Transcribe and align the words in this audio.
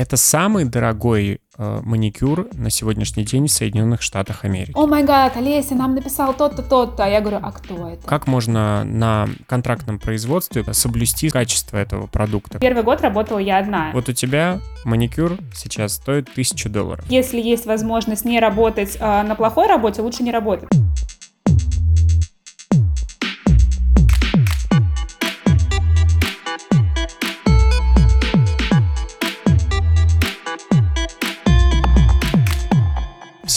Это 0.00 0.16
самый 0.16 0.64
дорогой 0.64 1.42
э, 1.58 1.80
маникюр 1.82 2.48
на 2.54 2.70
сегодняшний 2.70 3.22
день 3.22 3.48
в 3.48 3.50
Соединенных 3.50 4.00
Штатах 4.00 4.46
Америки. 4.46 4.72
О 4.74 4.86
май 4.86 5.04
гад, 5.04 5.36
Олеся 5.36 5.74
нам 5.74 5.94
написал 5.94 6.32
тот-то, 6.32 6.62
тот-то. 6.62 7.04
А 7.04 7.06
я 7.06 7.20
говорю, 7.20 7.38
а 7.42 7.52
кто 7.52 7.86
это? 7.86 8.08
Как 8.08 8.26
можно 8.26 8.82
на 8.84 9.28
контрактном 9.46 9.98
производстве 9.98 10.64
соблюсти 10.72 11.28
качество 11.28 11.76
этого 11.76 12.06
продукта? 12.06 12.58
Первый 12.60 12.82
год 12.82 13.02
работала 13.02 13.38
я 13.38 13.58
одна. 13.58 13.90
Вот 13.92 14.08
у 14.08 14.14
тебя 14.14 14.60
маникюр 14.86 15.36
сейчас 15.54 15.96
стоит 15.96 16.32
тысячу 16.32 16.70
долларов. 16.70 17.04
Если 17.10 17.38
есть 17.38 17.66
возможность 17.66 18.24
не 18.24 18.40
работать 18.40 18.96
э, 18.98 19.22
на 19.22 19.34
плохой 19.34 19.66
работе, 19.66 20.00
лучше 20.00 20.22
не 20.22 20.32
работать. 20.32 20.70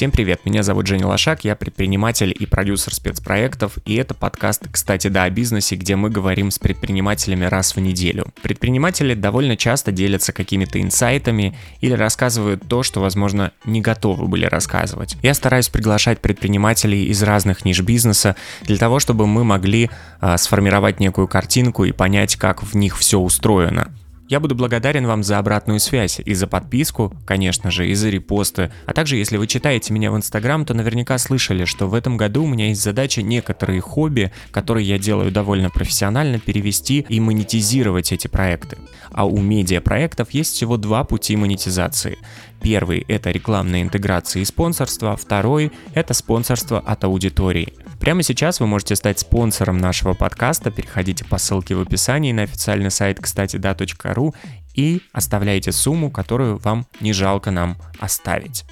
Всем 0.03 0.11
привет, 0.11 0.41
меня 0.43 0.63
зовут 0.63 0.85
Женя 0.85 1.07
Лошак, 1.07 1.45
я 1.45 1.55
предприниматель 1.55 2.35
и 2.37 2.45
продюсер 2.45 2.93
спецпроектов, 2.93 3.77
и 3.85 3.95
это 3.95 4.13
подкаст 4.13 4.67
«Кстати, 4.69 5.07
да, 5.07 5.23
о 5.23 5.29
бизнесе», 5.29 5.77
где 5.77 5.95
мы 5.95 6.09
говорим 6.09 6.51
с 6.51 6.59
предпринимателями 6.59 7.45
раз 7.45 7.73
в 7.73 7.79
неделю. 7.79 8.25
Предприниматели 8.41 9.13
довольно 9.13 9.55
часто 9.55 9.93
делятся 9.93 10.33
какими-то 10.33 10.81
инсайтами 10.81 11.57
или 11.79 11.93
рассказывают 11.93 12.67
то, 12.67 12.83
что, 12.83 12.99
возможно, 12.99 13.53
не 13.63 13.79
готовы 13.79 14.27
были 14.27 14.43
рассказывать. 14.43 15.15
Я 15.21 15.33
стараюсь 15.33 15.69
приглашать 15.69 16.19
предпринимателей 16.19 17.05
из 17.05 17.23
разных 17.23 17.63
ниш 17.63 17.79
бизнеса 17.79 18.35
для 18.63 18.75
того, 18.75 18.99
чтобы 18.99 19.25
мы 19.25 19.45
могли 19.45 19.89
э, 20.19 20.35
сформировать 20.37 20.99
некую 20.99 21.29
картинку 21.29 21.85
и 21.85 21.93
понять, 21.93 22.35
как 22.35 22.61
в 22.61 22.75
них 22.75 22.97
все 22.97 23.19
устроено. 23.19 23.89
Я 24.29 24.39
буду 24.39 24.55
благодарен 24.55 25.05
вам 25.05 25.21
за 25.21 25.37
обратную 25.37 25.79
связь 25.81 26.21
и 26.23 26.33
за 26.33 26.47
подписку, 26.47 27.13
конечно 27.25 27.71
же, 27.71 27.89
и 27.89 27.93
за 27.93 28.09
репосты. 28.09 28.71
А 28.85 28.93
также, 28.93 29.17
если 29.17 29.35
вы 29.35 29.47
читаете 29.47 29.93
меня 29.93 30.11
в 30.11 30.17
Инстаграм, 30.17 30.65
то 30.65 30.73
наверняка 30.73 31.17
слышали, 31.17 31.65
что 31.65 31.87
в 31.87 31.93
этом 31.93 32.15
году 32.15 32.43
у 32.43 32.47
меня 32.47 32.69
есть 32.69 32.81
задача 32.81 33.21
некоторые 33.21 33.81
хобби, 33.81 34.31
которые 34.51 34.87
я 34.87 34.97
делаю 34.97 35.29
довольно 35.29 35.69
профессионально, 35.69 36.39
перевести 36.39 37.05
и 37.09 37.19
монетизировать 37.19 38.13
эти 38.13 38.27
проекты. 38.27 38.77
А 39.11 39.25
у 39.25 39.39
медиапроектов 39.39 40.31
есть 40.31 40.53
всего 40.53 40.77
два 40.77 41.03
пути 41.03 41.35
монетизации. 41.35 42.17
Первый– 42.63 43.03
это 43.09 43.29
рекламная 43.29 43.81
интеграция 43.81 44.41
и 44.41 44.45
спонсорство, 44.45 45.17
второй– 45.17 45.73
это 45.93 46.13
спонсорство 46.13 46.79
от 46.79 47.03
аудитории. 47.03 47.73
Прямо 47.99 48.23
сейчас 48.23 48.61
вы 48.61 48.67
можете 48.67 48.95
стать 48.95 49.19
спонсором 49.19 49.79
нашего 49.79 50.13
подкаста, 50.13 50.71
переходите 50.71 51.25
по 51.25 51.37
ссылке 51.37 51.75
в 51.75 51.81
описании 51.81 52.31
на 52.31 52.43
официальный 52.43 52.89
сайт 52.89 53.19
кстати 53.19 53.57
да.ру 53.57 54.33
и 54.73 55.01
оставляйте 55.11 55.73
сумму, 55.73 56.09
которую 56.09 56.57
вам 56.57 56.87
не 57.01 57.11
жалко 57.11 57.51
нам 57.51 57.75
оставить. 57.99 58.63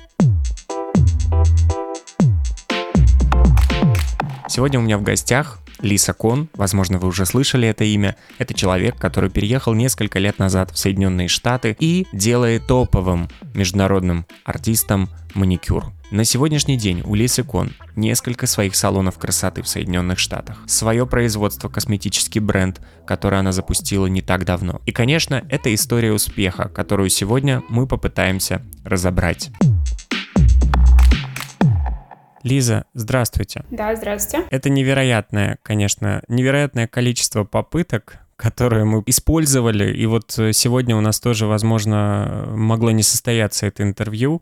Сегодня 4.48 4.80
у 4.80 4.84
меня 4.84 4.98
в 4.98 5.04
гостях 5.04 5.61
Лиса 5.82 6.14
Кон, 6.14 6.50
возможно, 6.54 7.00
вы 7.00 7.08
уже 7.08 7.26
слышали 7.26 7.68
это 7.68 7.84
имя. 7.84 8.16
Это 8.38 8.54
человек, 8.54 8.98
который 8.98 9.30
переехал 9.30 9.74
несколько 9.74 10.20
лет 10.20 10.40
назад 10.40 10.72
в 10.72 10.78
Соединенные 10.78 11.28
Штаты 11.28 11.76
и 11.80 12.08
делает 12.14 12.68
топовым 12.68 13.30
международным 13.54 14.26
артистом 14.44 15.10
маникюр. 15.34 15.86
На 16.12 16.26
сегодняшний 16.26 16.76
день 16.76 17.04
у 17.06 17.16
Лисы 17.16 17.42
Кон 17.44 17.72
несколько 17.96 18.46
своих 18.46 18.76
салонов 18.76 19.18
красоты 19.18 19.62
в 19.62 19.68
Соединенных 19.68 20.20
Штатах, 20.20 20.58
свое 20.68 21.08
производство 21.08 21.70
косметический 21.70 22.42
бренд, 22.42 22.82
который 23.08 23.40
она 23.40 23.54
запустила 23.54 24.08
не 24.08 24.22
так 24.22 24.44
давно. 24.44 24.82
И, 24.86 24.92
конечно, 24.92 25.46
это 25.50 25.74
история 25.74 26.12
успеха, 26.12 26.68
которую 26.68 27.10
сегодня 27.10 27.64
мы 27.70 27.88
попытаемся 27.88 28.62
разобрать. 28.84 29.52
Лиза, 32.44 32.86
здравствуйте. 32.94 33.64
Да, 33.70 33.96
здравствуйте. 33.96 34.48
Это 34.50 34.70
невероятное, 34.70 35.58
конечно, 35.64 36.24
невероятное 36.28 36.88
количество 36.88 37.44
попыток, 37.44 38.18
которые 38.36 38.86
мы 38.86 39.04
использовали. 39.06 39.96
И 39.96 40.06
вот 40.08 40.32
сегодня 40.32 40.96
у 40.96 41.02
нас 41.02 41.20
тоже, 41.20 41.46
возможно, 41.46 42.48
могло 42.56 42.92
не 42.92 43.04
состояться 43.04 43.68
это 43.68 43.84
интервью. 43.84 44.42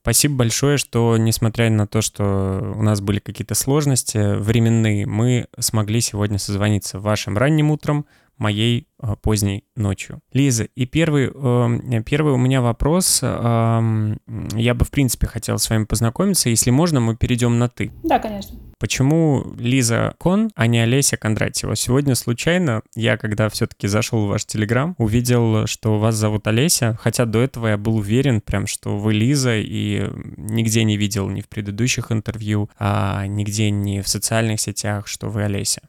Спасибо 0.00 0.34
большое, 0.34 0.78
что, 0.78 1.16
несмотря 1.16 1.70
на 1.70 1.86
то, 1.86 2.02
что 2.02 2.74
у 2.76 2.82
нас 2.82 3.00
были 3.00 3.20
какие-то 3.20 3.54
сложности 3.54 4.36
временные, 4.36 5.06
мы 5.06 5.46
смогли 5.58 6.00
сегодня 6.00 6.38
созвониться 6.38 6.98
вашим 6.98 7.38
ранним 7.38 7.70
утром, 7.70 8.04
моей 8.42 8.88
э, 9.00 9.14
поздней 9.22 9.64
ночью. 9.76 10.20
Лиза, 10.32 10.64
и 10.64 10.84
первый, 10.84 11.30
э, 11.32 12.02
первый 12.04 12.34
у 12.34 12.36
меня 12.36 12.60
вопрос. 12.60 13.20
Э, 13.22 14.16
я 14.54 14.74
бы, 14.74 14.84
в 14.84 14.90
принципе, 14.90 15.26
хотел 15.28 15.58
с 15.58 15.70
вами 15.70 15.84
познакомиться. 15.84 16.50
Если 16.50 16.70
можно, 16.70 17.00
мы 17.00 17.16
перейдем 17.16 17.58
на 17.58 17.68
«ты». 17.68 17.92
Да, 18.02 18.18
конечно. 18.18 18.58
Почему 18.78 19.44
Лиза 19.58 20.14
Кон, 20.18 20.50
а 20.56 20.66
не 20.66 20.80
Олеся 20.80 21.16
Кондратьева? 21.16 21.76
Сегодня 21.76 22.16
случайно 22.16 22.82
я, 22.96 23.16
когда 23.16 23.48
все-таки 23.48 23.86
зашел 23.86 24.26
в 24.26 24.28
ваш 24.28 24.44
Телеграм, 24.44 24.96
увидел, 24.98 25.68
что 25.68 26.00
вас 26.00 26.16
зовут 26.16 26.48
Олеся, 26.48 26.98
хотя 27.00 27.24
до 27.24 27.38
этого 27.38 27.68
я 27.68 27.76
был 27.76 27.98
уверен 27.98 28.40
прям, 28.40 28.66
что 28.66 28.98
вы 28.98 29.14
Лиза, 29.14 29.56
и 29.56 30.10
нигде 30.36 30.82
не 30.82 30.96
видел 30.96 31.28
ни 31.28 31.42
в 31.42 31.48
предыдущих 31.48 32.10
интервью, 32.10 32.70
а 32.76 33.24
нигде 33.28 33.70
не 33.70 34.02
в 34.02 34.08
социальных 34.08 34.60
сетях, 34.60 35.06
что 35.06 35.28
вы 35.28 35.44
Олеся. 35.44 35.82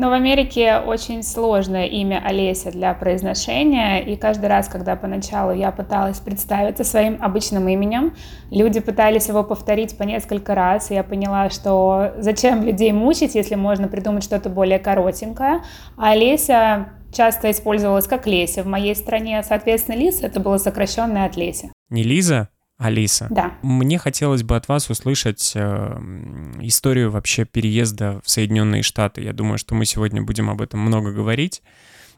Но 0.00 0.08
в 0.08 0.14
Америке 0.14 0.78
очень 0.78 1.22
сложное 1.22 1.84
имя 1.84 2.22
Олеся 2.24 2.70
для 2.70 2.94
произношения, 2.94 3.98
и 3.98 4.16
каждый 4.16 4.46
раз, 4.46 4.66
когда 4.66 4.96
поначалу 4.96 5.52
я 5.52 5.70
пыталась 5.72 6.18
представиться 6.20 6.84
своим 6.84 7.22
обычным 7.22 7.68
именем, 7.68 8.14
люди 8.50 8.80
пытались 8.80 9.28
его 9.28 9.44
повторить 9.44 9.98
по 9.98 10.04
несколько 10.04 10.54
раз, 10.54 10.90
и 10.90 10.94
я 10.94 11.04
поняла, 11.04 11.50
что 11.50 12.14
зачем 12.16 12.64
людей 12.64 12.92
мучить, 12.92 13.34
если 13.34 13.56
можно 13.56 13.88
придумать 13.88 14.24
что-то 14.24 14.48
более 14.48 14.78
коротенькое. 14.78 15.60
А 15.98 16.12
Олеся 16.12 16.86
часто 17.12 17.50
использовалась 17.50 18.06
как 18.06 18.26
Леся 18.26 18.62
в 18.62 18.66
моей 18.66 18.96
стране, 18.96 19.42
соответственно, 19.46 19.96
Лиса 19.96 20.28
это 20.28 20.40
было 20.40 20.56
сокращенное 20.56 21.26
от 21.26 21.36
Леся. 21.36 21.72
Не 21.90 22.04
Лиза, 22.04 22.48
Алиса. 22.80 23.26
Да. 23.30 23.52
Мне 23.60 23.98
хотелось 23.98 24.42
бы 24.42 24.56
от 24.56 24.66
вас 24.68 24.88
услышать 24.88 25.52
э, 25.54 25.98
историю 26.62 27.10
вообще 27.10 27.44
переезда 27.44 28.22
в 28.24 28.30
Соединенные 28.30 28.82
Штаты. 28.82 29.20
Я 29.20 29.34
думаю, 29.34 29.58
что 29.58 29.74
мы 29.74 29.84
сегодня 29.84 30.22
будем 30.22 30.48
об 30.48 30.62
этом 30.62 30.80
много 30.80 31.12
говорить. 31.12 31.62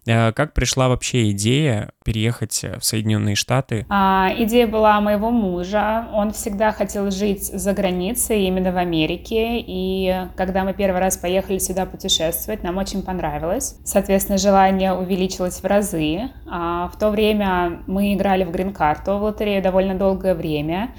Э, 0.06 0.32
как 0.32 0.52
пришла 0.52 0.88
вообще 0.88 1.30
идея 1.30 1.90
переехать 2.04 2.64
в 2.78 2.84
Соединенные 2.84 3.34
Штаты? 3.34 3.86
А, 3.88 4.30
идея 4.38 4.66
была 4.66 5.00
моего 5.00 5.30
мужа. 5.30 6.08
Он 6.12 6.32
всегда 6.32 6.72
хотел 6.72 7.10
жить 7.10 7.44
за 7.44 7.72
границей, 7.72 8.46
именно 8.46 8.72
в 8.72 8.76
Америке. 8.76 9.58
И 9.58 10.26
когда 10.36 10.64
мы 10.64 10.74
первый 10.74 11.00
раз 11.00 11.16
поехали 11.16 11.58
сюда 11.58 11.86
путешествовать, 11.86 12.62
нам 12.62 12.78
очень 12.78 13.02
понравилось. 13.02 13.76
Соответственно, 13.84 14.38
желание 14.38 14.92
увеличилось 14.92 15.60
в 15.62 15.64
разы. 15.64 16.30
А, 16.50 16.88
в 16.88 16.98
то 16.98 17.10
время 17.10 17.82
мы 17.86 18.14
играли 18.14 18.44
в 18.44 18.50
грин-карту 18.50 19.18
в 19.18 19.22
лотерею 19.22 19.62
довольно 19.62 19.94
долгое 19.94 20.34
время. 20.34 20.90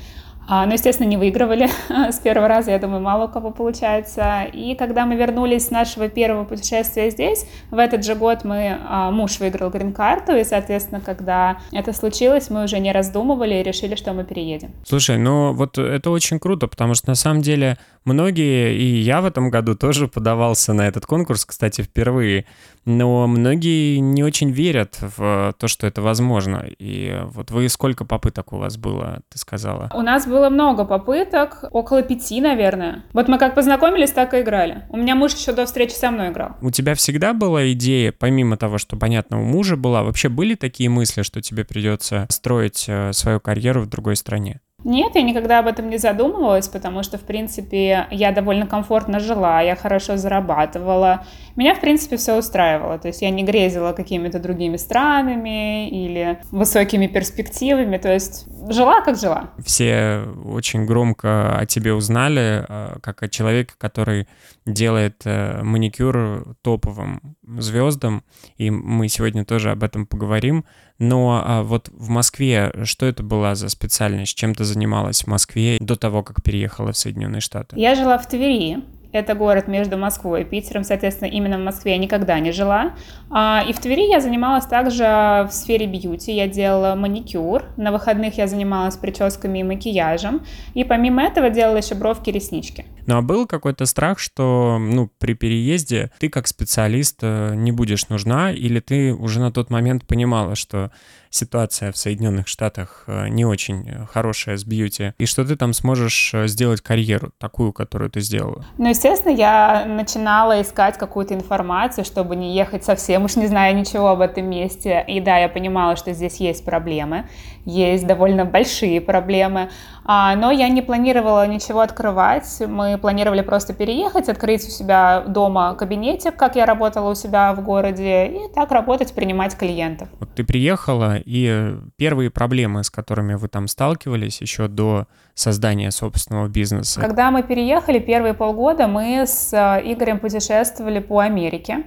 А, 0.47 0.65
ну, 0.65 0.73
естественно, 0.73 1.07
не 1.07 1.17
выигрывали 1.17 1.69
с 1.89 2.19
первого 2.19 2.47
раза, 2.47 2.71
я 2.71 2.79
думаю, 2.79 3.01
мало 3.01 3.25
у 3.25 3.27
кого 3.29 3.51
получается. 3.51 4.43
И 4.51 4.75
когда 4.75 5.05
мы 5.05 5.15
вернулись 5.15 5.67
с 5.67 5.71
нашего 5.71 6.09
первого 6.09 6.43
путешествия 6.45 7.09
здесь, 7.09 7.45
в 7.71 7.77
этот 7.77 8.03
же 8.03 8.15
год 8.15 8.43
мы, 8.43 8.77
а, 8.87 9.11
муж 9.11 9.39
выиграл 9.39 9.69
грин-карту, 9.69 10.35
и, 10.35 10.43
соответственно, 10.43 11.01
когда 11.01 11.57
это 11.71 11.93
случилось, 11.93 12.49
мы 12.49 12.63
уже 12.63 12.79
не 12.79 12.91
раздумывали 12.91 13.55
и 13.55 13.63
решили, 13.63 13.95
что 13.95 14.13
мы 14.13 14.23
переедем. 14.23 14.71
Слушай, 14.85 15.17
ну 15.17 15.53
вот 15.53 15.77
это 15.77 16.09
очень 16.09 16.39
круто, 16.39 16.67
потому 16.67 16.93
что 16.93 17.09
на 17.09 17.15
самом 17.15 17.41
деле 17.41 17.77
многие, 18.05 18.75
и 18.75 19.01
я 19.01 19.21
в 19.21 19.25
этом 19.25 19.49
году 19.49 19.75
тоже 19.75 20.07
подавался 20.07 20.73
на 20.73 20.87
этот 20.87 21.05
конкурс, 21.05 21.45
кстати, 21.45 21.81
впервые, 21.81 22.45
но 22.85 23.27
многие 23.27 23.97
не 23.97 24.23
очень 24.23 24.51
верят 24.51 24.97
в 25.01 25.53
то, 25.57 25.67
что 25.67 25.87
это 25.87 26.01
возможно. 26.01 26.65
И 26.79 27.21
вот 27.25 27.51
вы 27.51 27.69
сколько 27.69 28.05
попыток 28.05 28.53
у 28.53 28.57
вас 28.57 28.77
было, 28.77 29.21
ты 29.29 29.37
сказала? 29.37 29.89
У 29.93 30.01
нас 30.01 30.27
было 30.27 30.49
много 30.49 30.85
попыток, 30.85 31.65
около 31.71 32.01
пяти, 32.03 32.41
наверное. 32.41 33.03
Вот 33.13 33.27
мы 33.27 33.37
как 33.37 33.55
познакомились, 33.55 34.11
так 34.11 34.33
и 34.33 34.41
играли. 34.41 34.83
У 34.89 34.97
меня 34.97 35.15
муж 35.15 35.33
еще 35.33 35.53
до 35.53 35.65
встречи 35.65 35.93
со 35.93 36.11
мной 36.11 36.29
играл. 36.29 36.51
У 36.61 36.71
тебя 36.71 36.95
всегда 36.95 37.33
была 37.33 37.71
идея, 37.71 38.11
помимо 38.11 38.57
того, 38.57 38.77
что, 38.77 38.97
понятно, 38.97 39.41
у 39.41 39.45
мужа 39.45 39.77
была, 39.77 40.03
вообще 40.03 40.29
были 40.29 40.55
такие 40.55 40.89
мысли, 40.89 41.21
что 41.21 41.41
тебе 41.41 41.63
придется 41.63 42.27
строить 42.29 42.85
э, 42.87 43.13
свою 43.13 43.39
карьеру 43.39 43.81
в 43.81 43.87
другой 43.87 44.15
стране? 44.15 44.59
Нет, 44.83 45.15
я 45.15 45.21
никогда 45.21 45.59
об 45.59 45.67
этом 45.67 45.89
не 45.89 45.97
задумывалась, 45.97 46.67
потому 46.67 47.03
что, 47.03 47.17
в 47.17 47.21
принципе, 47.21 48.07
я 48.11 48.31
довольно 48.31 48.67
комфортно 48.67 49.19
жила, 49.19 49.61
я 49.61 49.75
хорошо 49.75 50.17
зарабатывала. 50.17 51.25
Меня, 51.55 51.75
в 51.75 51.81
принципе, 51.81 52.17
все 52.17 52.37
устраивало. 52.37 52.97
То 52.97 53.07
есть 53.07 53.21
я 53.21 53.29
не 53.29 53.43
грезила 53.43 53.93
какими-то 53.93 54.39
другими 54.39 54.77
странами 54.77 55.87
или 55.89 56.39
высокими 56.51 57.07
перспективами. 57.07 57.97
То 57.97 58.11
есть 58.11 58.47
жила, 58.69 59.01
как 59.01 59.17
жила. 59.17 59.51
Все 59.63 60.23
очень 60.45 60.85
громко 60.85 61.57
о 61.57 61.65
тебе 61.65 61.93
узнали, 61.93 62.65
э, 62.67 62.95
как 63.01 63.23
о 63.23 63.29
человеке, 63.29 63.73
который 63.77 64.27
делает 64.65 65.21
э, 65.25 65.61
маникюр 65.63 66.55
топовым 66.61 67.35
звездам. 67.57 68.23
И 68.57 68.69
мы 68.69 69.07
сегодня 69.07 69.45
тоже 69.45 69.71
об 69.71 69.83
этом 69.83 70.05
поговорим. 70.07 70.65
Но 70.99 71.41
а 71.43 71.63
вот 71.63 71.89
в 71.91 72.09
Москве 72.09 72.71
что 72.83 73.05
это 73.05 73.23
была 73.23 73.55
за 73.55 73.69
специальность? 73.69 74.35
Чем 74.35 74.55
ты 74.55 74.63
занималась 74.63 75.23
в 75.23 75.27
Москве 75.27 75.77
до 75.79 75.95
того, 75.95 76.23
как 76.23 76.43
переехала 76.43 76.91
в 76.91 76.97
Соединенные 76.97 77.41
Штаты? 77.41 77.79
Я 77.79 77.95
жила 77.95 78.17
в 78.17 78.27
Твери. 78.27 78.83
Это 79.13 79.35
город 79.35 79.67
между 79.67 79.95
Москвой 79.95 80.41
и 80.41 80.43
Питером, 80.43 80.83
соответственно, 80.83 81.29
именно 81.29 81.59
в 81.59 81.61
Москве 81.61 81.93
я 81.93 81.97
никогда 81.99 82.39
не 82.39 82.51
жила. 82.51 82.93
А, 83.29 83.63
и 83.67 83.71
в 83.71 83.79
Твери 83.79 84.09
я 84.09 84.19
занималась 84.19 84.65
также 84.65 85.03
в 85.03 85.49
сфере 85.51 85.85
бьюти. 85.85 86.33
Я 86.33 86.47
делала 86.47 86.95
маникюр. 86.95 87.63
На 87.77 87.91
выходных 87.91 88.37
я 88.39 88.47
занималась 88.47 88.97
прическами 88.97 89.59
и 89.59 89.63
макияжем. 89.63 90.43
И 90.73 90.83
помимо 90.83 91.21
этого 91.21 91.51
делала 91.51 91.77
еще 91.77 91.93
бровки 91.93 92.31
реснички. 92.31 92.85
Ну 93.05 93.17
а 93.17 93.21
был 93.21 93.45
какой-то 93.45 93.85
страх, 93.85 94.17
что 94.17 94.79
ну, 94.79 95.11
при 95.19 95.35
переезде 95.35 96.09
ты 96.19 96.29
как 96.29 96.47
специалист 96.47 97.19
э, 97.21 97.53
не 97.55 97.71
будешь 97.71 98.09
нужна, 98.09 98.51
или 98.51 98.79
ты 98.79 99.13
уже 99.13 99.39
на 99.39 99.51
тот 99.51 99.69
момент 99.69 100.07
понимала, 100.07 100.55
что 100.55 100.91
ситуация 101.33 101.91
в 101.91 101.97
Соединенных 101.97 102.47
Штатах 102.47 103.03
э, 103.07 103.27
не 103.29 103.45
очень 103.45 103.89
э, 103.89 104.05
хорошая 104.05 104.57
с 104.57 104.63
бьюти, 104.63 105.13
и 105.17 105.25
что 105.25 105.43
ты 105.43 105.55
там 105.55 105.73
сможешь 105.73 106.33
э, 106.33 106.47
сделать 106.47 106.81
карьеру, 106.81 107.31
такую, 107.39 107.73
которую 107.73 108.11
ты 108.11 108.21
сделала? 108.21 108.65
Ну, 108.77 108.89
естественно, 108.89 109.33
я 109.33 109.85
начинала 109.85 110.61
искать 110.61 110.97
какую-то 110.97 111.33
информацию, 111.33 112.05
чтобы 112.05 112.35
не 112.35 112.55
ехать 112.55 112.83
совсем 112.83 113.25
уж 113.25 113.35
не 113.35 113.47
зная 113.47 113.73
ничего 113.73 114.09
об 114.09 114.21
этом 114.21 114.45
месте. 114.49 115.03
И 115.07 115.19
да, 115.19 115.37
я 115.39 115.49
понимала, 115.49 115.95
что 115.95 116.13
здесь 116.13 116.37
есть 116.37 116.63
проблемы, 116.63 117.27
есть 117.65 118.05
довольно 118.05 118.45
большие 118.45 119.01
проблемы, 119.01 119.71
но 120.05 120.51
я 120.51 120.69
не 120.69 120.81
планировала 120.81 121.47
ничего 121.47 121.81
открывать. 121.81 122.61
Мы 122.67 122.97
планировали 122.97 123.41
просто 123.41 123.73
переехать, 123.73 124.29
открыть 124.29 124.67
у 124.67 124.69
себя 124.69 125.21
дома 125.27 125.75
кабинетик, 125.75 126.35
как 126.35 126.55
я 126.55 126.65
работала 126.65 127.11
у 127.11 127.15
себя 127.15 127.53
в 127.53 127.63
городе, 127.63 128.27
и 128.27 128.53
так 128.53 128.71
работать, 128.71 129.13
принимать 129.13 129.57
клиентов. 129.57 130.09
Вот 130.19 130.29
ты 130.35 130.43
приехала, 130.43 131.17
и 131.17 131.75
первые 131.97 132.29
проблемы, 132.29 132.83
с 132.83 132.89
которыми 132.89 133.35
вы 133.35 133.47
там 133.47 133.67
сталкивались 133.67 134.41
еще 134.41 134.67
до 134.67 135.07
создания 135.33 135.91
собственного 135.91 136.47
бизнеса? 136.47 136.99
Когда 136.99 137.31
мы 137.31 137.43
переехали 137.43 137.99
первые 137.99 138.33
полгода, 138.33 138.87
мы 138.87 139.25
с 139.25 139.53
э, 139.53 139.81
Игорем 139.91 140.19
путешествовали 140.19 140.99
по 140.99 141.19
Америке. 141.19 141.83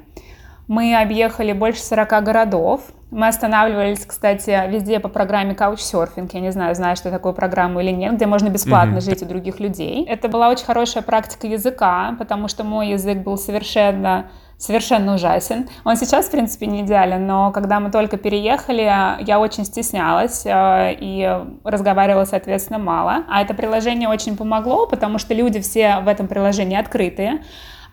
Мы 0.69 1.01
объехали 1.01 1.53
больше 1.53 1.81
40 1.83 2.25
городов. 2.25 2.81
Мы 3.11 3.29
останавливались, 3.29 4.05
кстати, 4.05 4.69
везде 4.69 4.99
по 4.99 5.09
программе 5.09 5.55
Couchsurfing. 5.55 6.29
Я 6.33 6.41
не 6.41 6.51
знаю, 6.51 6.75
знаешь, 6.75 6.99
что 6.99 7.11
такое 7.11 7.33
программа 7.33 7.83
или 7.83 7.93
нет, 7.93 8.15
где 8.15 8.27
можно 8.27 8.49
бесплатно 8.49 8.97
mm-hmm. 8.97 9.11
жить 9.11 9.23
у 9.23 9.27
других 9.27 9.61
людей. 9.61 10.05
Это 10.07 10.29
была 10.29 10.49
очень 10.49 10.65
хорошая 10.65 11.05
практика 11.05 11.47
языка, 11.47 12.17
потому 12.19 12.49
что 12.49 12.65
мой 12.65 12.89
язык 12.89 13.19
был 13.19 13.39
совершенно 13.39 14.29
совершенно 14.59 15.15
ужасен. 15.15 15.69
Он 15.85 15.97
сейчас, 15.97 16.29
в 16.29 16.31
принципе, 16.31 16.67
не 16.67 16.81
идеален, 16.81 17.27
но 17.27 17.53
когда 17.53 17.79
мы 17.79 17.91
только 17.91 18.17
переехали, 18.17 18.83
я 19.23 19.39
очень 19.39 19.67
стеснялась 19.67 20.47
э, 20.47 20.97
и 20.99 21.41
разговаривала, 21.63 22.25
соответственно, 22.25 22.79
мало. 22.79 23.25
А 23.29 23.43
это 23.43 23.53
приложение 23.53 24.09
очень 24.09 24.35
помогло, 24.35 24.87
потому 24.87 25.19
что 25.19 25.35
люди 25.35 25.61
все 25.61 26.01
в 26.01 26.09
этом 26.09 26.27
приложении 26.27 26.79
открытые 26.79 27.43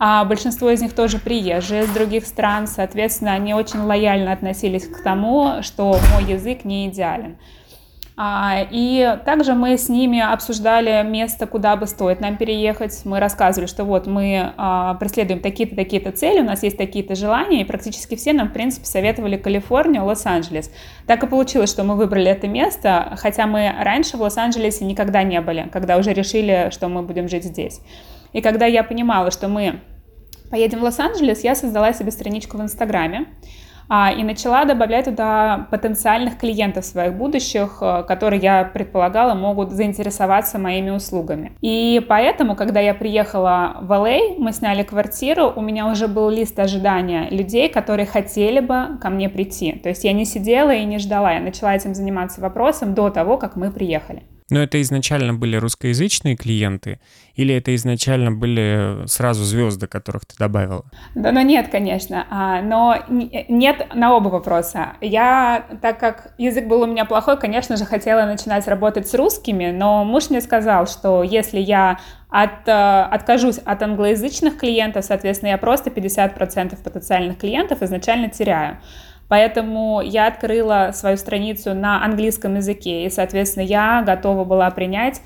а 0.06 0.26
большинство 0.26 0.70
из 0.70 0.82
них 0.82 0.92
тоже 0.94 1.18
приезжие 1.18 1.84
с 1.84 1.90
других 1.90 2.26
стран, 2.26 2.68
соответственно, 2.68 3.32
они 3.32 3.54
очень 3.54 3.80
лояльно 3.80 4.34
относились 4.34 4.86
к 4.86 5.02
тому, 5.02 5.62
что 5.62 5.98
мой 6.14 6.26
язык 6.30 6.66
не 6.66 6.90
идеален. 6.90 7.38
А, 8.18 8.66
и 8.70 9.18
также 9.24 9.54
мы 9.54 9.78
с 9.78 9.88
ними 9.88 10.20
обсуждали 10.20 11.08
место, 11.08 11.48
куда 11.48 11.78
бы 11.78 11.88
стоит 11.88 12.20
нам 12.20 12.36
переехать. 12.36 13.00
Мы 13.06 13.22
рассказывали, 13.22 13.66
что 13.66 13.86
вот 13.86 14.06
мы 14.06 14.52
а, 14.58 14.96
преследуем 14.96 15.40
такие-то, 15.40 15.78
такие-то 15.78 16.12
цели, 16.12 16.42
у 16.42 16.44
нас 16.44 16.64
есть 16.64 16.78
такие-то 16.78 17.16
желания, 17.16 17.62
и 17.62 17.64
практически 17.64 18.18
все 18.18 18.34
нам, 18.34 18.50
в 18.50 18.52
принципе, 18.52 18.86
советовали 18.86 19.38
Калифорнию, 19.38 20.04
Лос-Анджелес. 20.04 20.70
Так 21.08 21.24
и 21.24 21.28
получилось, 21.28 21.70
что 21.70 21.86
мы 21.86 21.96
выбрали 21.96 22.30
это 22.30 22.50
место, 22.50 23.14
хотя 23.16 23.48
мы 23.48 23.74
раньше 23.80 24.18
в 24.18 24.22
Лос-Анджелесе 24.22 24.84
никогда 24.84 25.24
не 25.24 25.40
были, 25.40 25.70
когда 25.72 25.96
уже 25.96 26.12
решили, 26.12 26.72
что 26.74 26.90
мы 26.90 27.04
будем 27.04 27.30
жить 27.30 27.46
здесь. 27.46 27.80
И 28.34 28.42
когда 28.42 28.66
я 28.66 28.84
понимала, 28.84 29.32
что 29.32 29.48
мы 29.48 29.80
поедем 30.54 30.82
в 30.82 30.84
Лос-Анджелес, 30.84 31.44
я 31.44 31.56
создала 31.56 31.94
себе 31.94 32.12
страничку 32.12 32.58
в 32.58 32.62
Инстаграме 32.62 33.26
а, 33.90 34.12
и 34.16 34.24
начала 34.24 34.66
добавлять 34.66 35.06
туда 35.06 35.68
потенциальных 35.72 36.38
клиентов 36.38 36.86
своих 36.86 37.16
будущих, 37.16 37.80
э, 37.82 38.04
которые 38.08 38.40
я 38.40 38.64
предполагала 38.64 39.34
могут 39.34 39.72
заинтересоваться 39.72 40.60
моими 40.60 40.92
услугами. 40.92 41.54
И 41.62 42.06
поэтому, 42.08 42.56
когда 42.56 42.80
я 42.80 42.94
приехала 42.94 43.78
в 43.82 43.92
LA, 43.92 44.36
а, 44.38 44.42
мы 44.42 44.52
сняли 44.52 44.84
квартиру, 44.84 45.52
у 45.56 45.62
меня 45.62 45.88
уже 45.88 46.08
был 46.08 46.30
лист 46.30 46.60
ожидания 46.60 47.30
людей, 47.32 47.68
которые 47.68 48.06
хотели 48.06 48.60
бы 48.60 49.00
ко 49.02 49.10
мне 49.10 49.30
прийти. 49.30 49.72
То 49.72 49.90
есть 49.90 50.04
я 50.04 50.14
не 50.14 50.24
сидела 50.24 50.72
и 50.72 50.86
не 50.86 51.00
ждала, 51.00 51.34
я 51.34 51.40
начала 51.40 51.76
этим 51.76 51.96
заниматься 51.96 52.42
вопросом 52.42 52.94
до 52.94 53.10
того, 53.10 53.40
как 53.40 53.56
мы 53.56 53.72
приехали. 53.72 54.22
Но 54.54 54.62
это 54.62 54.80
изначально 54.82 55.34
были 55.34 55.56
русскоязычные 55.56 56.36
клиенты 56.36 57.00
или 57.36 57.56
это 57.56 57.74
изначально 57.74 58.32
были 58.32 59.08
сразу 59.08 59.44
звезды, 59.44 59.88
которых 59.88 60.26
ты 60.26 60.36
добавила? 60.38 60.86
Да, 61.16 61.32
но 61.32 61.42
нет, 61.42 61.70
конечно. 61.70 62.28
А, 62.30 62.62
но 62.62 62.98
нет 63.10 63.88
на 63.96 64.16
оба 64.16 64.30
вопроса. 64.30 64.94
Я, 65.02 65.66
так 65.82 66.00
как 66.00 66.34
язык 66.38 66.68
был 66.68 66.82
у 66.82 66.86
меня 66.86 67.06
плохой, 67.06 67.40
конечно 67.40 67.78
же, 67.78 67.86
хотела 67.86 68.26
начинать 68.26 68.68
работать 68.68 69.08
с 69.08 69.16
русскими, 69.16 69.72
но 69.72 70.06
муж 70.06 70.30
мне 70.30 70.42
сказал, 70.42 70.86
что 70.86 71.24
если 71.24 71.60
я 71.60 72.00
от, 72.30 72.68
э, 72.68 73.02
откажусь 73.12 73.58
от 73.58 73.82
англоязычных 73.82 74.58
клиентов, 74.58 75.06
соответственно, 75.06 75.50
я 75.50 75.58
просто 75.58 75.90
50% 75.90 76.78
потенциальных 76.84 77.40
клиентов 77.40 77.82
изначально 77.82 78.30
теряю. 78.30 78.78
Поэтому 79.34 80.02
я 80.02 80.28
открыла 80.28 80.92
свою 80.94 81.18
страницу 81.18 81.74
на 81.74 82.06
английском 82.06 82.54
языке, 82.58 83.08
и, 83.08 83.10
соответственно, 83.10 83.64
я 83.64 84.04
готова 84.06 84.44
была 84.44 84.70
принять 84.70 85.22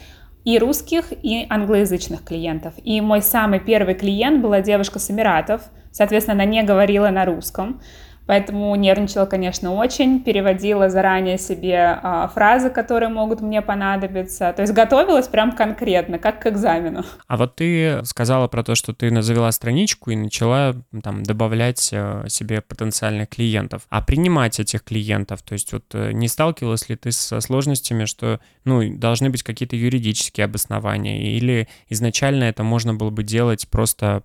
и 0.45 0.57
русских, 0.59 1.11
и 1.11 1.45
англоязычных 1.49 2.23
клиентов. 2.23 2.73
И 2.85 3.01
мой 3.01 3.21
самый 3.21 3.59
первый 3.59 3.95
клиент 3.95 4.41
была 4.41 4.61
девушка 4.61 4.99
с 4.99 5.11
Эмиратов, 5.11 5.63
соответственно, 5.91 6.41
она 6.41 6.45
не 6.49 6.63
говорила 6.63 7.09
на 7.09 7.25
русском. 7.25 7.81
Поэтому 8.27 8.75
нервничала, 8.75 9.25
конечно, 9.25 9.73
очень, 9.73 10.21
переводила 10.21 10.89
заранее 10.89 11.37
себе 11.37 11.99
а, 12.03 12.27
фразы, 12.27 12.69
которые 12.69 13.09
могут 13.09 13.41
мне 13.41 13.61
понадобиться. 13.61 14.53
То 14.53 14.61
есть 14.61 14.73
готовилась 14.73 15.27
прям 15.29 15.53
конкретно, 15.53 16.19
как 16.19 16.41
к 16.41 16.47
экзамену. 16.47 17.03
А 17.27 17.37
вот 17.37 17.55
ты 17.55 18.03
сказала 18.03 18.47
про 18.47 18.63
то, 18.63 18.75
что 18.75 18.93
ты 18.93 19.21
завела 19.21 19.51
страничку 19.51 20.11
и 20.11 20.15
начала 20.15 20.75
там 21.03 21.23
добавлять 21.23 21.89
а, 21.93 22.25
себе 22.27 22.61
потенциальных 22.61 23.29
клиентов. 23.29 23.83
А 23.89 24.01
принимать 24.01 24.59
этих 24.59 24.83
клиентов, 24.83 25.41
то 25.41 25.53
есть 25.53 25.71
вот 25.71 25.85
э, 25.93 26.11
не 26.11 26.27
сталкивалась 26.27 26.89
ли 26.89 26.97
ты 26.97 27.11
со 27.13 27.39
сложностями, 27.39 28.05
что 28.05 28.41
ну, 28.65 28.83
должны 28.97 29.29
быть 29.29 29.43
какие-то 29.43 29.77
юридические 29.77 30.45
обоснования, 30.45 31.31
или 31.31 31.69
изначально 31.87 32.43
это 32.43 32.63
можно 32.63 32.93
было 32.93 33.09
бы 33.09 33.23
делать 33.23 33.69
просто, 33.69 34.23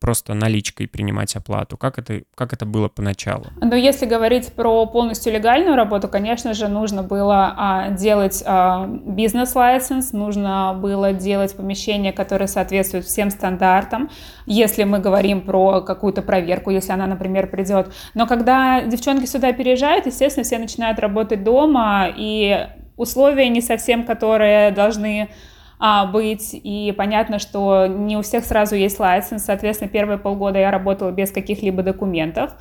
просто 0.00 0.34
наличкой 0.34 0.86
принимать 0.86 1.34
оплату? 1.34 1.78
Как 1.78 1.98
это, 1.98 2.22
как 2.34 2.52
это 2.52 2.66
было 2.66 2.88
поначалу? 2.88 3.21
Поначалу? 3.24 3.46
Ну, 3.60 3.74
если 3.74 4.06
говорить 4.06 4.52
про 4.52 4.86
полностью 4.86 5.32
легальную 5.32 5.76
работу, 5.76 6.08
конечно 6.08 6.54
же, 6.54 6.68
нужно 6.68 7.02
было 7.02 7.54
а, 7.56 7.90
делать 7.90 8.42
а, 8.46 8.86
бизнес-лайсенс, 8.86 10.12
нужно 10.12 10.76
было 10.80 11.12
делать 11.12 11.56
помещение, 11.56 12.12
которое 12.12 12.46
соответствует 12.46 13.04
всем 13.04 13.30
стандартам, 13.30 14.10
если 14.46 14.84
мы 14.84 14.98
говорим 14.98 15.42
про 15.42 15.80
какую-то 15.80 16.22
проверку, 16.22 16.70
если 16.70 16.92
она, 16.92 17.06
например, 17.06 17.48
придет. 17.48 17.92
Но 18.14 18.26
когда 18.26 18.82
девчонки 18.82 19.26
сюда 19.26 19.52
переезжают, 19.52 20.06
естественно, 20.06 20.44
все 20.44 20.58
начинают 20.58 20.98
работать 20.98 21.44
дома, 21.44 22.08
и 22.14 22.66
условия 22.96 23.48
не 23.48 23.60
совсем, 23.60 24.04
которые 24.04 24.70
должны 24.70 25.30
а, 25.78 26.06
быть, 26.06 26.50
и 26.52 26.94
понятно, 26.96 27.38
что 27.40 27.86
не 27.86 28.16
у 28.16 28.22
всех 28.22 28.44
сразу 28.44 28.76
есть 28.76 29.00
лайсенс, 29.00 29.44
соответственно, 29.44 29.90
первые 29.90 30.18
полгода 30.18 30.58
я 30.58 30.70
работала 30.70 31.10
без 31.10 31.32
каких-либо 31.32 31.82
документов, 31.82 32.52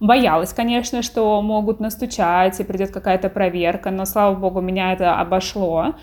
Боялась, 0.00 0.52
конечно, 0.52 1.02
что 1.02 1.40
могут 1.42 1.80
настучать 1.80 2.58
и 2.60 2.64
придет 2.64 2.90
какая-то 2.90 3.28
проверка, 3.28 3.90
но, 3.90 4.04
слава 4.04 4.34
богу, 4.34 4.60
меня 4.60 4.92
это 4.92 5.18
обошло. 5.18 5.94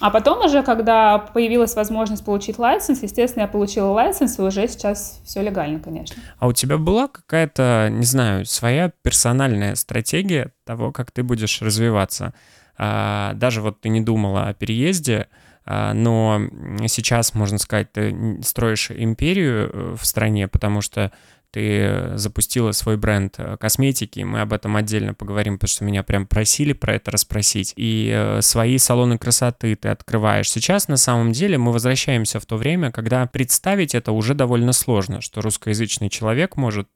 А 0.00 0.10
потом 0.10 0.44
уже, 0.44 0.62
когда 0.62 1.18
появилась 1.18 1.76
возможность 1.76 2.24
получить 2.24 2.58
лайсенс, 2.58 3.02
естественно, 3.02 3.42
я 3.42 3.48
получила 3.48 3.90
лайсенс, 3.90 4.38
и 4.38 4.42
уже 4.42 4.66
сейчас 4.66 5.20
все 5.24 5.40
легально, 5.40 5.78
конечно. 5.78 6.16
А 6.38 6.48
у 6.48 6.52
тебя 6.52 6.78
была 6.78 7.06
какая-то, 7.06 7.88
не 7.90 8.04
знаю, 8.04 8.44
своя 8.44 8.90
персональная 9.02 9.76
стратегия 9.76 10.52
того, 10.64 10.90
как 10.90 11.12
ты 11.12 11.22
будешь 11.22 11.62
развиваться? 11.62 12.34
А, 12.76 13.34
даже 13.34 13.60
вот 13.60 13.80
ты 13.80 13.88
не 13.88 14.00
думала 14.00 14.48
о 14.48 14.54
переезде, 14.54 15.28
а, 15.64 15.94
но 15.94 16.40
сейчас, 16.88 17.34
можно 17.34 17.58
сказать, 17.58 17.92
ты 17.92 18.42
строишь 18.42 18.90
империю 18.90 19.70
э, 19.72 19.96
в 19.98 20.04
стране, 20.04 20.48
потому 20.48 20.80
что 20.80 21.12
ты 21.54 22.18
запустила 22.18 22.72
свой 22.72 22.96
бренд 22.96 23.36
э, 23.38 23.56
косметики, 23.60 24.18
мы 24.20 24.40
об 24.40 24.52
этом 24.52 24.74
отдельно 24.74 25.14
поговорим, 25.14 25.54
потому 25.54 25.68
что 25.68 25.84
меня 25.84 26.02
прям 26.02 26.26
просили 26.26 26.72
про 26.72 26.94
это 26.96 27.12
расспросить. 27.12 27.72
И 27.76 28.10
э, 28.12 28.42
свои 28.42 28.76
салоны 28.76 29.18
красоты 29.18 29.76
ты 29.76 29.88
открываешь. 29.88 30.50
Сейчас 30.50 30.88
на 30.88 30.96
самом 30.96 31.30
деле 31.30 31.56
мы 31.56 31.70
возвращаемся 31.70 32.40
в 32.40 32.46
то 32.46 32.56
время, 32.56 32.90
когда 32.90 33.24
представить 33.26 33.94
это 33.94 34.10
уже 34.10 34.34
довольно 34.34 34.72
сложно, 34.72 35.20
что 35.20 35.42
русскоязычный 35.42 36.08
человек 36.08 36.56
может, 36.56 36.88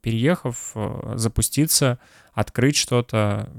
переехав, 0.00 0.74
запуститься 1.14 2.00
открыть 2.32 2.76
что-то. 2.76 3.50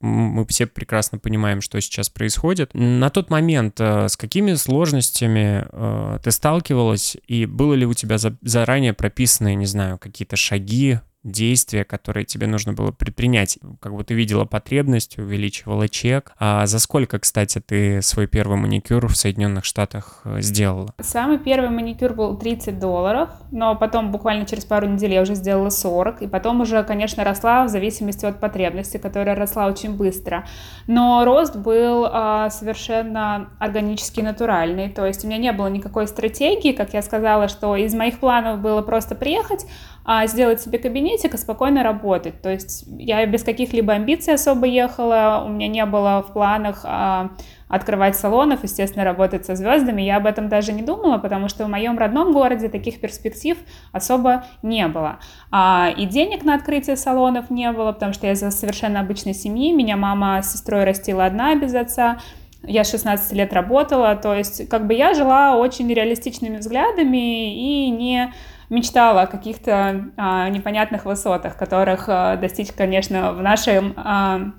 Мы 0.00 0.46
все 0.46 0.66
прекрасно 0.66 1.18
понимаем, 1.18 1.60
что 1.60 1.80
сейчас 1.80 2.08
происходит. 2.08 2.70
На 2.74 3.10
тот 3.10 3.30
момент 3.30 3.80
э, 3.80 4.08
с 4.08 4.16
какими 4.16 4.54
сложностями 4.54 5.66
э, 5.70 6.18
ты 6.22 6.30
сталкивалась, 6.30 7.16
и 7.26 7.46
было 7.46 7.74
ли 7.74 7.86
у 7.86 7.94
тебя 7.94 8.16
заранее 8.18 8.92
прописанные, 8.92 9.56
не 9.56 9.66
знаю, 9.66 9.98
какие-то 9.98 10.36
шаги, 10.36 11.00
действия, 11.22 11.84
которые 11.84 12.24
тебе 12.24 12.46
нужно 12.46 12.72
было 12.72 12.92
предпринять. 12.92 13.58
Как 13.80 13.94
бы 13.94 14.04
ты 14.04 14.14
видела 14.14 14.44
потребность, 14.44 15.18
увеличивала 15.18 15.88
чек. 15.88 16.32
А 16.38 16.66
за 16.66 16.78
сколько, 16.78 17.18
кстати, 17.18 17.60
ты 17.60 18.00
свой 18.00 18.26
первый 18.26 18.56
маникюр 18.56 19.06
в 19.06 19.16
Соединенных 19.16 19.64
Штатах 19.64 20.22
э, 20.24 20.40
сделала? 20.40 20.94
Самый 21.00 21.38
первый 21.38 21.68
маникюр 21.70 22.14
был 22.14 22.38
30 22.38 22.78
долларов, 22.78 23.28
но 23.50 23.76
потом 23.76 24.12
буквально 24.12 24.46
через 24.46 24.64
пару 24.64 24.88
недель 24.88 25.12
я 25.12 25.22
уже 25.22 25.34
сделала 25.34 25.68
40, 25.68 26.22
и 26.22 26.26
потом 26.26 26.62
уже, 26.62 26.82
конечно, 26.84 27.22
росла 27.22 27.64
в 27.64 27.68
зависимости 27.68 28.24
от 28.24 28.40
потребности, 28.40 28.96
которая 28.96 29.36
росла 29.36 29.66
очень 29.66 29.96
быстро. 29.96 30.46
Но 30.86 31.24
рост 31.24 31.56
был 31.56 32.06
а, 32.10 32.48
совершенно 32.50 33.50
органический, 33.58 34.22
натуральный, 34.22 34.88
то 34.88 35.04
есть 35.04 35.24
у 35.24 35.28
меня 35.28 35.38
не 35.38 35.52
было 35.52 35.66
никакой 35.66 36.08
стратегии, 36.08 36.72
как 36.72 36.94
я 36.94 37.02
сказала, 37.02 37.48
что 37.48 37.76
из 37.76 37.94
моих 37.94 38.20
планов 38.20 38.60
было 38.60 38.80
просто 38.80 39.14
приехать, 39.14 39.66
а 40.04 40.26
сделать 40.26 40.60
себе 40.60 40.78
кабинетик 40.78 41.34
и 41.34 41.38
спокойно 41.38 41.82
работать. 41.82 42.40
То 42.42 42.50
есть 42.50 42.84
я 42.98 43.24
без 43.26 43.42
каких-либо 43.42 43.92
амбиций 43.92 44.34
особо 44.34 44.66
ехала, 44.66 45.42
у 45.46 45.48
меня 45.48 45.68
не 45.68 45.84
было 45.84 46.24
в 46.26 46.32
планах 46.32 46.80
а, 46.84 47.30
открывать 47.68 48.16
салонов, 48.16 48.64
естественно, 48.64 49.04
работать 49.04 49.46
со 49.46 49.54
звездами. 49.54 50.02
Я 50.02 50.16
об 50.16 50.26
этом 50.26 50.48
даже 50.48 50.72
не 50.72 50.82
думала, 50.82 51.18
потому 51.18 51.48
что 51.48 51.64
в 51.64 51.68
моем 51.68 51.98
родном 51.98 52.32
городе 52.32 52.68
таких 52.68 53.00
перспектив 53.00 53.56
особо 53.92 54.44
не 54.62 54.88
было. 54.88 55.20
А, 55.50 55.92
и 55.96 56.06
денег 56.06 56.44
на 56.44 56.54
открытие 56.54 56.96
салонов 56.96 57.50
не 57.50 57.70
было, 57.70 57.92
потому 57.92 58.12
что 58.12 58.26
я 58.26 58.32
из 58.32 58.40
совершенно 58.40 59.00
обычной 59.00 59.34
семьи. 59.34 59.72
Меня 59.72 59.96
мама 59.96 60.42
с 60.42 60.52
сестрой 60.52 60.84
растила 60.84 61.26
одна 61.26 61.54
без 61.54 61.74
отца. 61.74 62.18
Я 62.62 62.84
16 62.84 63.32
лет 63.32 63.52
работала, 63.54 64.16
то 64.16 64.34
есть 64.34 64.68
как 64.68 64.86
бы 64.86 64.92
я 64.92 65.14
жила 65.14 65.56
очень 65.56 65.90
реалистичными 65.92 66.58
взглядами 66.58 67.54
и 67.54 67.88
не 67.88 68.34
мечтала 68.70 69.22
о 69.22 69.26
каких-то 69.26 70.06
а, 70.16 70.48
непонятных 70.48 71.04
высотах, 71.04 71.56
которых 71.56 72.04
а, 72.08 72.36
достичь, 72.36 72.72
конечно, 72.72 73.32
в 73.32 73.42
нашем 73.42 73.92
а, 73.96 74.52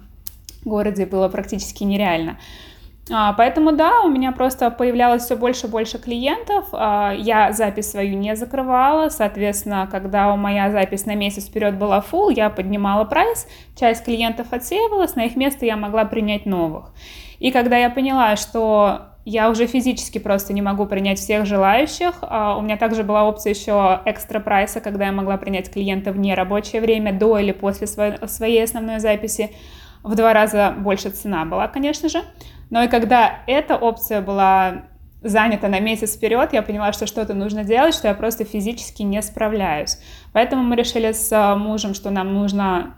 городе 0.64 1.06
было 1.06 1.30
практически 1.30 1.84
нереально. 1.84 2.38
А, 3.10 3.34
поэтому 3.34 3.72
да, 3.72 4.02
у 4.02 4.10
меня 4.10 4.32
просто 4.32 4.70
появлялось 4.70 5.24
все 5.24 5.36
больше 5.36 5.68
и 5.68 5.70
больше 5.70 5.98
клиентов. 5.98 6.68
А, 6.72 7.14
я 7.14 7.52
запись 7.52 7.92
свою 7.92 8.18
не 8.18 8.36
закрывала, 8.36 9.10
соответственно, 9.10 9.88
когда 9.92 10.36
моя 10.36 10.72
запись 10.72 11.06
на 11.06 11.16
месяц 11.16 11.48
вперед 11.48 11.78
была 11.78 12.00
full, 12.10 12.32
я 12.34 12.50
поднимала 12.50 13.04
прайс, 13.06 13.48
часть 13.78 14.06
клиентов 14.06 14.48
отсеивалась, 14.52 15.16
на 15.16 15.26
их 15.26 15.36
место 15.36 15.66
я 15.66 15.76
могла 15.76 16.06
принять 16.06 16.46
новых. 16.46 16.94
И 17.40 17.52
когда 17.52 17.78
я 17.78 17.90
поняла, 17.90 18.36
что 18.36 19.11
я 19.26 19.50
уже 19.50 19.68
физически 19.68 20.18
просто 20.18 20.54
не 20.54 20.62
могу 20.62 20.86
принять 20.86 21.20
всех 21.20 21.46
желающих. 21.46 22.16
А, 22.22 22.58
у 22.58 22.62
меня 22.62 22.78
также 22.78 23.04
была 23.04 23.28
опция 23.28 23.54
еще 23.54 24.02
экстра 24.06 24.40
прайса, 24.40 24.82
когда 24.82 25.06
я 25.06 25.12
могла 25.12 25.38
принять 25.38 25.72
клиента 25.72 26.12
в 26.12 26.18
нерабочее 26.18 26.82
время, 26.82 27.14
до 27.14 27.38
или 27.38 27.52
после 27.52 27.88
своей 27.88 28.64
основной 28.64 29.00
записи. 29.00 29.52
В 30.04 30.16
два 30.16 30.34
раза 30.34 30.74
больше 30.78 31.12
цена 31.12 31.46
была, 31.46 31.68
конечно 31.68 32.10
же. 32.10 32.22
Но 32.72 32.84
и 32.84 32.88
когда 32.88 33.42
эта 33.46 33.76
опция 33.76 34.22
была 34.22 34.86
занята 35.22 35.68
на 35.68 35.80
месяц 35.80 36.16
вперед, 36.16 36.54
я 36.54 36.64
поняла, 36.64 36.92
что 36.94 37.06
что-то 37.06 37.36
нужно 37.36 37.64
делать, 37.64 37.94
что 37.94 38.08
я 38.08 38.16
просто 38.16 38.44
физически 38.44 39.04
не 39.04 39.22
справляюсь. 39.22 40.00
Поэтому 40.34 40.64
мы 40.64 40.76
решили 40.76 41.12
с 41.12 41.56
мужем, 41.56 41.94
что 41.94 42.10
нам 42.10 42.34
нужно 42.34 42.96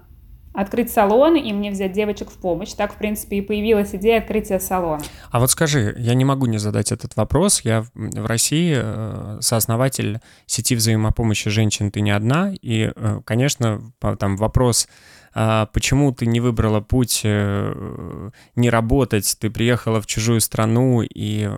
открыть 0.53 0.91
салон 0.91 1.35
и 1.35 1.51
мне 1.51 1.71
взять 1.71 1.91
девочек 1.91 2.29
в 2.29 2.37
помощь. 2.37 2.73
Так, 2.73 2.93
в 2.93 2.97
принципе, 2.97 3.37
и 3.37 3.41
появилась 3.41 3.93
идея 3.95 4.19
открытия 4.19 4.59
салона. 4.59 5.01
А 5.31 5.39
вот 5.39 5.51
скажи, 5.51 5.95
я 5.97 6.13
не 6.13 6.25
могу 6.25 6.45
не 6.45 6.59
задать 6.59 6.91
этот 6.91 7.15
вопрос. 7.15 7.61
Я 7.61 7.85
в 7.93 8.25
России 8.25 8.75
э, 8.77 9.37
сооснователь 9.41 10.19
сети 10.45 10.75
взаимопомощи 10.75 11.49
женщин 11.49 11.91
«Ты 11.91 12.01
не 12.01 12.11
одна». 12.11 12.53
И, 12.61 12.91
э, 12.95 13.21
конечно, 13.25 13.81
там 14.19 14.37
вопрос 14.37 14.87
а 15.35 15.65
почему 15.67 16.11
ты 16.11 16.27
не 16.27 16.39
выбрала 16.39 16.79
путь 16.79 17.21
э, 17.23 18.29
не 18.55 18.69
работать, 18.69 19.35
ты 19.39 19.49
приехала 19.49 19.99
в 19.99 20.05
чужую 20.05 20.41
страну, 20.41 21.01
и 21.01 21.49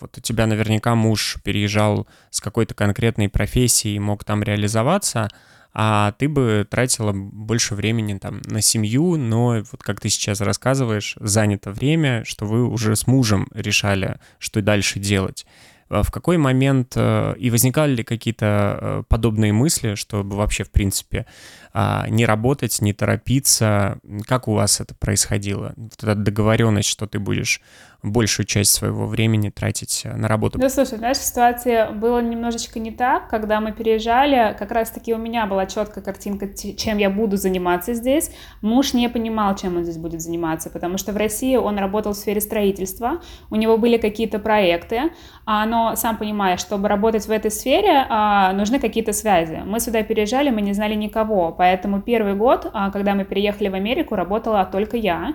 вот 0.00 0.18
у 0.18 0.20
тебя 0.20 0.46
наверняка 0.46 0.94
муж 0.94 1.38
переезжал 1.42 2.06
с 2.30 2.42
какой-то 2.42 2.74
конкретной 2.74 3.30
профессией 3.30 3.96
и 3.96 4.00
мог 4.00 4.24
там 4.24 4.42
реализоваться, 4.42 5.30
а 5.74 6.12
ты 6.12 6.28
бы 6.28 6.66
тратила 6.70 7.12
больше 7.12 7.74
времени 7.74 8.16
там 8.18 8.40
на 8.44 8.60
семью, 8.60 9.16
но 9.16 9.62
вот 9.70 9.82
как 9.82 10.00
ты 10.00 10.08
сейчас 10.08 10.40
рассказываешь, 10.40 11.16
занято 11.18 11.72
время, 11.72 12.24
что 12.24 12.46
вы 12.46 12.64
уже 12.64 12.94
с 12.94 13.08
мужем 13.08 13.48
решали, 13.52 14.18
что 14.38 14.62
дальше 14.62 15.00
делать. 15.00 15.44
А 15.88 16.02
в 16.02 16.10
какой 16.10 16.38
момент 16.38 16.94
э, 16.96 17.34
и 17.38 17.50
возникали 17.50 17.96
ли 17.96 18.04
какие-то 18.04 18.78
э, 18.80 19.02
подобные 19.08 19.52
мысли, 19.52 19.96
чтобы 19.96 20.36
вообще, 20.36 20.64
в 20.64 20.70
принципе, 20.70 21.26
не 21.74 22.24
работать, 22.24 22.80
не 22.80 22.92
торопиться? 22.92 23.98
Как 24.26 24.48
у 24.48 24.54
вас 24.54 24.80
это 24.80 24.94
происходило? 24.94 25.74
Вот 25.76 26.02
эта 26.02 26.14
договоренность, 26.14 26.88
что 26.88 27.06
ты 27.06 27.18
будешь 27.18 27.60
большую 28.04 28.46
часть 28.46 28.72
своего 28.72 29.06
времени 29.06 29.48
тратить 29.48 30.02
э, 30.04 30.14
на 30.14 30.28
работу. 30.28 30.58
Ну, 30.58 30.68
слушай, 30.68 30.98
знаешь, 30.98 31.16
ситуация 31.16 31.90
была 31.90 32.20
немножечко 32.20 32.78
не 32.78 32.90
так. 32.90 33.28
Когда 33.28 33.60
мы 33.60 33.72
переезжали, 33.72 34.54
как 34.58 34.70
раз-таки 34.70 35.14
у 35.14 35.16
меня 35.16 35.46
была 35.46 35.66
четкая 35.66 36.04
картинка, 36.04 36.48
чем 36.48 36.98
я 36.98 37.08
буду 37.08 37.36
заниматься 37.38 37.94
здесь. 37.94 38.30
Муж 38.60 38.92
не 38.92 39.08
понимал, 39.08 39.56
чем 39.56 39.78
он 39.78 39.84
здесь 39.84 39.96
будет 39.96 40.20
заниматься, 40.20 40.68
потому 40.68 40.98
что 40.98 41.12
в 41.12 41.16
России 41.16 41.56
он 41.56 41.78
работал 41.78 42.12
в 42.12 42.16
сфере 42.16 42.40
строительства, 42.40 43.22
у 43.50 43.56
него 43.56 43.78
были 43.78 43.96
какие-то 43.96 44.38
проекты, 44.38 45.10
а, 45.46 45.64
но, 45.64 45.96
сам 45.96 46.18
понимаешь, 46.18 46.60
чтобы 46.60 46.88
работать 46.88 47.26
в 47.26 47.30
этой 47.30 47.50
сфере, 47.50 48.06
а, 48.08 48.52
нужны 48.52 48.78
какие-то 48.78 49.14
связи. 49.14 49.62
Мы 49.64 49.80
сюда 49.80 50.02
переезжали, 50.02 50.50
мы 50.50 50.60
не 50.60 50.74
знали 50.74 50.94
никого, 50.94 51.52
поэтому 51.64 52.02
первый 52.02 52.34
год, 52.34 52.70
когда 52.92 53.14
мы 53.14 53.24
переехали 53.24 53.68
в 53.68 53.74
Америку, 53.74 54.16
работала 54.16 54.68
только 54.70 54.98
я. 54.98 55.34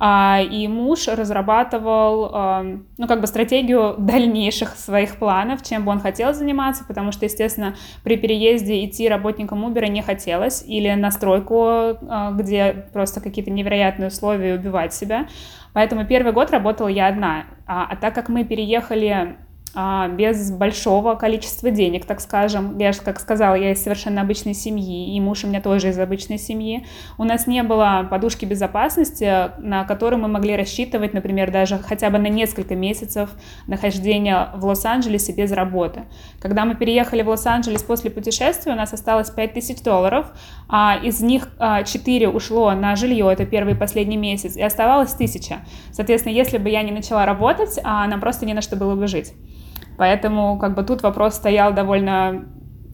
А, 0.00 0.40
и 0.40 0.68
муж 0.68 1.08
разрабатывал, 1.08 2.30
а, 2.32 2.64
ну, 2.98 3.06
как 3.08 3.20
бы 3.20 3.26
стратегию 3.26 3.94
дальнейших 3.98 4.76
своих 4.76 5.16
планов, 5.16 5.62
чем 5.62 5.84
бы 5.84 5.90
он 5.90 6.00
хотел 6.00 6.34
заниматься, 6.34 6.84
потому 6.86 7.10
что, 7.10 7.24
естественно, 7.24 7.74
при 8.04 8.16
переезде 8.16 8.84
идти 8.84 9.08
работникам 9.08 9.64
Uber 9.66 9.88
не 9.88 10.02
хотелось, 10.02 10.64
или 10.64 10.92
на 10.94 11.10
стройку, 11.10 11.64
а, 11.66 12.30
где 12.32 12.86
просто 12.92 13.20
какие-то 13.20 13.50
невероятные 13.50 14.08
условия 14.08 14.54
убивать 14.54 14.94
себя. 14.94 15.26
Поэтому 15.72 16.06
первый 16.06 16.32
год 16.32 16.50
работала 16.50 16.88
я 16.88 17.08
одна. 17.08 17.44
А, 17.66 17.88
а 17.90 17.96
так 17.96 18.14
как 18.14 18.28
мы 18.28 18.44
переехали 18.44 19.06
а, 19.06 19.36
без 19.74 20.50
большого 20.50 21.14
количества 21.14 21.70
денег, 21.70 22.04
так 22.04 22.20
скажем. 22.20 22.78
Я 22.78 22.92
же, 22.92 23.00
как 23.00 23.20
сказала, 23.20 23.54
я 23.54 23.72
из 23.72 23.82
совершенно 23.82 24.22
обычной 24.22 24.54
семьи, 24.54 25.14
и 25.14 25.20
муж 25.20 25.44
у 25.44 25.46
меня 25.46 25.60
тоже 25.60 25.90
из 25.90 25.98
обычной 25.98 26.38
семьи. 26.38 26.86
У 27.16 27.24
нас 27.24 27.46
не 27.46 27.62
было 27.62 28.06
подушки 28.10 28.44
безопасности, 28.44 29.50
на 29.58 29.84
которую 29.84 30.20
мы 30.20 30.28
могли 30.28 30.56
рассчитывать, 30.56 31.14
например, 31.14 31.50
даже 31.50 31.78
хотя 31.78 32.10
бы 32.10 32.18
на 32.18 32.28
несколько 32.28 32.74
месяцев 32.74 33.30
нахождения 33.66 34.50
в 34.54 34.64
Лос-Анджелесе 34.64 35.32
без 35.32 35.52
работы. 35.52 36.04
Когда 36.40 36.64
мы 36.64 36.74
переехали 36.74 37.22
в 37.22 37.28
Лос-Анджелес 37.28 37.82
после 37.82 38.10
путешествия, 38.10 38.72
у 38.72 38.76
нас 38.76 38.92
осталось 38.92 39.30
5000 39.30 39.82
долларов, 39.82 40.32
а 40.68 40.98
из 41.02 41.20
них 41.20 41.48
4 41.58 42.26
а, 42.26 42.30
ушло 42.30 42.72
на 42.72 42.96
жилье, 42.96 43.30
это 43.32 43.46
первый 43.46 43.74
и 43.74 43.76
последний 43.76 44.16
месяц, 44.16 44.56
и 44.56 44.62
оставалось 44.62 45.14
1000. 45.14 45.58
Соответственно, 45.92 46.32
если 46.32 46.58
бы 46.58 46.68
я 46.68 46.82
не 46.82 46.92
начала 46.92 47.26
работать, 47.26 47.78
а, 47.84 48.06
нам 48.06 48.20
просто 48.20 48.46
не 48.46 48.54
на 48.54 48.62
что 48.62 48.76
было 48.76 48.94
бы 48.94 49.06
жить. 49.06 49.32
Поэтому 49.98 50.58
как 50.58 50.74
бы 50.74 50.84
тут 50.84 51.02
вопрос 51.02 51.34
стоял 51.34 51.74
довольно 51.74 52.44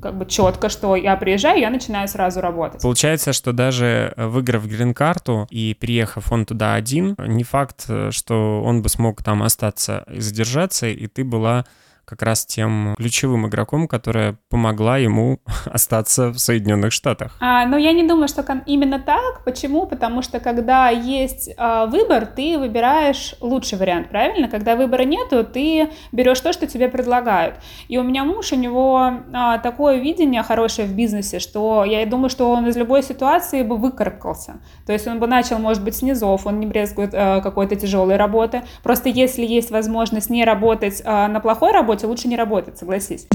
как 0.03 0.19
бы 0.19 0.27
четко, 0.27 0.69
что 0.69 0.97
я 0.97 1.17
приезжаю, 1.17 1.61
я 1.61 1.71
начинаю 1.71 2.09
сразу 2.09 2.41
работать. 2.41 2.83
Получается, 2.83 3.33
что 3.33 3.53
даже 3.53 4.13
выиграв 4.17 4.67
грин-карту 4.67 5.47
и 5.51 5.75
приехав 5.79 6.31
он 6.31 6.45
туда 6.45 6.75
один, 6.75 7.15
не 7.19 7.43
факт, 7.43 7.89
что 8.11 8.63
он 8.63 8.83
бы 8.83 8.89
смог 8.91 9.23
там 9.23 9.43
остаться 9.43 10.05
и 10.13 10.21
задержаться, 10.21 10.89
и 10.89 11.07
ты 11.07 11.25
была 11.25 11.65
как 12.05 12.23
раз 12.23 12.47
тем 12.47 12.95
ключевым 12.97 13.47
игроком, 13.47 13.89
которая 13.89 14.37
помогла 14.51 14.99
ему 14.99 15.41
остаться 15.67 16.31
в 16.31 16.39
Соединенных 16.39 16.93
Штатах. 16.93 17.37
А, 17.41 17.67
но 17.67 17.77
я 17.77 17.93
не 17.93 18.07
думаю, 18.07 18.29
что 18.29 18.45
именно 18.67 18.99
так. 18.99 19.45
Почему? 19.45 19.87
Потому 19.87 20.23
что 20.23 20.41
когда 20.41 20.89
есть 20.89 21.51
а, 21.57 21.87
выбор, 21.87 22.27
ты 22.27 22.59
выбираешь 22.59 23.35
лучший 23.41 23.79
вариант, 23.79 24.11
правильно? 24.11 24.49
Когда 24.49 24.77
выбора 24.77 25.03
нету, 25.03 25.45
ты 25.45 25.91
берешь 26.13 26.41
то, 26.41 26.53
что 26.53 26.67
тебе 26.67 26.89
предлагают. 26.89 27.57
И 27.89 27.99
у 27.99 28.03
меня 28.03 28.25
муж, 28.25 28.53
у 28.53 28.57
него 28.57 29.13
а, 29.33 29.59
такое 29.59 29.99
видение 29.99 30.43
хорошее 30.43 30.87
в 30.87 30.95
бизнесе, 30.95 31.39
что 31.39 31.85
я 31.85 32.05
думаю, 32.07 32.31
что 32.31 32.51
он 32.51 32.67
из 32.67 32.77
любой 32.77 33.03
ситуации 33.03 33.63
бы 33.63 33.77
выкарабкался. 33.77 34.61
То 34.87 34.93
есть 34.93 35.07
он 35.07 35.19
бы 35.19 35.27
начал, 35.27 35.59
может 35.59 35.83
быть, 35.83 35.97
с 35.97 36.03
низов, 36.03 36.47
он 36.47 36.61
не 36.61 36.67
брезгует 36.67 37.11
а, 37.15 37.41
какой-то 37.41 37.77
тяжелой 37.77 38.17
работы. 38.17 38.63
Просто 38.83 39.09
если 39.09 39.45
есть 39.45 39.71
возможность 39.71 40.31
не 40.31 40.45
работать 40.45 41.03
а, 41.05 41.29
на 41.29 41.41
плохой 41.41 41.73
работе, 41.73 41.94
работе 41.95 42.07
лучше 42.07 42.29
не 42.29 42.37
работать, 42.37 42.79
согласись. 42.79 43.27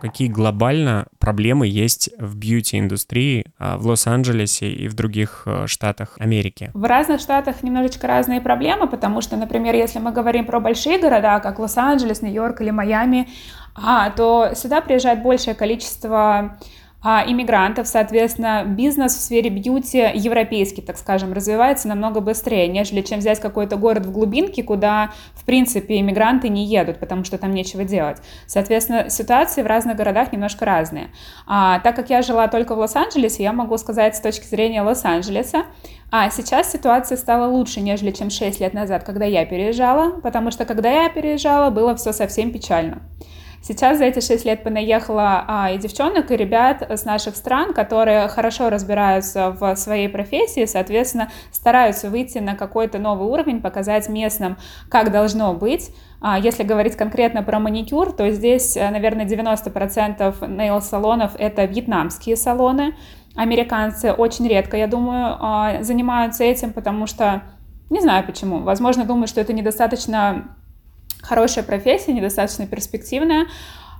какие 0.00 0.28
глобально 0.28 1.06
проблемы 1.18 1.66
есть 1.66 2.08
в 2.18 2.34
бьюти-индустрии 2.34 3.44
а, 3.58 3.76
в 3.76 3.86
Лос-Анджелесе 3.86 4.70
и 4.70 4.88
в 4.88 4.94
других 4.94 5.42
э, 5.44 5.66
штатах 5.66 6.16
Америки? 6.18 6.70
В 6.72 6.84
разных 6.84 7.20
штатах 7.20 7.62
немножечко 7.62 8.06
разные 8.06 8.40
проблемы, 8.40 8.88
потому 8.88 9.20
что, 9.20 9.36
например, 9.36 9.74
если 9.74 9.98
мы 9.98 10.10
говорим 10.10 10.46
про 10.46 10.58
большие 10.58 10.98
города, 10.98 11.38
как 11.40 11.58
Лос-Анджелес, 11.58 12.22
Нью-Йорк 12.22 12.62
или 12.62 12.70
Майами, 12.70 13.28
а, 13.74 14.08
то 14.10 14.52
сюда 14.54 14.80
приезжает 14.80 15.22
большее 15.22 15.54
количество 15.54 16.58
а, 17.02 17.24
иммигрантов, 17.26 17.88
соответственно, 17.88 18.64
бизнес 18.66 19.16
в 19.16 19.20
сфере 19.20 19.48
бьюти 19.50 20.10
европейский, 20.14 20.82
так 20.82 20.98
скажем, 20.98 21.32
развивается 21.32 21.88
намного 21.88 22.20
быстрее, 22.20 22.68
нежели 22.68 23.00
чем 23.00 23.20
взять 23.20 23.40
какой-то 23.40 23.76
город 23.76 24.06
в 24.06 24.12
глубинке, 24.12 24.62
куда, 24.62 25.12
в 25.34 25.44
принципе, 25.44 25.98
иммигранты 26.00 26.48
не 26.48 26.66
едут, 26.66 26.98
потому 27.00 27.24
что 27.24 27.38
там 27.38 27.52
нечего 27.52 27.84
делать. 27.84 28.18
Соответственно, 28.46 29.08
ситуации 29.08 29.62
в 29.62 29.66
разных 29.66 29.96
городах 29.96 30.32
немножко 30.32 30.64
разные. 30.64 31.10
А, 31.46 31.78
так 31.80 31.96
как 31.96 32.10
я 32.10 32.22
жила 32.22 32.48
только 32.48 32.74
в 32.74 32.78
Лос-Анджелесе, 32.78 33.44
я 33.44 33.52
могу 33.52 33.78
сказать 33.78 34.16
с 34.16 34.20
точки 34.20 34.44
зрения 34.44 34.82
Лос-Анджелеса, 34.82 35.64
а 36.10 36.28
сейчас 36.28 36.70
ситуация 36.70 37.16
стала 37.16 37.50
лучше, 37.50 37.80
нежели 37.80 38.10
чем 38.10 38.30
6 38.30 38.60
лет 38.60 38.74
назад, 38.74 39.04
когда 39.04 39.24
я 39.24 39.46
переезжала, 39.46 40.20
потому 40.20 40.50
что 40.50 40.64
когда 40.64 41.04
я 41.04 41.08
переезжала, 41.08 41.70
было 41.70 41.94
все 41.94 42.12
совсем 42.12 42.52
печально. 42.52 43.02
Сейчас 43.62 43.98
за 43.98 44.04
эти 44.04 44.20
шесть 44.20 44.46
лет 44.46 44.62
понаехало 44.62 45.44
а, 45.46 45.70
и 45.70 45.76
девчонок, 45.76 46.30
и 46.30 46.36
ребят 46.36 46.82
с 46.82 47.04
наших 47.04 47.36
стран, 47.36 47.74
которые 47.74 48.26
хорошо 48.28 48.70
разбираются 48.70 49.50
в 49.50 49.76
своей 49.76 50.08
профессии, 50.08 50.64
соответственно, 50.64 51.30
стараются 51.52 52.08
выйти 52.08 52.38
на 52.38 52.56
какой-то 52.56 52.98
новый 52.98 53.28
уровень, 53.28 53.60
показать 53.60 54.08
местным, 54.08 54.56
как 54.88 55.12
должно 55.12 55.52
быть. 55.52 55.90
А, 56.22 56.38
если 56.38 56.62
говорить 56.62 56.96
конкретно 56.96 57.42
про 57.42 57.58
маникюр, 57.58 58.12
то 58.12 58.30
здесь, 58.30 58.78
э, 58.78 58.90
наверное, 58.90 59.26
90% 59.26 60.40
нейл-салонов— 60.48 61.32
это 61.38 61.66
вьетнамские 61.66 62.36
салоны. 62.36 62.94
Американцы 63.36 64.12
очень 64.12 64.48
редко, 64.48 64.78
я 64.78 64.86
думаю, 64.86 65.36
а, 65.38 65.82
занимаются 65.82 66.44
этим, 66.44 66.72
потому 66.72 67.06
что 67.06 67.42
не 67.90 68.00
знаю 68.00 68.24
почему. 68.24 68.60
Возможно, 68.60 69.04
думаю, 69.04 69.26
что 69.26 69.40
это 69.40 69.52
недостаточно 69.52 70.56
хорошая 71.22 71.64
профессия, 71.64 72.12
недостаточно 72.12 72.66
перспективная. 72.66 73.46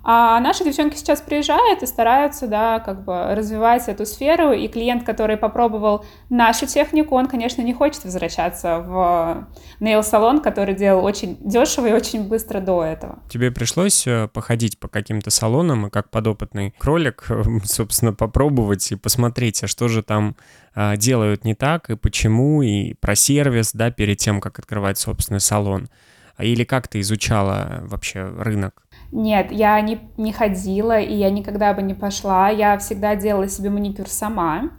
А 0.03 0.41
наши 0.41 0.65
девчонки 0.65 0.97
сейчас 0.97 1.21
приезжают 1.21 1.83
и 1.83 1.87
стараются, 1.87 2.47
да, 2.47 2.81
как 2.81 3.05
бы 3.05 3.35
развивать 3.35 3.87
эту 3.89 4.07
сферу, 4.07 4.53
и 4.53 4.67
клиент, 4.67 5.05
который 5.05 5.37
попробовал 5.37 6.07
нашу 6.31 6.67
технику, 6.67 7.17
он, 7.17 7.27
конечно, 7.27 7.61
не 7.61 7.75
хочет 7.75 8.05
возвращаться 8.05 8.79
в 8.79 9.49
нейл-салон, 9.81 10.41
который 10.41 10.75
делал 10.75 11.05
очень 11.05 11.37
дешево 11.41 11.89
и 11.89 11.93
очень 11.93 12.29
быстро 12.29 12.61
до 12.61 12.83
этого. 12.83 13.19
Тебе 13.29 13.50
пришлось 13.50 14.07
э, 14.07 14.29
походить 14.33 14.79
по 14.79 14.89
каким-то 14.89 15.29
салонам 15.31 15.89
и 15.89 15.91
как 15.91 16.09
подопытный 16.09 16.75
кролик, 16.79 17.27
собственно, 17.65 18.15
попробовать 18.15 18.91
и 18.93 18.97
посмотреть, 18.97 19.62
а 19.65 19.67
что 19.67 19.89
же 19.89 20.03
там 20.03 20.35
а, 20.75 20.97
делают 20.97 21.45
не 21.45 21.55
так 21.55 21.91
и 21.91 21.97
почему, 21.97 22.62
и 22.62 22.95
про 22.95 23.15
сервис, 23.15 23.73
да, 23.75 23.91
перед 23.91 24.17
тем, 24.17 24.41
как 24.41 24.59
открывать 24.59 24.99
собственный 24.99 25.41
салон. 25.41 25.91
А 26.40 26.44
или 26.44 26.64
как 26.64 26.88
ты 26.88 27.00
изучала 27.00 27.82
вообще 27.82 28.23
рынок? 28.38 28.82
Нет, 29.12 29.52
я 29.52 29.78
не, 29.82 30.00
не 30.16 30.32
ходила, 30.32 30.99
и 30.99 31.14
я 31.14 31.28
никогда 31.28 31.75
бы 31.75 31.82
не 31.82 31.92
пошла. 31.92 32.49
Я 32.49 32.78
всегда 32.78 33.14
делала 33.14 33.47
себе 33.47 33.68
маникюр 33.68 34.09
сама. 34.09 34.70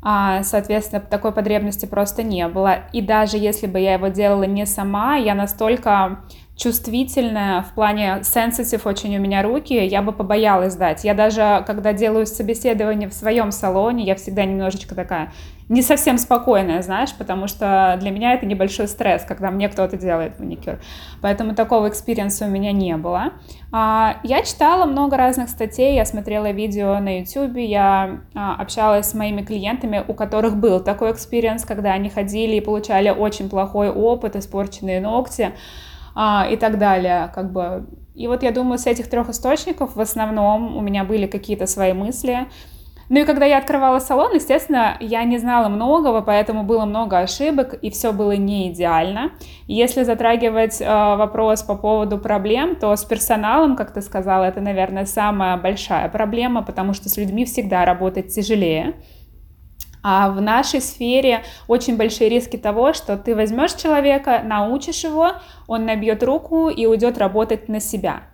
А, 0.00 0.44
соответственно, 0.44 1.00
такой 1.00 1.32
потребности 1.32 1.86
просто 1.86 2.22
не 2.22 2.46
было. 2.46 2.84
И 2.92 3.02
даже 3.02 3.36
если 3.36 3.66
бы 3.66 3.80
я 3.80 3.94
его 3.94 4.06
делала 4.06 4.44
не 4.44 4.64
сама, 4.64 5.16
я 5.16 5.34
настолько 5.34 6.20
чувствительная 6.56 7.62
в 7.62 7.74
плане 7.74 8.20
sensitive 8.22 8.82
очень 8.84 9.16
у 9.16 9.20
меня 9.20 9.42
руки, 9.42 9.74
я 9.74 10.02
бы 10.02 10.12
побоялась 10.12 10.76
дать. 10.76 11.02
Я 11.02 11.14
даже, 11.14 11.64
когда 11.66 11.92
делаю 11.92 12.26
собеседование 12.26 13.08
в 13.08 13.12
своем 13.12 13.50
салоне, 13.50 14.04
я 14.04 14.14
всегда 14.14 14.44
немножечко 14.44 14.94
такая 14.94 15.32
не 15.68 15.82
совсем 15.82 16.16
спокойная, 16.16 16.80
знаешь, 16.82 17.14
потому 17.16 17.46
что 17.46 17.96
для 18.00 18.10
меня 18.10 18.32
это 18.32 18.46
небольшой 18.46 18.88
стресс, 18.88 19.24
когда 19.24 19.50
мне 19.50 19.68
кто-то 19.68 19.96
делает 19.96 20.40
маникюр. 20.40 20.78
Поэтому 21.20 21.54
такого 21.54 21.88
experience 21.88 22.41
а 22.41 22.46
у 22.46 22.48
меня 22.48 22.72
не 22.72 22.96
было. 22.96 23.32
А, 23.70 24.16
я 24.22 24.42
читала 24.42 24.86
много 24.86 25.16
разных 25.16 25.50
статей, 25.50 25.94
я 25.94 26.06
смотрела 26.06 26.50
видео 26.50 26.98
на 27.00 27.20
YouTube, 27.20 27.56
я 27.56 28.20
а, 28.34 28.54
общалась 28.54 29.06
с 29.06 29.14
моими 29.14 29.42
клиентами, 29.42 30.02
у 30.06 30.14
которых 30.14 30.56
был 30.56 30.80
такой 30.80 31.12
experience, 31.12 31.64
когда 31.64 31.92
они 31.92 32.08
ходили 32.08 32.56
и 32.56 32.60
получали 32.60 33.10
очень 33.10 33.50
плохой 33.50 33.90
опыт, 33.90 34.36
испорченные 34.36 35.02
ногти 35.02 35.52
а, 36.14 36.46
и 36.50 36.56
так 36.56 36.78
далее, 36.78 37.30
как 37.34 37.52
бы. 37.52 37.86
И 38.14 38.26
вот 38.26 38.42
я 38.42 38.50
думаю, 38.52 38.78
с 38.78 38.86
этих 38.86 39.08
трех 39.10 39.28
источников 39.28 39.94
в 39.94 40.00
основном 40.00 40.76
у 40.76 40.80
меня 40.80 41.04
были 41.04 41.26
какие-то 41.26 41.66
свои 41.66 41.92
мысли, 41.92 42.48
ну 43.08 43.20
и 43.20 43.24
когда 43.24 43.46
я 43.46 43.58
открывала 43.58 44.00
салон, 44.00 44.34
естественно, 44.34 44.96
я 45.00 45.24
не 45.24 45.38
знала 45.38 45.68
многого, 45.68 46.20
поэтому 46.20 46.62
было 46.62 46.84
много 46.84 47.18
ошибок, 47.18 47.74
и 47.80 47.90
все 47.90 48.12
было 48.12 48.32
не 48.32 48.70
идеально. 48.70 49.32
Если 49.66 50.02
затрагивать 50.02 50.80
э, 50.80 50.84
вопрос 50.86 51.62
по 51.62 51.74
поводу 51.74 52.18
проблем, 52.18 52.76
то 52.76 52.94
с 52.94 53.04
персоналом, 53.04 53.76
как 53.76 53.94
ты 53.94 54.02
сказала, 54.02 54.44
это, 54.44 54.60
наверное, 54.60 55.06
самая 55.06 55.56
большая 55.56 56.08
проблема, 56.10 56.62
потому 56.62 56.92
что 56.92 57.08
с 57.08 57.16
людьми 57.16 57.46
всегда 57.46 57.86
работать 57.86 58.34
тяжелее. 58.34 58.96
А 60.02 60.30
в 60.30 60.40
нашей 60.40 60.80
сфере 60.80 61.42
очень 61.66 61.96
большие 61.96 62.28
риски 62.28 62.56
того, 62.56 62.92
что 62.92 63.16
ты 63.16 63.34
возьмешь 63.34 63.72
человека, 63.72 64.42
научишь 64.44 65.02
его, 65.04 65.32
он 65.66 65.86
набьет 65.86 66.22
руку 66.22 66.68
и 66.68 66.86
уйдет 66.86 67.16
работать 67.18 67.68
на 67.68 67.80
себя 67.80 68.27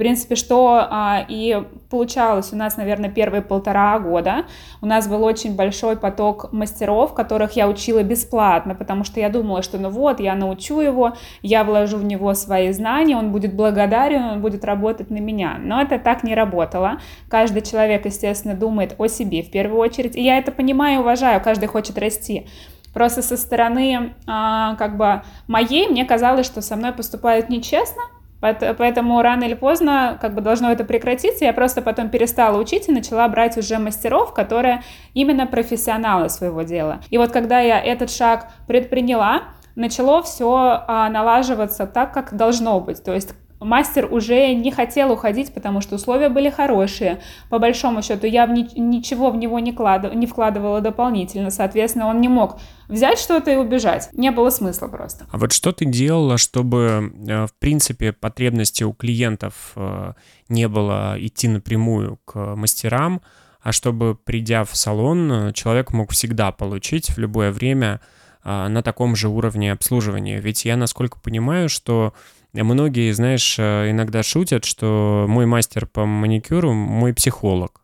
принципе, 0.00 0.34
что 0.34 0.86
а, 0.90 1.26
и 1.28 1.62
получалось 1.90 2.54
у 2.54 2.56
нас, 2.56 2.78
наверное, 2.78 3.10
первые 3.10 3.42
полтора 3.42 3.98
года. 3.98 4.46
У 4.80 4.86
нас 4.86 5.06
был 5.06 5.22
очень 5.22 5.54
большой 5.54 5.96
поток 5.98 6.54
мастеров, 6.54 7.12
которых 7.12 7.52
я 7.52 7.68
учила 7.68 8.02
бесплатно, 8.02 8.74
потому 8.74 9.04
что 9.04 9.20
я 9.20 9.28
думала, 9.28 9.62
что 9.62 9.76
ну 9.76 9.90
вот, 9.90 10.18
я 10.18 10.34
научу 10.34 10.80
его, 10.80 11.12
я 11.42 11.64
вложу 11.64 11.98
в 11.98 12.04
него 12.04 12.32
свои 12.32 12.72
знания, 12.72 13.14
он 13.14 13.30
будет 13.30 13.54
благодарен, 13.54 14.22
он 14.22 14.40
будет 14.40 14.64
работать 14.64 15.10
на 15.10 15.18
меня. 15.18 15.58
Но 15.62 15.82
это 15.82 15.98
так 15.98 16.24
не 16.24 16.34
работало. 16.34 16.98
Каждый 17.28 17.60
человек, 17.60 18.06
естественно, 18.06 18.54
думает 18.54 18.94
о 18.96 19.06
себе 19.06 19.42
в 19.42 19.50
первую 19.50 19.80
очередь. 19.80 20.16
И 20.16 20.22
я 20.22 20.38
это 20.38 20.50
понимаю 20.50 21.00
и 21.00 21.00
уважаю, 21.02 21.42
каждый 21.42 21.66
хочет 21.66 21.98
расти. 21.98 22.46
Просто 22.94 23.20
со 23.20 23.36
стороны 23.36 24.14
а, 24.26 24.76
как 24.76 24.96
бы 24.96 25.20
моей 25.46 25.88
мне 25.88 26.06
казалось, 26.06 26.46
что 26.46 26.62
со 26.62 26.74
мной 26.76 26.92
поступают 26.92 27.50
нечестно, 27.50 28.02
Поэтому 28.40 29.20
рано 29.22 29.44
или 29.44 29.54
поздно 29.54 30.18
как 30.20 30.34
бы 30.34 30.40
должно 30.40 30.72
это 30.72 30.84
прекратиться. 30.84 31.44
Я 31.44 31.52
просто 31.52 31.82
потом 31.82 32.08
перестала 32.08 32.58
учить 32.58 32.88
и 32.88 32.92
начала 32.92 33.28
брать 33.28 33.56
уже 33.58 33.78
мастеров, 33.78 34.32
которые 34.32 34.82
именно 35.14 35.46
профессионалы 35.46 36.28
своего 36.28 36.62
дела. 36.62 37.00
И 37.10 37.18
вот 37.18 37.32
когда 37.32 37.60
я 37.60 37.80
этот 37.80 38.10
шаг 38.10 38.48
предприняла, 38.66 39.42
начало 39.76 40.22
все 40.22 40.84
а, 40.86 41.08
налаживаться 41.08 41.86
так, 41.86 42.12
как 42.12 42.34
должно 42.34 42.80
быть. 42.80 43.02
То 43.04 43.12
есть 43.12 43.34
мастер 43.60 44.08
уже 44.10 44.54
не 44.54 44.70
хотел 44.70 45.12
уходить, 45.12 45.52
потому 45.52 45.80
что 45.80 45.96
условия 45.96 46.28
были 46.28 46.50
хорошие. 46.50 47.20
По 47.50 47.58
большому 47.58 48.02
счету, 48.02 48.26
я 48.26 48.46
в 48.46 48.50
ни, 48.50 48.66
ничего 48.78 49.30
в 49.30 49.36
него 49.36 49.58
не, 49.58 49.72
клад, 49.72 50.14
не 50.14 50.26
вкладывала 50.26 50.80
дополнительно. 50.80 51.50
Соответственно, 51.50 52.06
он 52.08 52.20
не 52.20 52.28
мог 52.28 52.58
взять 52.88 53.18
что-то 53.18 53.50
и 53.50 53.56
убежать. 53.56 54.08
Не 54.12 54.30
было 54.30 54.50
смысла 54.50 54.88
просто. 54.88 55.26
А 55.30 55.38
вот 55.38 55.52
что 55.52 55.72
ты 55.72 55.84
делала, 55.84 56.38
чтобы, 56.38 57.12
э, 57.28 57.46
в 57.46 57.54
принципе, 57.58 58.12
потребности 58.12 58.82
у 58.82 58.92
клиентов 58.92 59.72
э, 59.76 60.14
не 60.48 60.66
было 60.66 61.16
идти 61.18 61.48
напрямую 61.48 62.18
к 62.24 62.56
мастерам, 62.56 63.20
а 63.62 63.72
чтобы, 63.72 64.14
придя 64.14 64.64
в 64.64 64.74
салон, 64.74 65.52
человек 65.52 65.92
мог 65.92 66.12
всегда 66.12 66.50
получить 66.50 67.10
в 67.10 67.18
любое 67.18 67.52
время 67.52 68.00
э, 68.42 68.68
на 68.68 68.82
таком 68.82 69.14
же 69.16 69.28
уровне 69.28 69.72
обслуживания? 69.72 70.40
Ведь 70.40 70.64
я, 70.64 70.76
насколько 70.76 71.20
понимаю, 71.20 71.68
что 71.68 72.14
Многие, 72.52 73.12
знаешь, 73.12 73.56
э, 73.58 73.90
иногда 73.90 74.22
шутят, 74.22 74.64
что 74.64 75.26
мой 75.28 75.46
мастер 75.46 75.86
по 75.86 76.04
маникюру 76.04 76.72
мой 76.72 77.14
психолог. 77.14 77.80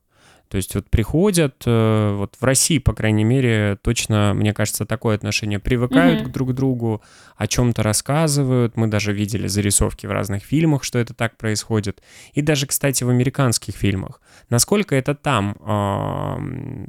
То 0.49 0.59
есть 0.59 0.75
вот 0.77 0.89
приходят, 0.89 1.63
э, 1.67 2.15
вот 2.17 2.37
в 2.39 2.45
России, 2.45 2.79
по 2.79 2.95
крайней 2.95 3.25
мере, 3.25 3.79
точно, 3.83 4.33
мне 4.35 4.55
кажется, 4.55 4.87
такое 4.87 5.17
отношение. 5.17 5.59
Привыкают 5.59 6.23
mm-hmm. 6.23 6.33
друг 6.33 6.51
к 6.51 6.53
другу, 6.53 7.03
о 7.37 7.47
чем-то 7.47 7.83
рассказывают. 7.83 8.77
Мы 8.77 8.87
даже 8.87 9.13
видели 9.13 9.49
зарисовки 9.49 10.07
в 10.07 10.13
разных 10.13 10.45
фильмах, 10.45 10.85
что 10.85 10.99
это 10.99 11.15
так 11.15 11.37
происходит. 11.37 12.01
И 12.33 12.43
даже, 12.43 12.67
кстати, 12.67 13.03
в 13.03 13.09
американских 13.09 13.75
фильмах. 13.75 14.21
Насколько 14.49 14.95
это 14.95 15.17
там 15.17 15.57
э, 15.61 16.87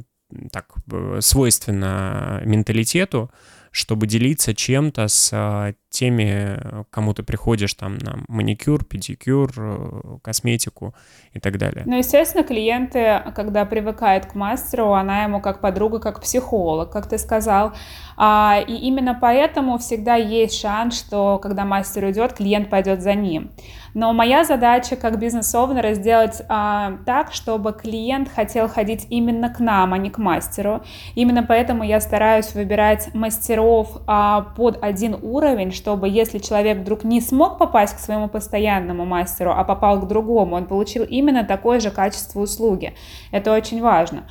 так 0.51 0.73
свойственно 1.21 2.41
менталитету, 2.45 3.31
чтобы 3.71 4.07
делиться 4.07 4.53
чем-то 4.53 5.07
с 5.07 5.75
теми, 5.99 6.59
кому 6.91 7.13
ты 7.13 7.23
приходишь 7.23 7.73
там 7.73 7.97
на 7.97 8.19
маникюр, 8.27 8.85
педикюр, 8.85 9.51
э, 9.57 10.17
косметику 10.21 10.93
и 11.33 11.39
так 11.39 11.57
далее? 11.57 11.83
Ну, 11.85 11.97
естественно, 11.97 12.43
клиенты, 12.43 13.23
когда 13.35 13.65
привыкают 13.65 14.27
к 14.27 14.35
мастеру, 14.35 14.93
она 14.93 15.23
ему 15.23 15.41
как 15.41 15.59
подруга, 15.59 15.99
как 15.99 16.21
психолог, 16.21 16.91
как 16.91 17.07
ты 17.07 17.17
сказал. 17.17 17.73
А, 18.15 18.59
и 18.67 18.73
именно 18.73 19.17
поэтому 19.19 19.77
всегда 19.77 20.15
есть 20.15 20.59
шанс, 20.59 20.99
что 20.99 21.39
когда 21.39 21.65
мастер 21.65 22.03
уйдет, 22.03 22.33
клиент 22.33 22.69
пойдет 22.69 23.01
за 23.01 23.13
ним. 23.13 23.51
Но 23.93 24.13
моя 24.13 24.43
задача 24.43 24.95
как 24.95 25.17
бизнес-овнера 25.17 25.95
сделать 25.95 26.43
а, 26.49 26.97
так, 27.05 27.33
чтобы 27.33 27.73
клиент 27.73 28.29
хотел 28.29 28.67
ходить 28.67 29.07
именно 29.09 29.49
к 29.49 29.59
нам, 29.59 29.93
а 29.93 29.97
не 29.97 30.11
к 30.11 30.19
мастеру. 30.19 30.83
Именно 31.15 31.41
поэтому 31.41 31.83
я 31.83 31.99
стараюсь 31.99 32.53
выбирать 32.53 33.13
мастеров 33.15 34.01
а, 34.05 34.41
под 34.55 34.83
один 34.83 35.15
уровень, 35.19 35.71
чтобы 35.87 36.09
если 36.09 36.39
человек 36.39 36.79
вдруг 36.79 37.05
не 37.05 37.21
смог 37.21 37.57
попасть 37.57 37.95
к 37.95 37.99
своему 37.99 38.27
постоянному 38.27 39.05
мастеру, 39.05 39.53
а 39.55 39.63
попал 39.63 40.01
к 40.01 40.07
другому, 40.07 40.57
он 40.57 40.65
получил 40.65 41.05
именно 41.05 41.45
такое 41.45 41.79
же 41.79 41.91
качество 41.91 42.41
услуги. 42.41 42.93
Это 43.31 43.53
очень 43.53 43.81
важно. 43.81 44.23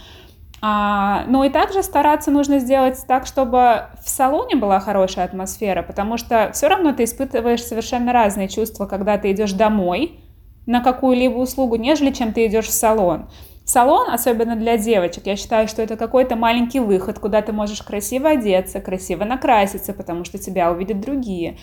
А, 0.61 1.25
ну 1.29 1.45
и 1.45 1.49
также 1.49 1.83
стараться 1.83 2.31
нужно 2.31 2.59
сделать 2.59 3.03
так, 3.09 3.25
чтобы 3.25 3.85
в 4.05 4.09
салоне 4.11 4.57
была 4.57 4.81
хорошая 4.81 5.25
атмосфера, 5.25 5.83
потому 5.83 6.19
что 6.19 6.51
все 6.53 6.69
равно 6.69 6.93
ты 6.93 7.05
испытываешь 7.05 7.65
совершенно 7.65 8.13
разные 8.13 8.49
чувства, 8.49 8.85
когда 8.85 9.17
ты 9.17 9.33
идешь 9.33 9.53
домой 9.53 10.21
на 10.67 10.83
какую-либо 10.83 11.39
услугу, 11.39 11.77
нежели 11.77 12.11
чем 12.11 12.35
ты 12.35 12.45
идешь 12.45 12.67
в 12.67 12.73
салон. 12.73 13.31
Салон, 13.67 14.09
особенно 14.11 14.55
для 14.55 14.79
девочек, 14.79 15.27
я 15.27 15.35
считаю, 15.35 15.67
что 15.67 15.83
это 15.83 15.97
какой-то 15.97 16.37
маленький 16.37 16.79
выход, 16.79 17.19
куда 17.19 17.43
ты 17.43 17.53
можешь 17.53 17.83
красиво 17.83 18.31
одеться, 18.31 18.81
красиво 18.81 19.25
накраситься, 19.25 19.93
потому 19.93 20.25
что 20.25 20.39
тебя 20.39 20.71
увидят 20.71 21.01
другие. 21.01 21.59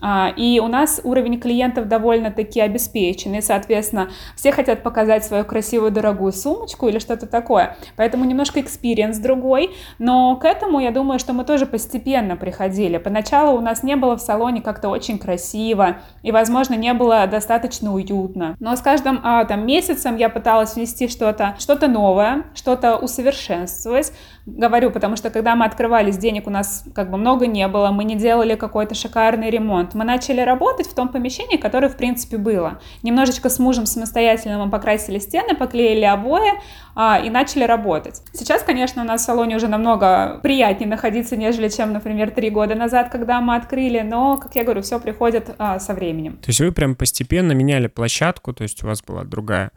А, 0.00 0.32
и 0.36 0.60
у 0.60 0.68
нас 0.68 1.00
уровень 1.04 1.40
клиентов 1.40 1.88
довольно-таки 1.88 2.60
обеспеченный, 2.60 3.42
соответственно, 3.42 4.10
все 4.36 4.52
хотят 4.52 4.82
показать 4.82 5.24
свою 5.24 5.44
красивую 5.44 5.90
дорогую 5.90 6.32
сумочку 6.32 6.88
или 6.88 6.98
что-то 6.98 7.26
такое, 7.26 7.76
поэтому 7.96 8.24
немножко 8.24 8.60
experience 8.60 9.18
другой, 9.18 9.70
но 9.98 10.36
к 10.36 10.44
этому 10.44 10.80
я 10.80 10.90
думаю, 10.90 11.18
что 11.18 11.32
мы 11.32 11.44
тоже 11.44 11.66
постепенно 11.66 12.36
приходили. 12.36 12.98
Поначалу 12.98 13.56
у 13.56 13.60
нас 13.60 13.82
не 13.82 13.96
было 13.96 14.16
в 14.16 14.20
салоне 14.20 14.60
как-то 14.60 14.88
очень 14.88 15.18
красиво 15.18 15.96
и, 16.22 16.30
возможно, 16.30 16.74
не 16.74 16.92
было 16.92 17.26
достаточно 17.26 17.94
уютно, 17.94 18.56
но 18.60 18.76
с 18.76 18.80
каждым 18.80 19.20
а, 19.22 19.44
там 19.44 19.66
месяцем 19.66 20.16
я 20.16 20.28
пыталась 20.28 20.74
внести 20.76 21.08
что-то, 21.08 21.56
что-то 21.58 21.88
новое, 21.88 22.44
что-то 22.54 22.96
усовершенствовать, 22.96 24.12
говорю, 24.46 24.90
потому 24.90 25.16
что 25.16 25.30
когда 25.30 25.56
мы 25.56 25.66
открывались, 25.66 26.16
денег 26.16 26.46
у 26.46 26.50
нас 26.50 26.84
как 26.94 27.10
бы 27.10 27.18
много 27.18 27.46
не 27.46 27.66
было, 27.66 27.90
мы 27.90 28.04
не 28.04 28.14
делали 28.14 28.54
какой-то 28.54 28.94
шикарный 28.94 29.50
ремонт. 29.50 29.94
Мы 29.94 30.04
начали 30.04 30.40
работать 30.40 30.86
в 30.86 30.94
том 30.94 31.08
помещении, 31.08 31.56
которое, 31.56 31.88
в 31.88 31.96
принципе, 31.96 32.36
было. 32.38 32.80
Немножечко 33.02 33.50
с 33.50 33.58
мужем 33.58 33.86
самостоятельно 33.86 34.64
мы 34.64 34.70
покрасили 34.70 35.18
стены, 35.18 35.56
поклеили 35.56 36.04
обои 36.04 36.52
а, 36.94 37.20
и 37.22 37.28
начали 37.28 37.64
работать. 37.64 38.22
Сейчас, 38.32 38.62
конечно, 38.62 39.02
у 39.02 39.04
нас 39.04 39.22
в 39.22 39.24
салоне 39.24 39.56
уже 39.56 39.66
намного 39.66 40.38
приятнее 40.42 40.88
находиться, 40.88 41.36
нежели 41.36 41.68
чем, 41.68 41.92
например, 41.92 42.30
три 42.30 42.50
года 42.50 42.76
назад, 42.76 43.10
когда 43.10 43.40
мы 43.40 43.56
открыли, 43.56 44.00
но, 44.00 44.36
как 44.36 44.54
я 44.54 44.62
говорю, 44.62 44.82
все 44.82 45.00
приходит 45.00 45.54
а, 45.58 45.80
со 45.80 45.92
временем. 45.92 46.36
То 46.36 46.48
есть 46.48 46.60
вы 46.60 46.70
прям 46.70 46.94
постепенно 46.94 47.52
меняли 47.52 47.88
площадку, 47.88 48.52
то 48.52 48.62
есть 48.62 48.84
у 48.84 48.86
вас 48.86 49.02
была 49.02 49.24
другая 49.24 49.72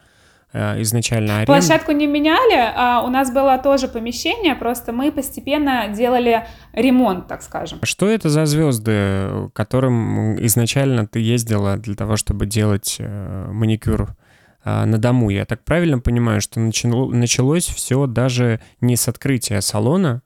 изначально 0.54 1.38
аренду? 1.38 1.54
Площадку 1.54 1.92
не 1.92 2.08
меняли, 2.08 2.74
а 2.76 3.04
у 3.06 3.10
нас 3.10 3.32
было 3.32 3.58
тоже 3.58 3.88
помещение, 3.88 4.56
просто 4.56 4.92
мы 4.92 5.12
постепенно 5.12 5.90
делали 5.90 6.48
ремонт, 6.74 7.28
так 7.28 7.42
скажем. 7.42 7.80
Что 7.84 8.08
это 8.08 8.30
за 8.30 8.46
звезды, 8.46 9.50
которым 9.54 10.44
изначально 10.46 11.08
ты 11.08 11.20
ездила 11.20 11.78
для 11.78 11.96
того, 11.96 12.16
чтобы 12.16 12.46
делать 12.46 12.98
э, 13.00 13.48
маникюр 13.52 14.16
э, 14.64 14.86
на 14.86 14.98
дому? 14.98 15.30
Я 15.30 15.46
так 15.46 15.64
правильно 15.64 16.00
понимаю, 16.00 16.42
что 16.42 16.60
началось 16.60 17.66
все 17.68 18.08
даже 18.08 18.60
не 18.82 18.96
с 18.96 19.08
открытия 19.08 19.62
салона, 19.62 20.22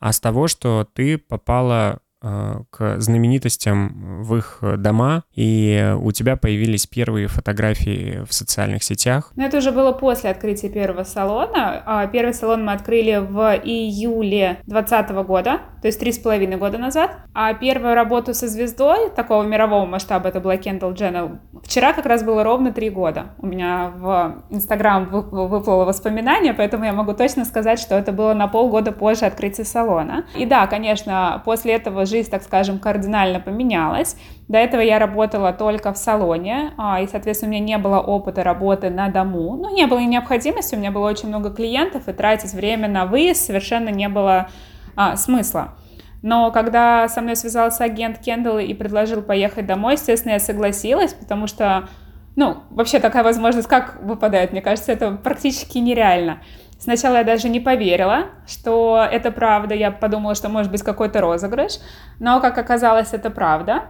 а 0.00 0.12
с 0.12 0.20
того, 0.20 0.48
что 0.48 0.88
ты 0.94 1.18
попала 1.18 2.00
Э, 2.07 2.07
к 2.20 2.96
знаменитостям 2.98 4.22
в 4.22 4.36
их 4.36 4.58
дома, 4.78 5.22
и 5.34 5.94
у 6.00 6.10
тебя 6.12 6.36
появились 6.36 6.86
первые 6.86 7.28
фотографии 7.28 8.24
в 8.28 8.34
социальных 8.34 8.82
сетях. 8.82 9.32
Но 9.36 9.44
это 9.44 9.58
уже 9.58 9.72
было 9.72 9.92
после 9.92 10.30
открытия 10.30 10.68
первого 10.68 11.04
салона. 11.04 11.82
А 11.86 12.06
первый 12.06 12.34
салон 12.34 12.64
мы 12.64 12.72
открыли 12.72 13.18
в 13.18 13.60
июле 13.64 14.60
2020 14.66 15.10
года, 15.26 15.60
то 15.80 15.86
есть 15.86 16.00
три 16.00 16.12
с 16.12 16.18
половиной 16.18 16.56
года 16.56 16.78
назад. 16.78 17.18
А 17.34 17.54
первую 17.54 17.94
работу 17.94 18.34
со 18.34 18.48
звездой 18.48 19.10
такого 19.10 19.44
мирового 19.44 19.86
масштаба, 19.86 20.28
это 20.28 20.40
была 20.40 20.56
Kendall 20.56 20.94
Jenner, 20.94 21.38
вчера 21.62 21.92
как 21.92 22.06
раз 22.06 22.24
было 22.24 22.42
ровно 22.42 22.72
три 22.72 22.90
года. 22.90 23.34
У 23.38 23.46
меня 23.46 23.92
в 23.96 24.42
Инстаграм 24.50 25.04
выплыло 25.08 25.84
воспоминание, 25.84 26.52
поэтому 26.52 26.84
я 26.84 26.92
могу 26.92 27.12
точно 27.12 27.44
сказать, 27.44 27.78
что 27.78 27.94
это 27.94 28.10
было 28.10 28.34
на 28.34 28.48
полгода 28.48 28.90
позже 28.90 29.26
открытия 29.26 29.64
салона. 29.64 30.24
И 30.36 30.46
да, 30.46 30.66
конечно, 30.66 31.42
после 31.44 31.74
этого 31.74 32.06
жизнь, 32.08 32.30
так 32.30 32.42
скажем, 32.42 32.78
кардинально 32.78 33.40
поменялась. 33.40 34.16
До 34.48 34.58
этого 34.58 34.80
я 34.80 34.98
работала 34.98 35.52
только 35.52 35.92
в 35.92 35.98
салоне, 35.98 36.72
а, 36.78 37.00
и, 37.00 37.06
соответственно, 37.06 37.50
у 37.50 37.54
меня 37.54 37.64
не 37.64 37.78
было 37.78 38.00
опыта 38.00 38.42
работы 38.42 38.90
на 38.90 39.08
дому. 39.08 39.56
Ну, 39.56 39.74
не 39.74 39.86
было 39.86 39.98
необходимости, 40.00 40.74
у 40.74 40.78
меня 40.78 40.90
было 40.90 41.08
очень 41.08 41.28
много 41.28 41.50
клиентов, 41.50 42.08
и 42.08 42.12
тратить 42.12 42.52
время 42.52 42.88
на 42.88 43.04
выезд 43.04 43.44
совершенно 43.44 43.90
не 43.90 44.08
было 44.08 44.48
а, 44.96 45.16
смысла. 45.16 45.74
Но 46.22 46.50
когда 46.50 47.08
со 47.08 47.20
мной 47.20 47.36
связался 47.36 47.84
агент 47.84 48.18
Кендалл 48.18 48.58
и 48.58 48.74
предложил 48.74 49.22
поехать 49.22 49.66
домой, 49.66 49.94
естественно, 49.94 50.32
я 50.32 50.40
согласилась, 50.40 51.14
потому 51.14 51.46
что, 51.46 51.88
ну, 52.34 52.58
вообще 52.70 52.98
такая 52.98 53.22
возможность 53.22 53.68
как 53.68 54.02
выпадает, 54.02 54.52
мне 54.52 54.60
кажется, 54.60 54.92
это 54.92 55.12
практически 55.12 55.78
нереально. 55.78 56.40
Сначала 56.78 57.16
я 57.16 57.24
даже 57.24 57.48
не 57.48 57.58
поверила, 57.58 58.26
что 58.46 59.06
это 59.10 59.32
правда. 59.32 59.74
Я 59.74 59.90
подумала, 59.90 60.34
что 60.34 60.48
может 60.48 60.70
быть 60.70 60.82
какой-то 60.82 61.20
розыгрыш. 61.20 61.78
Но, 62.20 62.40
как 62.40 62.56
оказалось, 62.56 63.12
это 63.12 63.30
правда. 63.30 63.82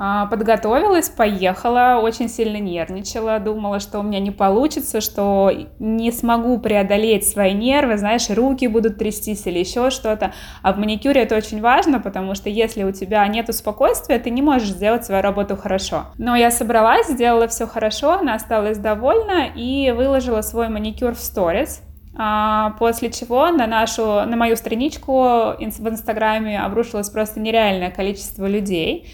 А, 0.00 0.26
подготовилась, 0.26 1.08
поехала, 1.08 2.00
очень 2.00 2.28
сильно 2.28 2.58
нервничала, 2.58 3.40
думала, 3.40 3.80
что 3.80 3.98
у 3.98 4.02
меня 4.02 4.20
не 4.20 4.30
получится, 4.30 5.00
что 5.00 5.50
не 5.80 6.12
смогу 6.12 6.58
преодолеть 6.58 7.28
свои 7.28 7.52
нервы, 7.52 7.98
знаешь, 7.98 8.30
руки 8.30 8.68
будут 8.68 8.98
трястись 8.98 9.46
или 9.46 9.58
еще 9.58 9.90
что-то. 9.90 10.32
А 10.62 10.72
в 10.72 10.78
маникюре 10.78 11.22
это 11.22 11.36
очень 11.36 11.60
важно, 11.60 11.98
потому 12.00 12.34
что 12.34 12.48
если 12.48 12.84
у 12.84 12.92
тебя 12.92 13.26
нет 13.26 13.52
спокойствия, 13.54 14.18
ты 14.18 14.30
не 14.30 14.42
можешь 14.42 14.68
сделать 14.68 15.04
свою 15.04 15.22
работу 15.22 15.56
хорошо. 15.56 16.06
Но 16.16 16.36
я 16.36 16.50
собралась, 16.50 17.08
сделала 17.08 17.48
все 17.48 17.66
хорошо, 17.66 18.18
она 18.18 18.34
осталась 18.34 18.78
довольна 18.78 19.46
и 19.54 19.90
выложила 19.90 20.42
свой 20.42 20.68
маникюр 20.68 21.14
в 21.14 21.20
сторис. 21.20 21.82
А, 22.16 22.70
после 22.78 23.10
чего 23.10 23.48
на 23.50 23.66
нашу, 23.66 24.02
на 24.02 24.36
мою 24.36 24.56
страничку 24.56 25.12
в 25.12 25.88
Инстаграме 25.88 26.60
обрушилось 26.60 27.10
просто 27.10 27.40
нереальное 27.40 27.90
количество 27.90 28.46
людей 28.46 29.08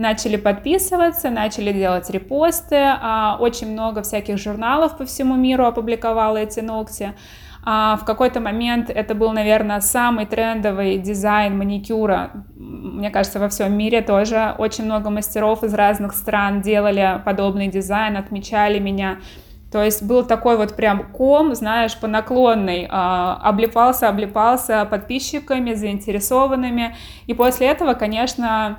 начали 0.00 0.36
подписываться, 0.36 1.30
начали 1.30 1.72
делать 1.72 2.08
репосты, 2.10 2.76
а, 2.78 3.36
очень 3.38 3.70
много 3.72 4.02
всяких 4.02 4.38
журналов 4.38 4.96
по 4.96 5.04
всему 5.04 5.36
миру 5.36 5.66
опубликовало 5.66 6.38
эти 6.38 6.60
ногти. 6.60 7.12
А 7.62 7.96
в 7.96 8.06
какой-то 8.06 8.40
момент 8.40 8.88
это 8.88 9.14
был, 9.14 9.32
наверное, 9.32 9.80
самый 9.80 10.24
трендовый 10.24 10.96
дизайн 10.96 11.58
маникюра, 11.58 12.30
мне 12.56 13.10
кажется, 13.10 13.38
во 13.38 13.50
всем 13.50 13.76
мире 13.76 14.00
тоже. 14.00 14.54
Очень 14.56 14.86
много 14.86 15.10
мастеров 15.10 15.62
из 15.62 15.74
разных 15.74 16.14
стран 16.14 16.62
делали 16.62 17.20
подобный 17.22 17.68
дизайн, 17.68 18.16
отмечали 18.16 18.78
меня. 18.78 19.18
То 19.70 19.84
есть 19.84 20.02
был 20.02 20.24
такой 20.24 20.56
вот 20.56 20.74
прям 20.74 21.12
ком, 21.12 21.54
знаешь, 21.54 21.96
по 21.96 22.06
наклонной, 22.06 22.88
а, 22.90 23.38
облипался, 23.42 24.08
облипался 24.08 24.86
подписчиками, 24.86 25.74
заинтересованными. 25.74 26.96
И 27.26 27.34
после 27.34 27.68
этого, 27.68 27.92
конечно, 27.92 28.78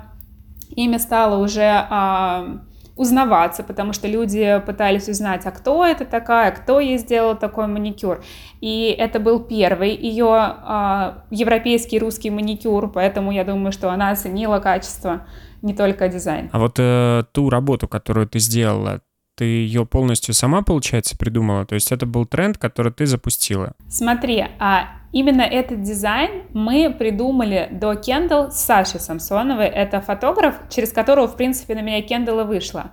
ими 0.76 0.98
стало 0.98 1.42
уже 1.42 1.86
а, 1.90 2.60
узнаваться, 2.96 3.62
потому 3.62 3.92
что 3.92 4.06
люди 4.08 4.62
пытались 4.66 5.08
узнать, 5.08 5.46
а 5.46 5.50
кто 5.50 5.86
это 5.86 6.04
такая, 6.04 6.52
кто 6.52 6.80
ей 6.80 6.98
сделал 6.98 7.36
такой 7.36 7.66
маникюр. 7.66 8.22
И 8.60 8.94
это 8.96 9.18
был 9.18 9.40
первый 9.40 9.96
ее 9.96 10.28
а, 10.30 11.24
европейский 11.30 11.98
русский 11.98 12.30
маникюр, 12.30 12.90
поэтому 12.90 13.32
я 13.32 13.44
думаю, 13.44 13.72
что 13.72 13.90
она 13.90 14.10
оценила 14.10 14.60
качество, 14.60 15.26
не 15.62 15.74
только 15.74 16.08
дизайн. 16.08 16.50
А 16.52 16.58
вот 16.58 16.74
э, 16.78 17.24
ту 17.32 17.48
работу, 17.48 17.86
которую 17.86 18.28
ты 18.28 18.40
сделала, 18.40 19.00
ты 19.36 19.44
ее 19.44 19.86
полностью 19.86 20.34
сама, 20.34 20.62
получается, 20.62 21.16
придумала? 21.16 21.64
То 21.64 21.74
есть 21.74 21.92
это 21.92 22.04
был 22.04 22.26
тренд, 22.26 22.58
который 22.58 22.92
ты 22.92 23.06
запустила? 23.06 23.72
Смотри, 23.88 24.44
а 24.58 25.01
Именно 25.12 25.42
этот 25.42 25.82
дизайн 25.82 26.44
мы 26.54 26.90
придумали 26.90 27.68
до 27.70 27.94
Кендалл 27.94 28.50
с 28.50 28.60
Сашей 28.60 28.98
Самсоновой. 28.98 29.66
Это 29.66 30.00
фотограф, 30.00 30.54
через 30.70 30.90
которого, 30.90 31.28
в 31.28 31.36
принципе, 31.36 31.74
на 31.74 31.80
меня 31.80 32.00
Кендалл 32.00 32.40
и 32.40 32.44
вышла. 32.44 32.92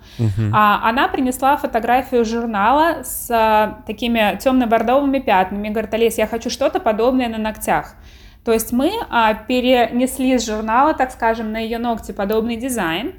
А, 0.53 0.87
она 0.87 1.07
принесла 1.07 1.55
фотографию 1.55 2.25
журнала 2.25 3.03
с 3.03 3.29
а, 3.31 3.81
такими 3.87 4.37
темно-бордовыми 4.37 5.19
пятнами. 5.19 5.69
Говорит, 5.69 5.93
Олесь, 5.93 6.17
я 6.17 6.27
хочу 6.27 6.49
что-то 6.49 6.81
подобное 6.81 7.29
на 7.29 7.37
ногтях. 7.37 7.95
То 8.43 8.51
есть 8.51 8.73
мы 8.73 8.91
а, 9.09 9.33
перенесли 9.33 10.37
с 10.37 10.45
журнала, 10.45 10.93
так 10.93 11.11
скажем, 11.11 11.51
на 11.53 11.59
ее 11.59 11.77
ногти 11.77 12.11
подобный 12.11 12.57
дизайн, 12.57 13.13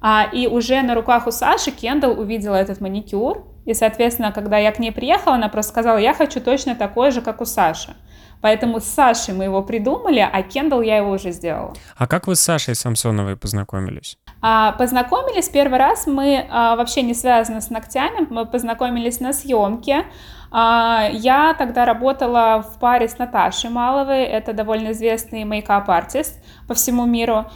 а, 0.00 0.24
и 0.30 0.46
уже 0.46 0.82
на 0.82 0.94
руках 0.94 1.26
у 1.26 1.30
Саши 1.30 1.70
Кендалл 1.70 2.18
увидела 2.18 2.56
этот 2.56 2.80
маникюр, 2.80 3.46
и, 3.64 3.72
соответственно, 3.72 4.32
когда 4.32 4.58
я 4.58 4.70
к 4.72 4.78
ней 4.78 4.92
приехала, 4.92 5.36
она 5.36 5.48
просто 5.48 5.72
сказала, 5.72 5.96
я 5.96 6.12
хочу 6.12 6.40
точно 6.40 6.74
такой 6.74 7.10
же, 7.10 7.22
как 7.22 7.40
у 7.40 7.46
Саши. 7.46 7.94
Поэтому 8.44 8.78
с 8.78 8.84
Сашей 8.84 9.32
мы 9.32 9.44
его 9.44 9.62
придумали, 9.62 10.18
а 10.20 10.42
Кендалл 10.42 10.82
я 10.82 10.98
его 10.98 11.12
уже 11.12 11.32
сделала. 11.32 11.72
А 11.96 12.06
как 12.06 12.26
вы 12.26 12.36
с 12.36 12.40
Сашей 12.40 12.74
Самсоновой 12.74 13.36
познакомились? 13.36 14.18
А, 14.42 14.72
познакомились 14.72 15.48
первый 15.48 15.78
раз 15.78 16.06
мы 16.06 16.46
а, 16.50 16.76
вообще 16.76 17.00
не 17.00 17.14
связаны 17.14 17.62
с 17.62 17.70
ногтями, 17.70 18.26
мы 18.28 18.44
познакомились 18.44 19.18
на 19.20 19.32
съемке. 19.32 20.04
А, 20.50 21.08
я 21.10 21.54
тогда 21.54 21.86
работала 21.86 22.62
в 22.62 22.78
паре 22.78 23.08
с 23.08 23.16
Наташей 23.16 23.70
Маловой, 23.70 24.24
это 24.24 24.52
довольно 24.52 24.92
известный 24.92 25.44
мейкап-артист 25.44 26.44
по 26.68 26.74
всему 26.74 27.06
миру. 27.06 27.46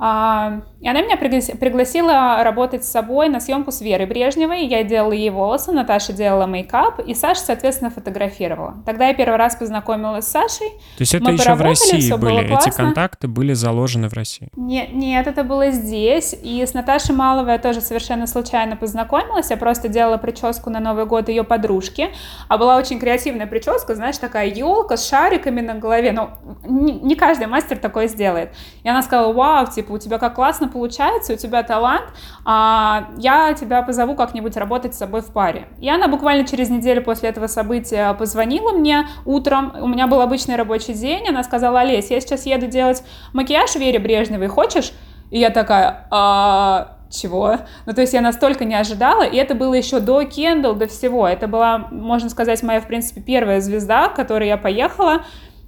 А, 0.00 0.62
и 0.84 0.88
она 0.88 1.00
меня 1.00 1.16
пригласила 1.16 2.44
работать 2.44 2.84
с 2.84 2.90
собой 2.90 3.30
на 3.30 3.40
съемку 3.40 3.72
с 3.72 3.80
Верой 3.80 4.04
Брежневой. 4.04 4.66
Я 4.66 4.84
делала 4.84 5.12
ей 5.12 5.30
волосы, 5.30 5.72
Наташа 5.72 6.12
делала 6.12 6.44
мейкап, 6.44 7.00
и 7.00 7.14
Саша, 7.14 7.40
соответственно, 7.40 7.90
фотографировала. 7.90 8.74
Тогда 8.84 9.08
я 9.08 9.14
первый 9.14 9.36
раз 9.36 9.56
познакомилась 9.56 10.26
с 10.26 10.30
Сашей. 10.30 10.68
То 10.68 11.00
есть 11.00 11.14
это 11.14 11.24
Мы 11.24 11.32
еще 11.32 11.54
в 11.54 11.62
России 11.62 12.12
были? 12.12 12.54
Эти 12.54 12.68
контакты 12.68 13.28
были 13.28 13.54
заложены 13.54 14.10
в 14.10 14.12
России? 14.12 14.50
Нет, 14.56 14.92
нет, 14.92 15.26
это 15.26 15.42
было 15.42 15.70
здесь. 15.70 16.36
И 16.42 16.62
с 16.62 16.74
Наташей 16.74 17.14
Маловой 17.14 17.52
я 17.52 17.58
тоже 17.58 17.80
совершенно 17.80 18.26
случайно 18.26 18.76
познакомилась. 18.76 19.48
Я 19.48 19.56
просто 19.56 19.88
делала 19.88 20.18
прическу 20.18 20.68
на 20.68 20.80
Новый 20.80 21.06
год 21.06 21.30
ее 21.30 21.44
подружки. 21.44 22.10
А 22.48 22.58
была 22.58 22.76
очень 22.76 22.98
креативная 22.98 23.46
прическа, 23.46 23.94
знаешь, 23.94 24.18
такая 24.18 24.48
елка 24.48 24.98
с 24.98 25.08
шариками 25.08 25.62
на 25.62 25.76
голове. 25.76 26.12
Но 26.12 26.32
не, 26.66 26.92
не 26.92 27.14
каждый 27.14 27.46
мастер 27.46 27.78
такое 27.78 28.06
сделает. 28.06 28.52
И 28.82 28.88
она 28.90 29.00
сказала, 29.00 29.32
вау, 29.32 29.66
типа, 29.66 29.92
у 29.92 29.98
тебя 29.98 30.18
как 30.18 30.34
классно 30.34 30.68
получается, 30.74 31.32
у 31.32 31.36
тебя 31.36 31.62
талант, 31.62 32.04
а 32.44 33.08
я 33.16 33.54
тебя 33.54 33.80
позову 33.82 34.16
как-нибудь 34.16 34.56
работать 34.56 34.94
с 34.94 34.98
собой 34.98 35.22
в 35.22 35.32
паре. 35.32 35.68
И 35.80 35.88
она 35.88 36.08
буквально 36.08 36.46
через 36.46 36.68
неделю 36.68 37.02
после 37.02 37.28
этого 37.28 37.46
события 37.46 38.12
позвонила 38.14 38.72
мне 38.72 39.06
утром, 39.24 39.72
у 39.80 39.86
меня 39.86 40.08
был 40.08 40.20
обычный 40.20 40.56
рабочий 40.56 40.92
день, 40.92 41.28
она 41.28 41.44
сказала, 41.44 41.80
Олесь, 41.80 42.10
я 42.10 42.20
сейчас 42.20 42.44
еду 42.44 42.66
делать 42.66 43.04
макияж 43.32 43.76
Вере 43.76 44.00
Брежневой, 44.00 44.48
хочешь? 44.48 44.92
И 45.30 45.38
я 45.38 45.50
такая, 45.50 46.08
а, 46.10 46.98
чего? 47.08 47.58
Ну, 47.86 47.92
то 47.92 48.00
есть 48.00 48.12
я 48.12 48.20
настолько 48.20 48.64
не 48.64 48.74
ожидала, 48.74 49.22
и 49.22 49.36
это 49.36 49.54
было 49.54 49.74
еще 49.74 50.00
до 50.00 50.24
Кендалл, 50.24 50.74
до 50.74 50.88
всего. 50.88 51.26
Это 51.28 51.46
была, 51.46 51.86
можно 51.90 52.28
сказать, 52.28 52.62
моя, 52.64 52.80
в 52.80 52.86
принципе, 52.86 53.20
первая 53.20 53.60
звезда, 53.60 54.08
к 54.08 54.16
которой 54.16 54.48
я 54.48 54.56
поехала. 54.56 55.24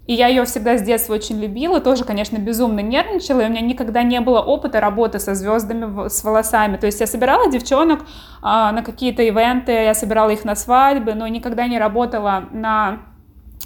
И 0.07 0.15
я 0.15 0.29
ее 0.29 0.45
всегда 0.45 0.79
с 0.79 0.83
детства 0.83 1.15
очень 1.15 1.41
любила, 1.41 1.81
тоже, 1.81 2.05
конечно, 2.05 2.37
безумно 2.39 2.81
нервничала, 2.81 3.41
и 3.41 3.47
у 3.47 3.49
меня 3.49 3.61
никогда 3.61 4.03
не 4.03 4.21
было 4.21 4.41
опыта 4.41 4.81
работы 4.81 5.19
со 5.19 5.35
звездами, 5.35 6.09
с 6.09 6.23
волосами. 6.23 6.77
То 6.77 6.87
есть 6.87 7.01
я 7.01 7.07
собирала 7.07 7.51
девчонок 7.51 8.01
а, 8.41 8.71
на 8.73 8.83
какие-то 8.83 9.23
ивенты, 9.23 9.73
я 9.73 9.95
собирала 9.95 10.31
их 10.31 10.45
на 10.45 10.55
свадьбы, 10.55 11.15
но 11.15 11.27
никогда 11.27 11.67
не 11.67 11.79
работала 11.79 12.45
на 12.53 13.01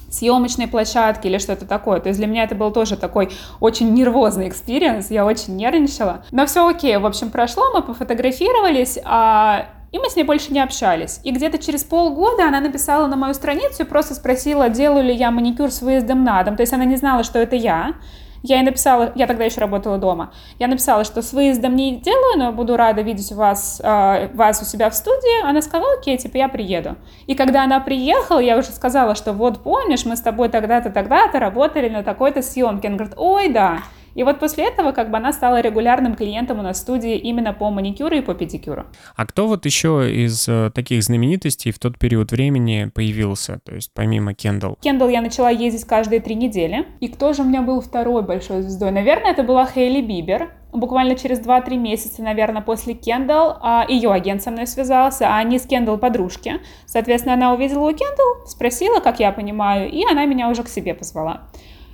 съемочной 0.09 0.67
площадке 0.67 1.29
или 1.29 1.37
что-то 1.37 1.65
такое. 1.65 1.99
То 1.99 2.09
есть 2.09 2.19
для 2.19 2.27
меня 2.27 2.43
это 2.43 2.55
был 2.55 2.71
тоже 2.71 2.97
такой 2.97 3.29
очень 3.59 3.93
нервозный 3.93 4.49
experience, 4.49 5.11
я 5.11 5.25
очень 5.25 5.55
нервничала. 5.55 6.25
Но 6.31 6.45
все 6.45 6.67
окей, 6.67 6.97
в 6.97 7.05
общем, 7.05 7.29
прошло, 7.29 7.71
мы 7.73 7.81
пофотографировались, 7.81 8.97
а 9.05 9.67
и 9.91 9.99
мы 9.99 10.09
с 10.09 10.15
ней 10.15 10.23
больше 10.23 10.53
не 10.53 10.59
общались. 10.59 11.19
И 11.23 11.31
где-то 11.31 11.57
через 11.57 11.83
полгода 11.83 12.47
она 12.47 12.59
написала 12.59 13.07
на 13.07 13.15
мою 13.15 13.33
страницу 13.33 13.83
и 13.83 13.85
просто 13.85 14.15
спросила, 14.15 14.69
делаю 14.69 15.05
ли 15.05 15.13
я 15.13 15.31
маникюр 15.31 15.71
с 15.71 15.81
выездом 15.81 16.23
на 16.23 16.43
дом. 16.43 16.55
То 16.55 16.61
есть 16.61 16.73
она 16.73 16.85
не 16.85 16.95
знала, 16.95 17.23
что 17.23 17.39
это 17.39 17.55
я. 17.55 17.95
Я 18.43 18.57
ей 18.57 18.63
написала, 18.63 19.11
я 19.15 19.27
тогда 19.27 19.43
еще 19.43 19.59
работала 19.59 19.99
дома, 19.99 20.33
я 20.57 20.67
написала, 20.67 21.03
что 21.03 21.21
с 21.21 21.31
выездом 21.31 21.75
не 21.75 21.97
делаю, 21.97 22.39
но 22.39 22.51
буду 22.51 22.75
рада 22.75 23.03
видеть 23.03 23.31
вас, 23.31 23.79
э, 23.83 24.29
вас 24.33 24.61
у 24.63 24.65
себя 24.65 24.89
в 24.89 24.95
студии. 24.95 25.43
Она 25.43 25.61
сказала, 25.61 25.93
окей, 25.99 26.17
типа, 26.17 26.37
я 26.37 26.49
приеду. 26.49 26.95
И 27.27 27.35
когда 27.35 27.63
она 27.63 27.79
приехала, 27.79 28.39
я 28.39 28.57
уже 28.57 28.69
сказала, 28.69 29.13
что 29.13 29.33
вот 29.33 29.61
помнишь, 29.61 30.05
мы 30.05 30.15
с 30.15 30.21
тобой 30.21 30.49
тогда-то, 30.49 30.89
тогда-то 30.89 31.37
работали 31.37 31.87
на 31.89 32.01
такой-то 32.01 32.41
съемке. 32.41 32.87
Она 32.87 32.97
говорит, 32.97 33.15
ой, 33.17 33.49
да. 33.49 33.83
И 34.15 34.23
вот 34.23 34.39
после 34.39 34.67
этого 34.67 34.91
как 34.91 35.11
бы 35.11 35.17
она 35.17 35.33
стала 35.33 35.61
регулярным 35.61 36.15
клиентом 36.15 36.59
у 36.59 36.61
нас 36.61 36.77
в 36.77 36.81
студии 36.81 37.17
именно 37.17 37.53
по 37.53 37.69
маникюру 37.69 38.15
и 38.15 38.21
по 38.21 38.33
педикюру. 38.33 38.85
А 39.15 39.25
кто 39.25 39.47
вот 39.47 39.65
еще 39.65 40.11
из 40.11 40.47
э, 40.47 40.71
таких 40.73 41.03
знаменитостей 41.03 41.71
в 41.71 41.79
тот 41.79 41.97
период 41.97 42.31
времени 42.31 42.91
появился, 42.93 43.59
то 43.63 43.73
есть 43.73 43.91
помимо 43.93 44.33
Кендалл? 44.33 44.77
Кендалл 44.81 45.09
я 45.09 45.21
начала 45.21 45.49
ездить 45.49 45.85
каждые 45.85 46.21
три 46.21 46.35
недели. 46.35 46.85
И 46.99 47.07
кто 47.07 47.33
же 47.33 47.41
у 47.43 47.45
меня 47.45 47.61
был 47.61 47.81
второй 47.81 48.23
большой 48.23 48.61
звездой? 48.61 48.91
Наверное, 48.91 49.31
это 49.31 49.43
была 49.43 49.65
Хейли 49.65 50.01
Бибер. 50.01 50.51
Буквально 50.73 51.15
через 51.15 51.41
2-3 51.41 51.75
месяца, 51.75 52.21
наверное, 52.23 52.61
после 52.61 52.93
Кендалл, 52.93 53.57
а, 53.61 53.85
ее 53.89 54.09
агент 54.09 54.41
со 54.41 54.51
мной 54.51 54.67
связался, 54.67 55.27
а 55.27 55.37
они 55.37 55.59
с 55.59 55.63
Кендалл 55.63 55.97
подружки. 55.97 56.61
Соответственно, 56.85 57.33
она 57.33 57.53
увидела 57.53 57.89
у 57.89 57.93
Кендалл, 57.93 58.47
спросила, 58.47 59.01
как 59.01 59.19
я 59.19 59.33
понимаю, 59.33 59.91
и 59.91 60.01
она 60.09 60.25
меня 60.25 60.49
уже 60.49 60.63
к 60.63 60.69
себе 60.69 60.93
позвала. 60.93 61.49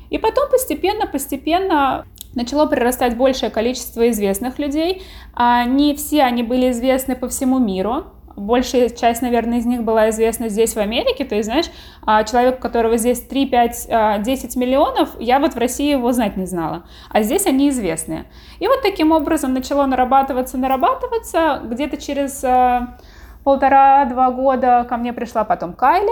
И 0.09 0.17
потом 0.17 0.49
постепенно-постепенно 0.49 2.05
начало 2.35 2.67
прирастать 2.67 3.17
большее 3.17 3.49
количество 3.49 4.09
известных 4.09 4.59
людей. 4.59 5.03
А, 5.33 5.65
не 5.65 5.95
все 5.95 6.23
они 6.23 6.43
были 6.43 6.71
известны 6.71 7.15
по 7.15 7.27
всему 7.27 7.59
миру. 7.59 8.05
Большая 8.35 8.89
часть, 8.89 9.23
наверное, 9.23 9.57
из 9.57 9.65
них 9.65 9.83
была 9.83 10.11
известна 10.11 10.47
здесь, 10.49 10.75
в 10.75 10.77
Америке. 10.77 11.25
То 11.25 11.33
есть, 11.33 11.47
знаешь, 11.47 11.65
а, 12.05 12.23
человек, 12.23 12.59
у 12.59 12.61
которого 12.61 12.97
здесь 12.97 13.19
3, 13.21 13.47
5, 13.47 14.21
10 14.21 14.55
миллионов, 14.55 15.09
я 15.19 15.39
вот 15.39 15.55
в 15.55 15.57
России 15.57 15.89
его 15.89 16.11
знать 16.11 16.37
не 16.37 16.45
знала. 16.45 16.83
А 17.09 17.23
здесь 17.23 17.47
они 17.47 17.69
известные. 17.69 18.25
И 18.59 18.67
вот 18.67 18.83
таким 18.83 19.11
образом 19.11 19.53
начало 19.53 19.87
нарабатываться, 19.87 20.57
нарабатываться. 20.57 21.61
Где-то 21.65 21.97
через 21.97 22.43
а, 22.43 22.99
полтора-два 23.43 24.29
года 24.29 24.85
ко 24.87 24.97
мне 24.97 25.13
пришла 25.13 25.43
потом 25.43 25.73
Кайли, 25.73 26.11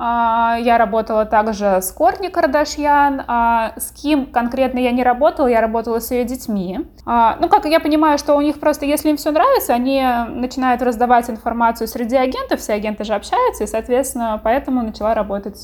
я 0.00 0.76
работала 0.78 1.26
также 1.26 1.80
с 1.82 1.90
Кортни 1.90 2.28
Кардашьян, 2.28 3.22
а, 3.26 3.72
с 3.76 3.90
Ким 3.90 4.26
конкретно 4.26 4.78
я 4.78 4.92
не 4.92 5.02
работала, 5.02 5.48
я 5.48 5.60
работала 5.60 5.98
с 5.98 6.10
ее 6.10 6.24
детьми. 6.24 6.86
А, 7.04 7.36
ну, 7.40 7.48
как 7.48 7.64
я 7.66 7.80
понимаю, 7.80 8.18
что 8.18 8.34
у 8.34 8.40
них 8.40 8.60
просто, 8.60 8.86
если 8.86 9.10
им 9.10 9.16
все 9.16 9.32
нравится, 9.32 9.74
они 9.74 10.04
начинают 10.28 10.82
раздавать 10.82 11.28
информацию 11.30 11.88
среди 11.88 12.16
агентов, 12.16 12.60
все 12.60 12.74
агенты 12.74 13.04
же 13.04 13.14
общаются, 13.14 13.64
и, 13.64 13.66
соответственно, 13.66 14.40
поэтому 14.42 14.82
начала 14.82 15.14
работать 15.14 15.58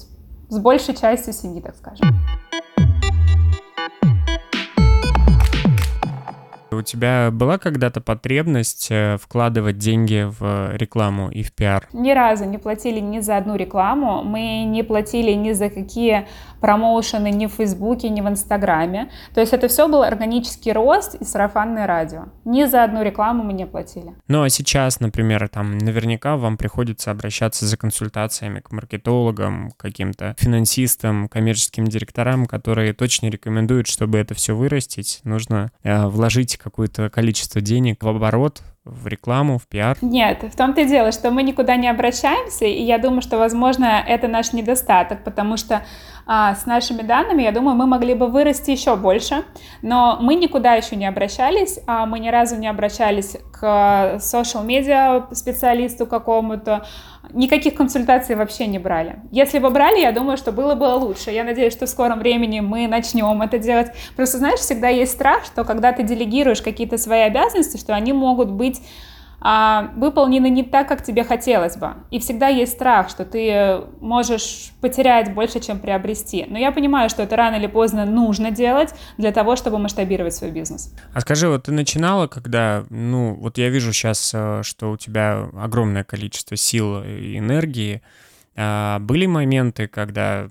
с 0.48 0.58
большей 0.58 0.94
частью 0.94 1.32
семьи, 1.32 1.60
так 1.60 1.76
скажем. 1.76 2.06
У 6.74 6.82
тебя 6.82 7.30
была 7.32 7.58
когда-то 7.58 8.00
потребность 8.00 8.88
э, 8.90 9.16
вкладывать 9.20 9.78
деньги 9.78 10.28
в 10.38 10.76
рекламу 10.76 11.30
и 11.30 11.42
в 11.42 11.52
пиар? 11.52 11.88
Ни 11.92 12.12
разу 12.12 12.44
не 12.44 12.58
платили 12.58 13.00
ни 13.00 13.20
за 13.20 13.36
одну 13.36 13.56
рекламу. 13.56 14.22
Мы 14.22 14.64
не 14.64 14.82
платили 14.82 15.32
ни 15.32 15.52
за 15.52 15.70
какие 15.70 16.26
промоушены 16.64 17.30
ни 17.30 17.44
в 17.44 17.50
Фейсбуке, 17.50 18.08
ни 18.08 18.22
в 18.22 18.26
Инстаграме. 18.26 19.10
То 19.34 19.40
есть 19.42 19.52
это 19.52 19.68
все 19.68 19.86
был 19.86 20.02
органический 20.02 20.72
рост 20.72 21.14
и 21.14 21.22
сарафанное 21.22 21.86
радио. 21.86 22.28
Ни 22.46 22.64
за 22.64 22.84
одну 22.84 23.02
рекламу 23.02 23.44
мы 23.44 23.52
не 23.52 23.66
платили. 23.66 24.14
Ну 24.28 24.42
а 24.42 24.48
сейчас, 24.48 24.98
например, 24.98 25.46
там 25.50 25.76
наверняка 25.76 26.38
вам 26.38 26.56
приходится 26.56 27.10
обращаться 27.10 27.66
за 27.66 27.76
консультациями 27.76 28.60
к 28.60 28.72
маркетологам, 28.72 29.72
каким-то 29.76 30.36
финансистам, 30.38 31.28
коммерческим 31.28 31.84
директорам, 31.84 32.46
которые 32.46 32.94
точно 32.94 33.26
рекомендуют, 33.26 33.86
чтобы 33.86 34.16
это 34.16 34.32
все 34.32 34.56
вырастить, 34.56 35.20
нужно 35.22 35.70
э, 35.82 36.06
вложить 36.06 36.56
какое-то 36.56 37.10
количество 37.10 37.60
денег 37.60 38.02
в 38.02 38.08
оборот, 38.08 38.62
в 38.84 39.06
рекламу, 39.06 39.58
в 39.58 39.66
пиар? 39.66 39.96
Нет, 40.02 40.42
в 40.42 40.56
том-то 40.56 40.82
и 40.82 40.86
дело, 40.86 41.10
что 41.10 41.30
мы 41.30 41.42
никуда 41.42 41.76
не 41.76 41.88
обращаемся, 41.88 42.66
и 42.66 42.82
я 42.82 42.98
думаю, 42.98 43.22
что, 43.22 43.38
возможно, 43.38 44.02
это 44.06 44.28
наш 44.28 44.52
недостаток, 44.52 45.24
потому 45.24 45.56
что 45.56 45.82
а, 46.26 46.54
с 46.54 46.66
нашими 46.66 47.02
данными, 47.02 47.42
я 47.42 47.52
думаю, 47.52 47.76
мы 47.76 47.86
могли 47.86 48.14
бы 48.14 48.28
вырасти 48.28 48.70
еще 48.70 48.96
больше, 48.96 49.44
но 49.82 50.18
мы 50.20 50.34
никуда 50.34 50.74
еще 50.74 50.96
не 50.96 51.06
обращались, 51.06 51.78
а 51.86 52.06
мы 52.06 52.18
ни 52.18 52.28
разу 52.28 52.56
не 52.56 52.66
обращались 52.66 53.36
к 53.52 54.18
social-медиа 54.20 55.34
специалисту 55.34 56.06
какому-то, 56.06 56.86
никаких 57.32 57.74
консультаций 57.74 58.36
вообще 58.36 58.66
не 58.66 58.78
брали. 58.78 59.16
Если 59.30 59.58
бы 59.58 59.70
брали, 59.70 60.00
я 60.00 60.12
думаю, 60.12 60.36
что 60.36 60.52
было 60.52 60.74
бы 60.74 60.84
лучше. 60.84 61.30
Я 61.30 61.44
надеюсь, 61.44 61.72
что 61.72 61.86
в 61.86 61.88
скором 61.88 62.18
времени 62.18 62.60
мы 62.60 62.86
начнем 62.86 63.42
это 63.42 63.58
делать. 63.58 63.88
Просто, 64.16 64.38
знаешь, 64.38 64.60
всегда 64.60 64.88
есть 64.88 65.12
страх, 65.12 65.44
что 65.44 65.64
когда 65.64 65.92
ты 65.92 66.02
делегируешь 66.02 66.62
какие-то 66.62 66.98
свои 66.98 67.20
обязанности, 67.20 67.76
что 67.76 67.94
они 67.94 68.12
могут 68.12 68.50
быть 68.50 68.80
а, 69.40 69.92
выполнены 69.96 70.48
не 70.48 70.62
так, 70.62 70.88
как 70.88 71.02
тебе 71.02 71.24
хотелось 71.24 71.76
бы. 71.76 71.94
И 72.10 72.18
всегда 72.18 72.48
есть 72.48 72.72
страх, 72.72 73.10
что 73.10 73.24
ты 73.24 73.82
можешь 74.00 74.72
потерять 74.80 75.34
больше, 75.34 75.60
чем 75.60 75.78
приобрести. 75.78 76.46
Но 76.48 76.58
я 76.58 76.72
понимаю, 76.72 77.10
что 77.10 77.22
это 77.22 77.36
рано 77.36 77.56
или 77.56 77.66
поздно 77.66 78.06
нужно 78.06 78.50
делать 78.50 78.94
для 79.18 79.32
того, 79.32 79.56
чтобы 79.56 79.78
масштабировать 79.78 80.34
свой 80.34 80.50
бизнес. 80.50 80.94
А 81.12 81.20
скажи, 81.20 81.48
вот 81.48 81.64
ты 81.64 81.72
начинала, 81.72 82.26
когда, 82.26 82.84
ну, 82.90 83.34
вот 83.34 83.58
я 83.58 83.68
вижу 83.68 83.92
сейчас, 83.92 84.32
э, 84.34 84.62
что 84.62 84.92
у 84.92 84.96
тебя 84.96 85.48
огромное 85.54 86.04
количество 86.04 86.56
сил 86.56 87.02
и 87.02 87.38
энергии, 87.38 88.02
А 88.56 89.00
были 89.00 89.26
моменты, 89.26 89.88
когда 89.88 90.48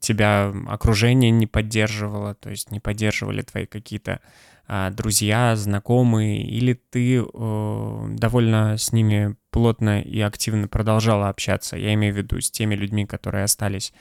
тебя 0.00 0.52
окружение 0.68 1.30
не 1.30 1.46
поддерживало, 1.46 2.34
то 2.34 2.50
есть 2.50 2.70
не 2.70 2.78
поддерживали 2.78 3.42
твои 3.42 3.66
какие-то 3.66 4.20
друзья, 4.68 5.54
знакомые, 5.56 6.42
или 6.42 6.74
ты 6.74 7.18
э, 7.18 8.04
довольно 8.10 8.76
с 8.78 8.92
ними 8.92 9.36
плотно 9.50 10.00
и 10.00 10.20
активно 10.20 10.68
продолжала 10.68 11.28
общаться? 11.28 11.76
Я 11.76 11.94
имею 11.94 12.14
в 12.14 12.16
виду 12.16 12.40
с 12.40 12.50
теми 12.50 12.74
людьми, 12.74 13.04
которые 13.04 13.44
остались 13.44 13.92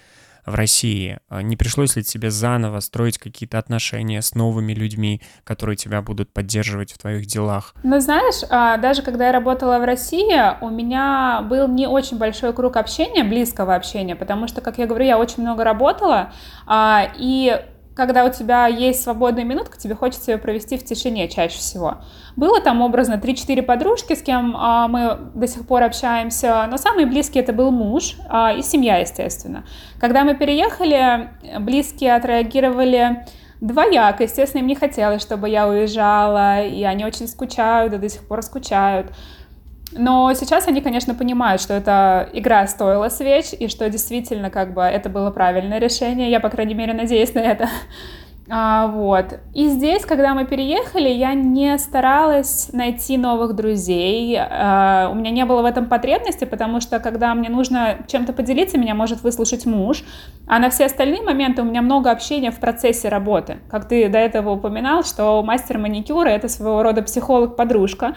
в 0.45 0.55
России? 0.55 1.19
А 1.29 1.41
не 1.41 1.55
пришлось 1.55 1.95
ли 1.95 2.03
тебе 2.03 2.31
заново 2.31 2.79
строить 2.79 3.17
какие-то 3.17 3.57
отношения 3.57 4.21
с 4.21 4.35
новыми 4.35 4.73
людьми, 4.73 5.21
которые 5.43 5.75
тебя 5.75 6.01
будут 6.01 6.33
поддерживать 6.33 6.91
в 6.91 6.97
твоих 6.97 7.25
делах? 7.25 7.73
Ну, 7.83 7.99
знаешь, 7.99 8.43
а, 8.49 8.77
даже 8.77 9.01
когда 9.01 9.27
я 9.27 9.31
работала 9.31 9.79
в 9.79 9.83
России, 9.83 10.63
у 10.63 10.69
меня 10.69 11.45
был 11.49 11.67
не 11.67 11.87
очень 11.87 12.17
большой 12.17 12.53
круг 12.53 12.77
общения, 12.77 13.23
близкого 13.23 13.75
общения, 13.75 14.15
потому 14.15 14.47
что, 14.47 14.61
как 14.61 14.77
я 14.77 14.87
говорю, 14.87 15.05
я 15.05 15.17
очень 15.17 15.43
много 15.43 15.63
работала, 15.63 16.31
а, 16.65 17.11
и 17.17 17.61
когда 17.95 18.25
у 18.25 18.31
тебя 18.31 18.67
есть 18.67 19.03
свободная 19.03 19.43
минутка, 19.43 19.77
тебе 19.77 19.95
хочется 19.95 20.31
ее 20.31 20.37
провести 20.37 20.77
в 20.77 20.85
тишине 20.85 21.27
чаще 21.27 21.57
всего. 21.57 21.97
Было 22.35 22.61
там 22.61 22.81
образно 22.81 23.15
3-4 23.15 23.61
подружки, 23.63 24.15
с 24.15 24.21
кем 24.21 24.55
а, 24.57 24.87
мы 24.87 25.17
до 25.33 25.47
сих 25.47 25.67
пор 25.67 25.83
общаемся, 25.83 26.67
но 26.69 26.77
самые 26.77 27.05
близкие 27.05 27.43
это 27.43 27.53
был 27.53 27.71
муж 27.71 28.15
а, 28.29 28.53
и 28.53 28.61
семья, 28.61 28.97
естественно. 28.97 29.65
Когда 29.99 30.23
мы 30.23 30.35
переехали, 30.35 31.29
близкие 31.59 32.15
отреагировали 32.15 33.25
двояко. 33.61 34.23
Естественно, 34.23 34.61
им 34.61 34.67
не 34.67 34.75
хотелось, 34.75 35.21
чтобы 35.21 35.47
я 35.47 35.67
уезжала, 35.67 36.63
и 36.63 36.83
они 36.83 37.05
очень 37.05 37.27
скучают, 37.27 37.93
и 37.93 37.97
до 37.97 38.09
сих 38.09 38.27
пор 38.27 38.41
скучают. 38.41 39.11
Но 39.93 40.33
сейчас 40.33 40.67
они, 40.67 40.81
конечно, 40.81 41.13
понимают, 41.13 41.61
что 41.61 41.73
эта 41.73 42.29
игра 42.33 42.65
стоила 42.67 43.09
свеч, 43.09 43.53
и 43.57 43.67
что 43.67 43.89
действительно 43.89 44.49
как 44.49 44.73
бы 44.73 44.81
это 44.81 45.09
было 45.09 45.31
правильное 45.31 45.79
решение. 45.79 46.31
Я, 46.31 46.39
по 46.39 46.49
крайней 46.49 46.75
мере, 46.75 46.93
надеюсь 46.93 47.33
на 47.33 47.39
это. 47.39 47.69
А, 48.53 48.87
вот. 48.87 49.39
И 49.53 49.69
здесь, 49.69 50.03
когда 50.03 50.33
мы 50.33 50.45
переехали, 50.45 51.07
я 51.07 51.33
не 51.33 51.77
старалась 51.77 52.69
найти 52.73 53.17
новых 53.17 53.55
друзей. 53.55 54.37
А, 54.37 55.09
у 55.09 55.15
меня 55.15 55.31
не 55.31 55.45
было 55.45 55.61
в 55.61 55.65
этом 55.65 55.87
потребности, 55.87 56.43
потому 56.43 56.81
что 56.81 56.99
когда 56.99 57.33
мне 57.33 57.49
нужно 57.49 57.99
чем-то 58.07 58.33
поделиться, 58.33 58.77
меня 58.77 58.93
может 58.93 59.23
выслушать 59.23 59.65
муж. 59.65 60.03
А 60.47 60.59
на 60.59 60.69
все 60.69 60.87
остальные 60.87 61.21
моменты 61.21 61.61
у 61.61 61.65
меня 61.65 61.81
много 61.81 62.11
общения 62.11 62.51
в 62.51 62.59
процессе 62.59 63.07
работы. 63.07 63.59
Как 63.69 63.87
ты 63.87 64.09
до 64.09 64.17
этого 64.17 64.51
упоминал, 64.51 65.03
что 65.03 65.41
мастер 65.43 65.77
маникюра— 65.77 66.27
это 66.29 66.49
своего 66.49 66.83
рода 66.83 67.03
психолог-подружка. 67.03 68.15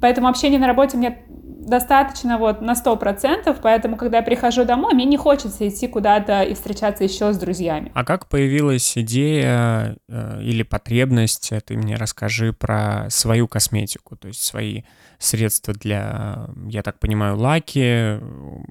Поэтому 0.00 0.28
общение 0.28 0.58
на 0.58 0.66
работе 0.66 0.96
мне 0.96 1.24
достаточно 1.66 2.38
вот 2.38 2.60
на 2.60 2.72
100%, 2.72 3.58
поэтому, 3.60 3.96
когда 3.96 4.18
я 4.18 4.22
прихожу 4.22 4.64
домой, 4.64 4.94
мне 4.94 5.04
не 5.04 5.16
хочется 5.16 5.68
идти 5.68 5.88
куда-то 5.88 6.42
и 6.42 6.54
встречаться 6.54 7.04
еще 7.04 7.32
с 7.32 7.38
друзьями. 7.38 7.90
А 7.94 8.04
как 8.04 8.28
появилась 8.28 8.96
идея 8.96 9.96
э, 10.08 10.42
или 10.42 10.62
потребность, 10.62 11.52
ты 11.66 11.76
мне 11.76 11.96
расскажи 11.96 12.52
про 12.52 13.06
свою 13.10 13.48
косметику, 13.48 14.16
то 14.16 14.28
есть 14.28 14.42
свои 14.42 14.82
средства 15.18 15.74
для, 15.74 16.48
я 16.68 16.82
так 16.82 16.98
понимаю, 16.98 17.36
лаки, 17.36 18.20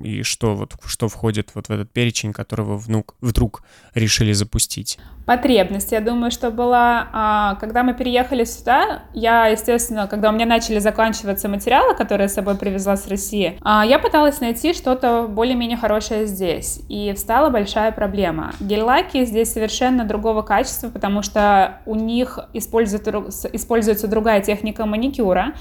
и 0.04 0.24
что 0.24 0.56
вот 0.56 0.74
что 0.86 1.08
входит 1.10 1.52
вот 1.54 1.68
в 1.68 1.72
этот 1.72 1.92
перечень, 1.92 2.34
который 2.34 2.66
вы 2.66 2.78
вну-, 2.78 3.16
вдруг 3.22 3.64
решили 3.94 4.34
запустить? 4.34 5.00
Потребность, 5.26 5.92
я 5.92 6.02
думаю, 6.02 6.30
что 6.30 6.52
была, 6.52 7.08
а, 7.12 7.56
когда 7.56 7.82
мы 7.82 7.96
переехали 7.96 8.44
сюда, 8.44 9.04
я, 9.14 9.48
естественно, 9.48 10.06
когда 10.06 10.30
у 10.30 10.32
меня 10.32 10.46
начали 10.46 10.78
заканчиваться 10.78 11.50
материалы, 11.50 11.96
которые 11.96 12.26
я 12.26 12.30
с 12.30 12.36
собой 12.36 12.56
привезла 12.56 12.96
с 12.96 13.08
России, 13.08 13.58
а, 13.62 13.84
я 13.84 13.98
пыталась 13.98 14.40
найти 14.40 14.74
что-то 14.74 15.28
более-менее 15.28 15.78
хорошее 15.78 16.28
здесь, 16.28 16.80
и 16.90 17.12
встала 17.16 17.50
большая 17.50 17.92
проблема. 17.92 18.54
Гель-лаки 18.60 19.26
здесь 19.26 19.52
совершенно 19.52 20.06
другого 20.06 20.44
качества, 20.44 20.90
потому 20.90 21.24
что 21.24 21.80
у 21.88 21.96
них 21.96 22.38
используется, 22.54 23.50
используется 23.52 24.08
другая 24.08 24.42
техника 24.42 24.86
маникюра, 24.86 25.54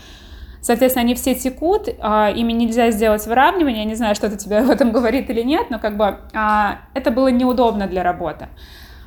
Соответственно, 0.64 1.02
они 1.04 1.14
все 1.14 1.34
текут, 1.34 1.90
а, 2.00 2.30
ими 2.30 2.54
нельзя 2.54 2.90
сделать 2.90 3.26
выравнивание. 3.26 3.80
Я 3.80 3.84
не 3.84 3.96
знаю, 3.96 4.14
что-то 4.14 4.38
тебе 4.38 4.60
об 4.60 4.70
этом 4.70 4.92
говорит 4.98 5.28
или 5.28 5.42
нет, 5.42 5.66
но 5.68 5.78
как 5.78 5.98
бы 5.98 6.16
а, 6.32 6.78
это 6.94 7.10
было 7.10 7.28
неудобно 7.28 7.86
для 7.86 8.02
работы. 8.02 8.48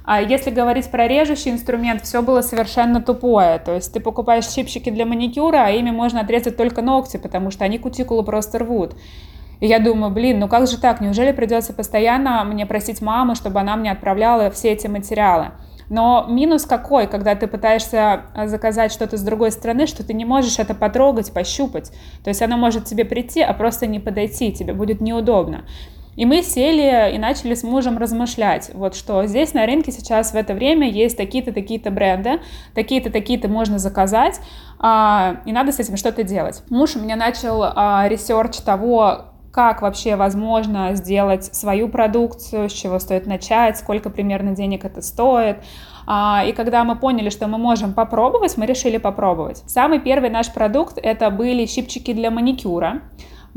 А 0.05 0.21
если 0.21 0.51
говорить 0.51 0.91
про 0.91 1.07
режущий 1.07 1.49
инструмент, 1.49 2.03
все 2.03 2.21
было 2.21 2.41
совершенно 2.41 3.01
тупое. 3.01 3.57
То 3.57 3.73
есть 3.73 3.91
ты 3.91 3.99
покупаешь 3.99 4.47
щипчики 4.47 4.91
для 4.91 5.07
маникюра, 5.07 5.65
а 5.65 5.71
ими 5.71 5.89
можно 5.89 6.21
отрезать 6.21 6.57
только 6.57 6.83
ногти, 6.83 7.17
потому 7.17 7.49
что 7.49 7.65
они 7.65 7.79
кутикулу 7.79 8.23
просто 8.23 8.59
рвут. 8.59 8.93
И 9.59 9.65
я 9.65 9.79
думаю, 9.79 10.13
блин, 10.13 10.37
ну 10.37 10.47
как 10.47 10.67
же 10.67 10.77
так? 10.77 11.01
Неужели 11.01 11.31
придется 11.31 11.73
постоянно 11.73 12.43
мне 12.43 12.67
просить 12.67 13.01
маму, 13.01 13.33
чтобы 13.33 13.59
она 13.59 13.75
мне 13.75 13.91
отправляла 13.91 14.51
все 14.51 14.73
эти 14.73 14.85
материалы? 14.85 15.53
Но 15.89 16.25
минус 16.27 16.65
какой, 16.65 17.07
когда 17.07 17.35
ты 17.35 17.47
пытаешься 17.47 18.23
а, 18.33 18.47
заказать 18.47 18.91
что-то 18.91 19.17
с 19.17 19.21
другой 19.21 19.51
стороны, 19.51 19.87
что 19.87 20.03
ты 20.03 20.13
не 20.13 20.25
можешь 20.25 20.59
это 20.59 20.75
потрогать, 20.75 21.31
пощупать. 21.31 21.91
То 22.23 22.29
есть 22.29 22.41
оно 22.41 22.57
может 22.57 22.85
тебе 22.85 23.05
прийти, 23.05 23.41
а 23.41 23.53
просто 23.53 23.87
не 23.87 23.99
подойти, 23.99 24.51
тебе 24.51 24.73
будет 24.73 25.01
неудобно. 25.01 25.63
И 26.17 26.25
мы 26.25 26.41
сели 26.41 27.13
и 27.13 27.19
начали 27.19 27.53
с 27.53 27.63
мужем 27.63 27.99
размышлять, 27.99 28.71
вот 28.73 28.95
что 28.95 29.27
здесь 29.27 29.53
на 29.53 29.67
рынке 29.67 29.91
сейчас 29.91 30.33
в 30.33 30.35
это 30.35 30.55
время 30.55 30.89
есть 30.89 31.15
такие-то, 31.15 31.53
такие-то 31.53 31.91
бренды, 31.91 32.41
такие-то, 32.73 33.11
такие-то 33.11 33.47
можно 33.47 33.77
заказать, 33.77 34.41
а, 34.79 35.41
и 35.45 35.51
надо 35.51 35.71
с 35.71 35.79
этим 35.79 35.95
что-то 35.95 36.23
делать. 36.23 36.63
Муж 36.71 36.95
у 36.95 36.99
меня 36.99 37.15
начал 37.15 37.61
а, 37.63 38.07
research 38.09 38.57
того, 38.57 39.25
как 39.57 39.81
вообще 39.81 40.15
возможно 40.15 40.93
сделать 40.93 41.45
свою 41.45 41.89
продукцию, 41.89 42.69
с 42.69 42.73
чего 42.73 42.99
стоит 42.99 43.25
начать, 43.25 43.75
сколько 43.75 44.11
примерно 44.11 44.51
денег 44.51 44.85
это 44.85 45.01
стоит. 45.01 45.63
А, 46.05 46.43
и 46.45 46.51
когда 46.51 46.83
мы 46.83 46.95
поняли, 46.95 47.31
что 47.31 47.47
мы 47.47 47.57
можем 47.57 47.93
попробовать, 47.93 48.55
мы 48.55 48.67
решили 48.67 48.97
попробовать. 48.97 49.63
Самый 49.65 49.99
первый 49.99 50.29
наш 50.29 50.53
продукт 50.53 50.99
это 51.01 51.31
были 51.31 51.65
щипчики 51.65 52.13
для 52.13 52.29
маникюра. 52.29 53.01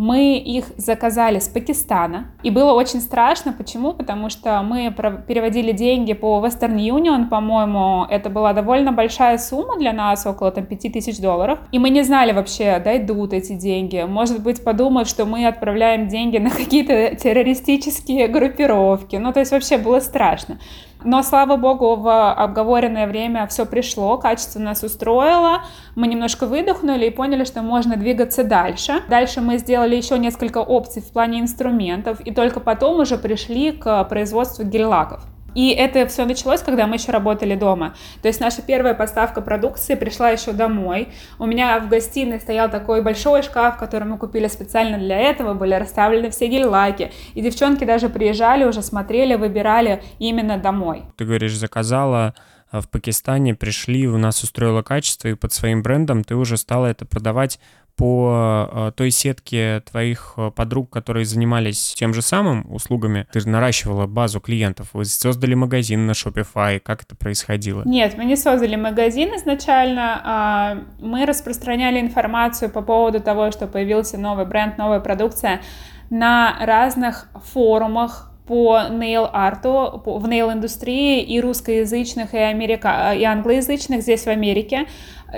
Мы 0.03 0.39
их 0.39 0.65
заказали 0.79 1.41
с 1.41 1.49
Пакистана. 1.49 2.29
И 2.43 2.49
было 2.49 2.73
очень 2.73 3.03
страшно. 3.03 3.53
Почему? 3.53 3.93
Потому 3.93 4.31
что 4.31 4.63
мы 4.63 4.91
переводили 5.29 5.73
деньги 5.73 6.15
по 6.15 6.43
Western 6.43 6.77
Union, 6.77 7.29
по-моему, 7.29 8.07
это 8.09 8.31
была 8.31 8.55
довольно 8.55 8.93
большая 8.93 9.37
сумма 9.37 9.77
для 9.77 9.93
нас, 9.93 10.25
около 10.25 10.53
там 10.53 10.65
5000 10.65 11.21
долларов. 11.21 11.59
И 11.71 11.79
мы 11.79 11.91
не 11.91 12.03
знали 12.03 12.33
вообще, 12.33 12.81
дойдут 12.83 13.35
эти 13.35 13.53
деньги. 13.53 14.03
Может 14.09 14.43
быть, 14.43 14.65
подумают, 14.65 15.07
что 15.07 15.27
мы 15.27 15.47
отправляем 15.47 16.09
деньги 16.09 16.39
на 16.39 16.49
какие-то 16.49 17.15
террористические 17.17 18.27
группировки. 18.29 19.17
Ну, 19.17 19.35
то 19.35 19.41
есть 19.41 19.53
вообще 19.53 19.77
было 19.77 20.01
страшно. 20.01 20.59
Но, 21.05 21.23
слава 21.23 21.57
богу, 21.57 21.97
в 21.97 22.33
обговоренное 22.33 23.07
время 23.07 23.47
все 23.47 23.65
пришло, 23.65 24.19
качество 24.19 24.59
нас 24.59 24.83
устроило, 24.83 25.63
мы 25.95 26.07
немножко 26.07 26.47
выдохнули 26.47 27.07
и 27.07 27.11
поняли, 27.11 27.45
что 27.45 27.63
можно 27.63 27.97
двигаться 27.97 28.45
дальше. 28.45 29.03
Дальше 29.09 29.41
мы 29.41 29.59
сделали 29.59 29.97
еще 29.97 30.19
несколько 30.19 30.59
опций 30.59 31.03
в 31.03 31.11
плане 31.13 31.41
инструментов, 31.41 32.21
и 32.21 32.33
только 32.33 32.61
потом 32.61 33.01
уже 33.01 33.17
пришли 33.19 33.73
к 33.73 34.05
производству 34.05 34.65
гель-лаков. 34.65 35.23
И 35.55 35.71
это 35.71 36.07
все 36.07 36.25
началось, 36.25 36.63
когда 36.63 36.87
мы 36.87 36.97
еще 36.97 37.13
работали 37.13 37.55
дома. 37.55 37.95
То 38.23 38.29
есть 38.29 38.41
наша 38.41 38.63
первая 38.63 38.95
поставка 38.95 39.41
продукции 39.41 39.95
пришла 39.95 40.31
еще 40.31 40.53
домой. 40.53 41.09
У 41.39 41.47
меня 41.47 41.79
в 41.81 41.89
гостиной 41.89 42.41
стоял 42.41 42.71
такой 42.71 43.03
большой 43.03 43.43
шкаф, 43.43 43.79
который 43.79 44.05
мы 44.05 44.19
купили 44.19 44.47
специально 44.49 44.99
для 44.99 45.19
этого, 45.19 45.55
были 45.55 45.75
расставлены 45.75 46.31
все 46.31 46.47
гель-лаки. 46.49 47.11
И 47.35 47.43
девчонки 47.43 47.85
даже 47.85 48.09
приезжали, 48.09 48.65
уже 48.65 48.83
смотрели, 48.83 49.35
выбирали 49.35 50.03
именно 50.19 50.59
домой. 50.59 51.05
Ты 51.17 51.25
говоришь, 51.25 51.57
заказала 51.57 52.35
в 52.73 52.89
Пакистане, 52.89 53.55
пришли, 53.55 54.07
у 54.07 54.17
нас 54.17 54.43
устроило 54.43 54.83
качество, 54.83 55.29
и 55.29 55.35
под 55.35 55.53
своим 55.53 55.83
брендом 55.83 56.23
ты 56.23 56.37
уже 56.37 56.57
стала 56.57 56.87
это 56.87 57.05
продавать 57.05 57.59
по 58.01 58.67
э, 58.73 58.93
той 58.97 59.11
сетке 59.11 59.81
твоих 59.81 60.33
э, 60.39 60.51
подруг, 60.57 60.89
которые 60.89 61.27
занимались 61.27 61.93
тем 61.95 62.15
же 62.15 62.23
самым 62.23 62.67
услугами, 62.73 63.27
ты 63.31 63.47
наращивала 63.47 64.07
базу 64.07 64.41
клиентов, 64.41 64.89
вы 64.95 65.05
создали 65.05 65.53
магазин 65.53 66.07
на 66.07 66.13
Shopify, 66.13 66.81
как 66.81 67.03
это 67.03 67.15
происходило? 67.15 67.83
Нет, 67.85 68.17
мы 68.17 68.25
не 68.25 68.37
создали 68.37 68.77
магазин 68.77 69.37
изначально, 69.37 70.19
а 70.25 70.79
мы 70.99 71.27
распространяли 71.27 72.01
информацию 72.01 72.71
по 72.71 72.81
поводу 72.81 73.21
того, 73.21 73.51
что 73.51 73.67
появился 73.67 74.17
новый 74.17 74.47
бренд, 74.47 74.79
новая 74.79 75.01
продукция 75.01 75.61
на 76.09 76.57
разных 76.59 77.29
форумах, 77.53 78.31
по 78.51 78.89
нейл-арту 78.91 80.03
в 80.05 80.27
нейл-индустрии 80.27 81.23
и 81.23 81.41
русскоязычных, 81.41 82.35
и, 82.35 82.39
америка... 82.39 83.13
и 83.17 83.23
англоязычных 83.23 84.03
здесь 84.03 84.25
в 84.25 84.27
Америке 84.27 84.89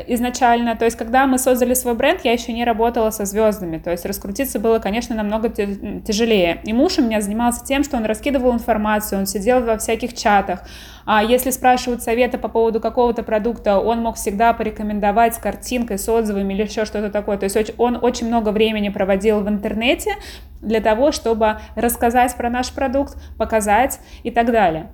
изначально. 0.06 0.76
То 0.76 0.84
есть, 0.84 0.96
когда 0.96 1.26
мы 1.26 1.38
создали 1.38 1.74
свой 1.74 1.94
бренд, 1.94 2.20
я 2.24 2.32
еще 2.32 2.52
не 2.52 2.64
работала 2.64 3.10
со 3.10 3.24
звездами. 3.24 3.78
То 3.78 3.90
есть, 3.90 4.04
раскрутиться 4.04 4.58
было, 4.58 4.78
конечно, 4.78 5.14
намного 5.14 5.48
тяжелее. 5.48 6.60
И 6.64 6.72
муж 6.72 6.98
у 6.98 7.02
меня 7.02 7.20
занимался 7.20 7.64
тем, 7.64 7.84
что 7.84 7.96
он 7.96 8.04
раскидывал 8.04 8.52
информацию, 8.52 9.18
он 9.18 9.26
сидел 9.26 9.62
во 9.62 9.78
всяких 9.78 10.14
чатах. 10.14 10.60
А 11.04 11.22
если 11.22 11.50
спрашивают 11.50 12.02
совета 12.02 12.38
по 12.38 12.48
поводу 12.48 12.80
какого-то 12.80 13.22
продукта, 13.22 13.78
он 13.78 14.00
мог 14.00 14.16
всегда 14.16 14.52
порекомендовать 14.52 15.34
с 15.34 15.38
картинкой, 15.38 15.98
с 15.98 16.08
отзывами 16.08 16.54
или 16.54 16.62
еще 16.62 16.84
что-то 16.84 17.10
такое. 17.10 17.38
То 17.38 17.44
есть, 17.44 17.72
он 17.78 17.98
очень 18.00 18.28
много 18.28 18.50
времени 18.50 18.88
проводил 18.88 19.40
в 19.40 19.48
интернете, 19.48 20.12
для 20.60 20.80
того, 20.80 21.12
чтобы 21.12 21.58
рассказать 21.74 22.34
про 22.36 22.48
наш 22.48 22.72
продукт, 22.72 23.16
показать 23.36 23.98
и 24.22 24.30
так 24.30 24.52
далее. 24.52 24.92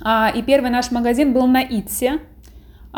А, 0.00 0.30
и 0.34 0.42
первый 0.42 0.70
наш 0.70 0.90
магазин 0.90 1.32
был 1.32 1.46
на 1.46 1.62
Итсе. 1.62 2.20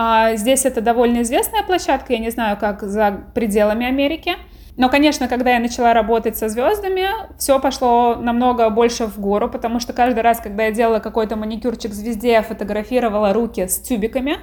А, 0.03 0.34
здесь 0.34 0.64
это 0.64 0.80
довольно 0.80 1.20
известная 1.20 1.62
площадка, 1.62 2.14
я 2.14 2.20
не 2.20 2.30
знаю, 2.30 2.57
как 2.57 2.82
за 2.82 3.22
пределами 3.34 3.84
Америки. 3.84 4.32
Но, 4.78 4.88
конечно, 4.88 5.28
когда 5.28 5.51
я 5.51 5.61
начала 5.61 5.92
работать 5.92 6.38
со 6.38 6.48
звездами, 6.48 7.07
все 7.36 7.61
пошло 7.61 8.14
намного 8.14 8.70
больше 8.70 9.05
в 9.05 9.20
гору, 9.20 9.51
потому 9.51 9.78
что 9.78 9.92
каждый 9.92 10.20
раз, 10.20 10.40
когда 10.40 10.64
я 10.64 10.72
делала 10.72 11.01
какой-то 11.01 11.36
маникюрчик 11.36 11.92
звезде, 11.92 12.32
я 12.32 12.42
фотографировала 12.42 13.34
руки 13.34 13.66
с 13.68 13.78
тюбиками, 13.78 14.38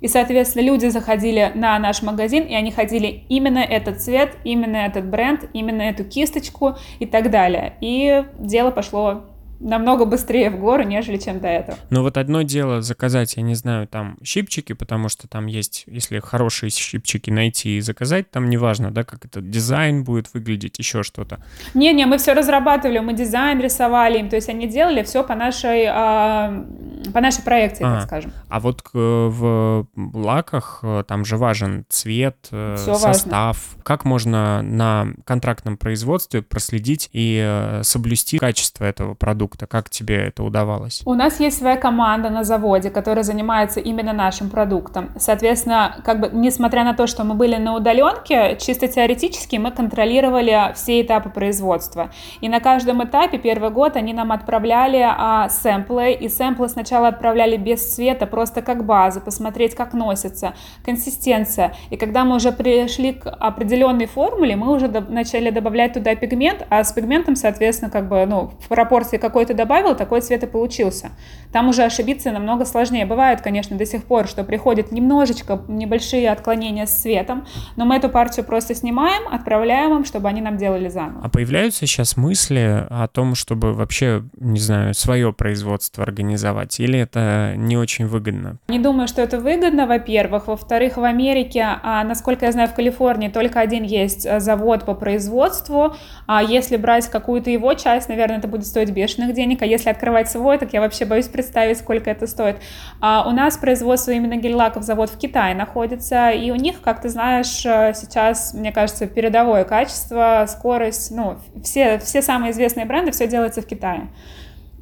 и, 0.00 0.06
соответственно, 0.06 0.62
люди 0.62 0.86
заходили 0.86 1.50
на 1.56 1.76
наш 1.80 2.02
магазин, 2.02 2.44
и 2.44 2.54
они 2.54 2.70
хотели 2.70 3.24
именно 3.28 3.58
этот 3.58 4.00
цвет, 4.00 4.36
именно 4.44 4.76
этот 4.76 5.06
бренд, 5.06 5.50
именно 5.52 5.82
эту 5.82 6.04
кисточку 6.04 6.76
и 7.00 7.06
так 7.06 7.32
далее. 7.32 7.74
И 7.80 8.24
дело 8.38 8.70
пошло 8.70 9.24
намного 9.60 10.04
быстрее 10.04 10.50
в 10.50 10.58
гору, 10.58 10.82
нежели 10.82 11.16
чем 11.18 11.40
до 11.40 11.48
этого. 11.48 11.78
Ну 11.90 12.02
вот 12.02 12.16
одно 12.16 12.42
дело 12.42 12.82
заказать, 12.82 13.36
я 13.36 13.42
не 13.42 13.54
знаю, 13.54 13.86
там 13.86 14.16
щипчики, 14.24 14.72
потому 14.72 15.08
что 15.08 15.28
там 15.28 15.46
есть, 15.46 15.84
если 15.86 16.18
хорошие 16.20 16.70
щипчики 16.70 17.30
найти 17.30 17.76
и 17.76 17.80
заказать, 17.80 18.30
там 18.30 18.48
неважно, 18.50 18.90
да, 18.90 19.04
как 19.04 19.24
этот 19.24 19.50
дизайн 19.50 20.04
будет 20.04 20.32
выглядеть, 20.34 20.78
еще 20.78 21.02
что-то. 21.02 21.42
Не-не, 21.74 22.06
мы 22.06 22.18
все 22.18 22.32
разрабатывали, 22.32 22.98
мы 22.98 23.12
дизайн 23.12 23.60
рисовали 23.60 24.18
им, 24.18 24.28
то 24.28 24.36
есть 24.36 24.48
они 24.48 24.66
делали 24.66 25.02
все 25.02 25.22
по 25.22 25.34
нашей, 25.34 25.86
а, 25.86 26.64
по 27.12 27.20
нашей 27.20 27.42
проекции, 27.42 27.84
а, 27.84 27.96
так 27.96 28.06
скажем. 28.06 28.32
А 28.48 28.60
вот 28.60 28.80
в 28.92 29.86
лаках 30.14 30.80
э, 30.82 31.04
там 31.06 31.24
же 31.24 31.36
важен 31.36 31.84
цвет, 31.88 32.48
э, 32.50 32.76
все 32.76 32.94
состав. 32.94 33.56
Важно. 33.68 33.82
Как 33.82 34.04
можно 34.04 34.62
на 34.62 35.08
контрактном 35.24 35.76
производстве 35.76 36.42
проследить 36.42 37.08
и 37.12 37.40
э, 37.42 37.82
соблюсти 37.82 38.38
качество 38.38 38.84
этого 38.84 39.14
продукта? 39.14 39.49
Продукта? 39.50 39.66
Как 39.66 39.90
тебе 39.90 40.16
это 40.16 40.42
удавалось? 40.42 41.02
У 41.04 41.14
нас 41.14 41.40
есть 41.40 41.58
своя 41.58 41.76
команда 41.76 42.30
на 42.30 42.44
заводе, 42.44 42.90
которая 42.90 43.24
занимается 43.24 43.80
именно 43.80 44.12
нашим 44.12 44.50
продуктом. 44.50 45.10
Соответственно, 45.18 45.96
как 46.04 46.20
бы, 46.20 46.30
несмотря 46.32 46.84
на 46.84 46.94
то, 46.94 47.06
что 47.06 47.24
мы 47.24 47.34
были 47.34 47.56
на 47.56 47.74
удаленке, 47.74 48.56
чисто 48.60 48.88
теоретически 48.88 49.56
мы 49.56 49.70
контролировали 49.70 50.72
все 50.74 51.00
этапы 51.02 51.30
производства. 51.30 52.10
И 52.40 52.48
на 52.48 52.60
каждом 52.60 53.02
этапе 53.04 53.38
первый 53.38 53.70
год 53.70 53.96
они 53.96 54.12
нам 54.12 54.32
отправляли 54.32 55.04
а, 55.06 55.48
сэмплы, 55.48 56.12
и 56.12 56.28
сэмплы 56.28 56.68
сначала 56.68 57.08
отправляли 57.08 57.56
без 57.56 57.94
цвета, 57.94 58.26
просто 58.26 58.62
как 58.62 58.84
база, 58.84 59.20
посмотреть, 59.20 59.74
как 59.74 59.92
носится, 59.94 60.54
консистенция. 60.84 61.74
И 61.90 61.96
когда 61.96 62.24
мы 62.24 62.36
уже 62.36 62.52
пришли 62.52 63.12
к 63.12 63.28
определенной 63.28 64.06
формуле, 64.06 64.56
мы 64.56 64.72
уже 64.72 64.88
до- 64.88 65.00
начали 65.00 65.50
добавлять 65.50 65.92
туда 65.94 66.14
пигмент, 66.14 66.66
а 66.70 66.84
с 66.84 66.92
пигментом, 66.92 67.36
соответственно, 67.36 67.90
как 67.90 68.08
бы, 68.08 68.26
ну, 68.26 68.50
в 68.60 68.68
пропорции 68.68 69.18
какой 69.18 69.39
какой 69.40 69.46
ты 69.46 69.54
добавил, 69.54 69.94
такой 69.94 70.20
цвет 70.20 70.42
и 70.42 70.46
получился. 70.46 71.12
Там 71.50 71.68
уже 71.68 71.82
ошибиться 71.82 72.30
намного 72.30 72.66
сложнее. 72.66 73.06
Бывает, 73.06 73.40
конечно, 73.40 73.76
до 73.76 73.86
сих 73.86 74.04
пор, 74.04 74.28
что 74.28 74.44
приходят 74.44 74.92
немножечко 74.92 75.62
небольшие 75.68 76.30
отклонения 76.30 76.84
с 76.86 77.00
цветом, 77.00 77.46
но 77.76 77.86
мы 77.86 77.96
эту 77.96 78.10
партию 78.10 78.44
просто 78.44 78.74
снимаем, 78.74 79.22
отправляем 79.32 79.96
им, 79.96 80.04
чтобы 80.04 80.28
они 80.28 80.42
нам 80.42 80.58
делали 80.58 80.88
заново. 80.88 81.22
А 81.24 81.28
появляются 81.30 81.86
сейчас 81.86 82.18
мысли 82.18 82.86
о 82.90 83.08
том, 83.08 83.34
чтобы 83.34 83.72
вообще, 83.72 84.22
не 84.38 84.60
знаю, 84.60 84.92
свое 84.92 85.32
производство 85.32 86.04
организовать? 86.04 86.78
Или 86.78 86.98
это 86.98 87.54
не 87.56 87.78
очень 87.78 88.06
выгодно? 88.06 88.58
Не 88.68 88.78
думаю, 88.78 89.08
что 89.08 89.22
это 89.22 89.40
выгодно, 89.40 89.86
во-первых. 89.86 90.48
Во-вторых, 90.48 90.98
в 90.98 91.04
Америке, 91.04 91.64
а, 91.82 92.04
насколько 92.04 92.44
я 92.44 92.52
знаю, 92.52 92.68
в 92.68 92.74
Калифорнии 92.74 93.28
только 93.28 93.60
один 93.60 93.84
есть 93.84 94.26
а, 94.26 94.38
завод 94.38 94.84
по 94.84 94.94
производству. 94.94 95.96
А 96.26 96.42
если 96.42 96.76
брать 96.76 97.08
какую-то 97.08 97.50
его 97.50 97.72
часть, 97.74 98.10
наверное, 98.10 98.38
это 98.38 98.48
будет 98.50 98.66
стоить 98.66 98.90
бешеных 98.90 99.29
бешеных 99.30 99.34
денег, 99.34 99.62
а 99.62 99.66
если 99.66 99.90
открывать 99.90 100.30
свой, 100.30 100.58
так 100.58 100.72
я 100.72 100.80
вообще 100.80 101.04
боюсь 101.04 101.28
представить, 101.28 101.78
сколько 101.78 102.10
это 102.10 102.26
стоит. 102.26 102.56
А 103.00 103.26
у 103.28 103.32
нас 103.32 103.56
производство 103.56 104.10
именно 104.12 104.36
гель-лаков 104.36 104.82
завод 104.82 105.10
в 105.10 105.18
Китае 105.18 105.54
находится, 105.54 106.30
и 106.30 106.50
у 106.50 106.56
них, 106.56 106.80
как 106.80 107.00
ты 107.00 107.08
знаешь, 107.08 107.64
э, 107.64 107.92
сейчас, 107.94 108.54
мне 108.54 108.72
кажется, 108.72 109.06
передовое 109.06 109.64
качество, 109.64 110.46
скорость, 110.48 111.10
ну, 111.10 111.38
все, 111.62 111.98
все 111.98 112.22
самые 112.22 112.52
известные 112.52 112.86
бренды, 112.86 113.12
все 113.12 113.26
делается 113.26 113.62
в 113.62 113.66
Китае. 113.66 114.08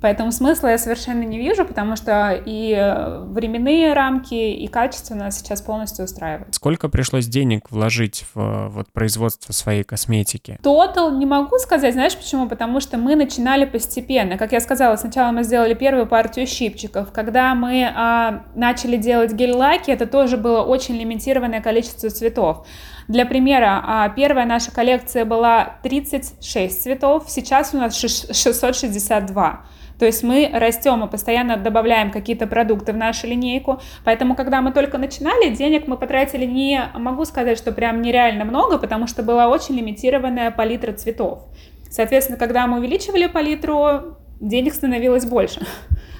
Поэтому 0.00 0.32
смысла 0.32 0.68
я 0.68 0.78
совершенно 0.78 1.22
не 1.22 1.38
вижу, 1.38 1.64
потому 1.64 1.96
что 1.96 2.40
и 2.44 2.72
э, 2.72 3.24
временные 3.24 3.92
рамки, 3.92 4.34
и 4.34 4.66
качество 4.68 5.14
нас 5.14 5.38
сейчас 5.38 5.60
полностью 5.60 6.04
устраивает. 6.04 6.54
Сколько 6.54 6.88
пришлось 6.88 7.26
денег 7.26 7.70
вложить 7.70 8.24
в 8.34 8.68
вот, 8.68 8.88
производство 8.92 9.52
своей 9.52 9.82
косметики? 9.82 10.58
Тотал 10.62 11.16
не 11.16 11.26
могу 11.26 11.58
сказать, 11.58 11.94
знаешь 11.94 12.16
почему? 12.16 12.48
Потому 12.48 12.80
что 12.80 12.96
мы 12.96 13.16
начинали 13.16 13.64
постепенно. 13.64 14.38
Как 14.38 14.52
я 14.52 14.60
сказала, 14.60 14.96
сначала 14.96 15.32
мы 15.32 15.42
сделали 15.42 15.74
первую 15.74 16.06
партию 16.06 16.46
щипчиков. 16.46 17.12
Когда 17.12 17.54
мы 17.54 17.90
а, 17.94 18.44
начали 18.54 18.96
делать 18.96 19.32
гель-лаки, 19.32 19.90
это 19.90 20.06
тоже 20.06 20.36
было 20.36 20.62
очень 20.62 20.96
лимитированное 20.96 21.60
количество 21.60 22.08
цветов. 22.10 22.66
Для 23.08 23.24
примера, 23.26 23.82
а, 23.84 24.08
первая 24.10 24.46
наша 24.46 24.70
коллекция 24.70 25.24
была 25.24 25.78
36 25.82 26.82
цветов, 26.82 27.24
сейчас 27.28 27.74
у 27.74 27.78
нас 27.78 27.96
662. 27.96 29.64
То 29.98 30.06
есть 30.06 30.22
мы 30.22 30.50
растем 30.52 31.04
и 31.04 31.10
постоянно 31.10 31.56
добавляем 31.56 32.10
какие-то 32.10 32.46
продукты 32.46 32.92
в 32.92 32.96
нашу 32.96 33.26
линейку. 33.26 33.80
Поэтому, 34.04 34.36
когда 34.36 34.60
мы 34.60 34.72
только 34.72 34.98
начинали, 34.98 35.50
денег 35.50 35.86
мы 35.86 35.96
потратили 35.96 36.44
не, 36.44 36.90
могу 36.94 37.24
сказать, 37.24 37.58
что 37.58 37.72
прям 37.72 38.00
нереально 38.00 38.44
много, 38.44 38.78
потому 38.78 39.06
что 39.06 39.22
была 39.22 39.48
очень 39.48 39.74
лимитированная 39.76 40.50
палитра 40.50 40.92
цветов. 40.92 41.44
Соответственно, 41.90 42.38
когда 42.38 42.66
мы 42.66 42.78
увеличивали 42.78 43.26
палитру, 43.26 44.16
денег 44.40 44.74
становилось 44.74 45.26
больше 45.26 45.60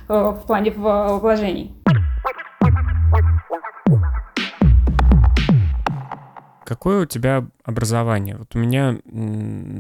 э, 0.08 0.12
в 0.12 0.46
плане 0.46 0.72
вложений. 0.72 1.74
Какое 6.68 7.04
у 7.04 7.06
тебя 7.06 7.46
образование? 7.64 8.36
Вот 8.36 8.54
у 8.54 8.58
меня 8.58 8.98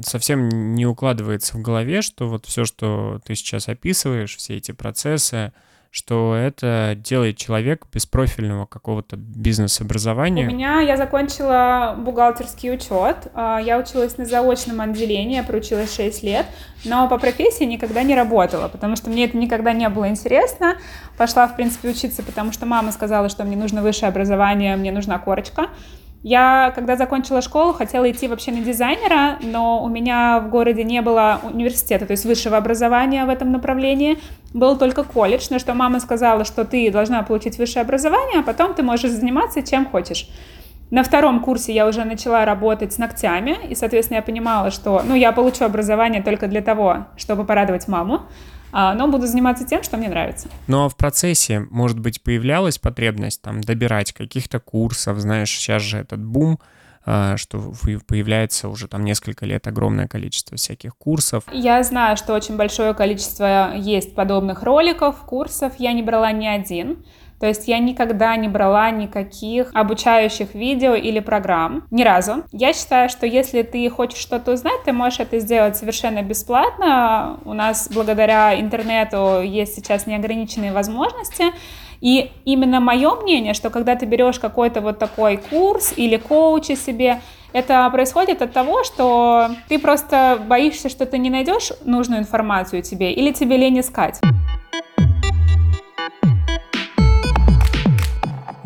совсем 0.02 0.72
не 0.74 0.86
укладывается 0.86 1.58
в 1.58 1.60
голове, 1.60 2.00
что 2.00 2.26
вот 2.28 2.46
все, 2.46 2.64
что 2.64 3.20
ты 3.26 3.34
сейчас 3.34 3.68
описываешь, 3.68 4.34
все 4.34 4.56
эти 4.56 4.72
процессы, 4.72 5.52
что 5.90 6.34
это 6.34 6.94
делает 6.96 7.36
человек 7.36 7.84
без 7.92 8.06
профильного 8.06 8.64
какого-то 8.64 9.16
бизнес-образования. 9.18 10.46
У 10.46 10.50
меня 10.50 10.80
я 10.80 10.96
закончила 10.96 11.94
бухгалтерский 11.98 12.72
учет, 12.72 13.30
а, 13.34 13.58
я 13.58 13.78
училась 13.78 14.16
на 14.16 14.24
заочном 14.24 14.80
отделении, 14.80 15.36
я 15.36 15.42
проучилась 15.42 15.94
6 15.94 16.22
лет, 16.22 16.46
но 16.86 17.06
по 17.06 17.18
профессии 17.18 17.64
никогда 17.64 18.02
не 18.02 18.14
работала, 18.14 18.68
потому 18.68 18.96
что 18.96 19.10
мне 19.10 19.26
это 19.26 19.36
никогда 19.36 19.74
не 19.74 19.90
было 19.90 20.08
интересно. 20.08 20.78
Пошла, 21.18 21.46
в 21.48 21.54
принципе, 21.54 21.90
учиться, 21.90 22.22
потому 22.22 22.50
что 22.50 22.64
мама 22.64 22.92
сказала, 22.92 23.28
что 23.28 23.44
мне 23.44 23.58
нужно 23.58 23.82
высшее 23.82 24.08
образование, 24.08 24.74
мне 24.76 24.90
нужна 24.90 25.18
корочка. 25.18 25.68
Я, 26.28 26.72
когда 26.74 26.96
закончила 26.96 27.40
школу, 27.40 27.72
хотела 27.72 28.10
идти 28.10 28.28
вообще 28.28 28.52
на 28.52 28.60
дизайнера, 28.60 29.38
но 29.40 29.82
у 29.82 29.88
меня 29.88 30.40
в 30.40 30.50
городе 30.50 30.84
не 30.84 31.00
было 31.00 31.40
университета, 31.42 32.04
то 32.04 32.10
есть 32.10 32.26
высшего 32.26 32.58
образования 32.58 33.24
в 33.24 33.30
этом 33.30 33.50
направлении. 33.50 34.18
Был 34.52 34.76
только 34.76 35.04
колледж, 35.04 35.46
на 35.48 35.58
что 35.58 35.72
мама 35.72 36.00
сказала, 36.00 36.44
что 36.44 36.66
ты 36.66 36.90
должна 36.90 37.22
получить 37.22 37.56
высшее 37.56 37.80
образование, 37.80 38.40
а 38.40 38.42
потом 38.42 38.74
ты 38.74 38.82
можешь 38.82 39.10
заниматься 39.10 39.62
чем 39.62 39.86
хочешь. 39.86 40.28
На 40.90 41.02
втором 41.02 41.40
курсе 41.40 41.72
я 41.72 41.86
уже 41.86 42.04
начала 42.04 42.44
работать 42.44 42.92
с 42.92 42.98
ногтями, 42.98 43.56
и, 43.66 43.74
соответственно, 43.74 44.16
я 44.16 44.22
понимала, 44.22 44.70
что 44.70 45.02
ну, 45.08 45.14
я 45.14 45.32
получу 45.32 45.64
образование 45.64 46.22
только 46.22 46.46
для 46.46 46.60
того, 46.60 47.06
чтобы 47.16 47.46
порадовать 47.46 47.88
маму. 47.88 48.20
А, 48.72 48.94
но 48.94 49.08
буду 49.08 49.26
заниматься 49.26 49.64
тем, 49.64 49.82
что 49.82 49.96
мне 49.96 50.08
нравится. 50.08 50.48
Ну 50.66 50.84
а 50.84 50.88
в 50.88 50.96
процессе, 50.96 51.60
может 51.70 51.98
быть, 51.98 52.22
появлялась 52.22 52.78
потребность 52.78 53.42
там 53.42 53.60
добирать 53.60 54.12
каких-то 54.12 54.60
курсов, 54.60 55.18
знаешь, 55.18 55.50
сейчас 55.50 55.82
же 55.82 55.98
этот 55.98 56.22
бум, 56.22 56.58
а, 57.06 57.36
что 57.38 57.72
появляется 58.06 58.68
уже 58.68 58.86
там 58.86 59.04
несколько 59.04 59.46
лет 59.46 59.66
огромное 59.66 60.06
количество 60.06 60.56
всяких 60.58 60.94
курсов. 60.96 61.44
Я 61.50 61.82
знаю, 61.82 62.18
что 62.18 62.34
очень 62.34 62.56
большое 62.56 62.92
количество 62.92 63.74
есть 63.74 64.14
подобных 64.14 64.62
роликов, 64.62 65.16
курсов. 65.22 65.72
Я 65.78 65.94
не 65.94 66.02
брала 66.02 66.32
ни 66.32 66.46
один. 66.46 66.98
То 67.40 67.46
есть 67.46 67.68
я 67.68 67.78
никогда 67.78 68.36
не 68.36 68.48
брала 68.48 68.90
никаких 68.90 69.70
обучающих 69.74 70.54
видео 70.54 70.94
или 70.94 71.20
программ. 71.20 71.84
Ни 71.90 72.02
разу. 72.02 72.44
Я 72.52 72.72
считаю, 72.72 73.08
что 73.08 73.26
если 73.26 73.62
ты 73.62 73.88
хочешь 73.90 74.18
что-то 74.18 74.52
узнать, 74.52 74.82
ты 74.84 74.92
можешь 74.92 75.20
это 75.20 75.38
сделать 75.38 75.76
совершенно 75.76 76.22
бесплатно. 76.22 77.38
У 77.44 77.52
нас 77.52 77.88
благодаря 77.92 78.58
интернету 78.58 79.42
есть 79.42 79.74
сейчас 79.74 80.06
неограниченные 80.06 80.72
возможности. 80.72 81.44
И 82.00 82.30
именно 82.44 82.80
мое 82.80 83.14
мнение, 83.16 83.54
что 83.54 83.70
когда 83.70 83.96
ты 83.96 84.06
берешь 84.06 84.38
какой-то 84.38 84.80
вот 84.80 84.98
такой 84.98 85.36
курс 85.36 85.92
или 85.96 86.16
коуча 86.16 86.76
себе, 86.76 87.20
это 87.52 87.88
происходит 87.90 88.42
от 88.42 88.52
того, 88.52 88.84
что 88.84 89.48
ты 89.68 89.78
просто 89.78 90.38
боишься, 90.46 90.88
что 90.88 91.06
ты 91.06 91.18
не 91.18 91.30
найдешь 91.30 91.72
нужную 91.84 92.20
информацию 92.20 92.82
тебе 92.82 93.12
или 93.12 93.32
тебе 93.32 93.56
лень 93.56 93.80
искать. 93.80 94.20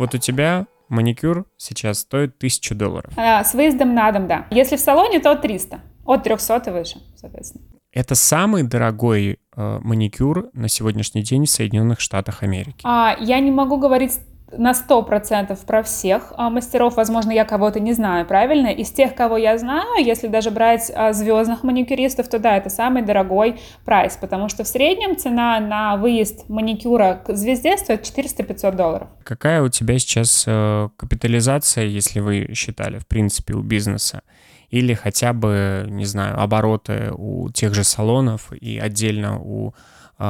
Вот 0.03 0.17
у 0.17 0.19
тебя 0.19 0.67
маникюр 0.89 1.47
сейчас 1.57 2.01
стоит 2.01 2.35
1000 2.37 2.75
долларов. 2.75 3.13
А, 3.17 3.45
с 3.45 3.55
выездом 3.55 3.95
на 3.95 4.11
дом, 4.11 4.27
да. 4.27 4.47
Если 4.51 4.75
в 4.75 4.81
салоне, 4.81 5.21
то 5.21 5.37
300. 5.37 5.79
От 6.05 6.25
300 6.25 6.63
и 6.67 6.71
выше. 6.73 6.99
соответственно. 7.15 7.63
Это 7.93 8.17
самый 8.17 8.65
дорогой 8.65 9.39
э, 9.55 9.79
маникюр 9.81 10.51
на 10.55 10.67
сегодняшний 10.67 11.23
день 11.23 11.45
в 11.45 11.51
Соединенных 11.51 12.01
Штатах 12.01 12.43
Америки. 12.43 12.81
А, 12.83 13.17
я 13.21 13.39
не 13.39 13.53
могу 13.53 13.77
говорить 13.77 14.19
на 14.57 14.73
100% 14.73 15.59
про 15.67 15.83
всех 15.83 16.33
а, 16.37 16.51
мастеров, 16.51 16.97
возможно, 16.97 17.31
я 17.31 17.45
кого-то 17.45 17.81
не 17.81 17.93
знаю, 17.93 18.27
правильно? 18.27 18.69
Из 18.69 18.91
тех, 18.91 19.15
кого 19.15 19.37
я 19.37 19.59
знаю, 19.59 20.05
если 20.05 20.29
даже 20.29 20.51
брать 20.51 20.91
а, 20.95 21.13
звездных 21.13 21.63
маникюристов, 21.63 22.29
то 22.29 22.39
да, 22.39 22.57
это 22.57 22.71
самый 22.71 23.03
дорогой 23.03 23.61
прайс, 23.85 24.17
потому 24.21 24.49
что 24.49 24.65
в 24.65 24.69
среднем 24.69 25.17
цена 25.17 25.61
на 25.61 25.97
выезд 25.97 26.49
маникюра 26.49 27.23
к 27.27 27.35
звезде 27.35 27.77
стоит 27.77 28.03
400-500 28.03 28.77
долларов. 28.77 29.09
Какая 29.25 29.63
у 29.63 29.69
тебя 29.69 29.99
сейчас 29.99 30.45
э, 30.47 30.89
капитализация, 30.97 31.85
если 31.85 32.21
вы 32.21 32.51
считали, 32.55 32.99
в 32.99 33.07
принципе, 33.07 33.55
у 33.55 33.63
бизнеса? 33.63 34.23
Или 34.71 34.95
хотя 34.95 35.33
бы, 35.33 35.87
не 35.89 36.07
знаю, 36.07 36.41
обороты 36.41 37.13
у 37.15 37.51
тех 37.51 37.75
же 37.75 37.85
салонов 37.85 38.53
и 38.53 38.79
отдельно 38.79 39.39
у 39.39 39.75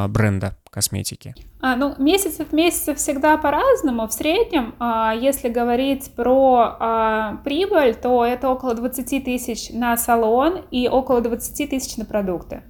бренда 0.09 0.57
косметики? 0.70 1.34
А, 1.61 1.76
ну, 1.76 1.95
месяц 1.99 2.40
от 2.40 2.53
месяца 2.53 2.95
всегда 2.95 3.36
по-разному. 3.36 4.09
В 4.09 4.12
среднем, 4.12 4.74
а, 4.78 5.14
если 5.14 5.49
говорить 5.49 6.12
про 6.16 6.76
а, 6.80 7.36
прибыль, 7.45 7.95
то 7.95 8.24
это 8.24 8.49
около 8.49 8.74
20 8.74 9.24
тысяч 9.24 9.70
на 9.70 9.97
салон 9.97 10.64
и 10.70 10.88
около 10.88 11.20
20 11.20 11.70
тысяч 11.70 11.97
на 11.97 12.05
продукты. 12.05 12.62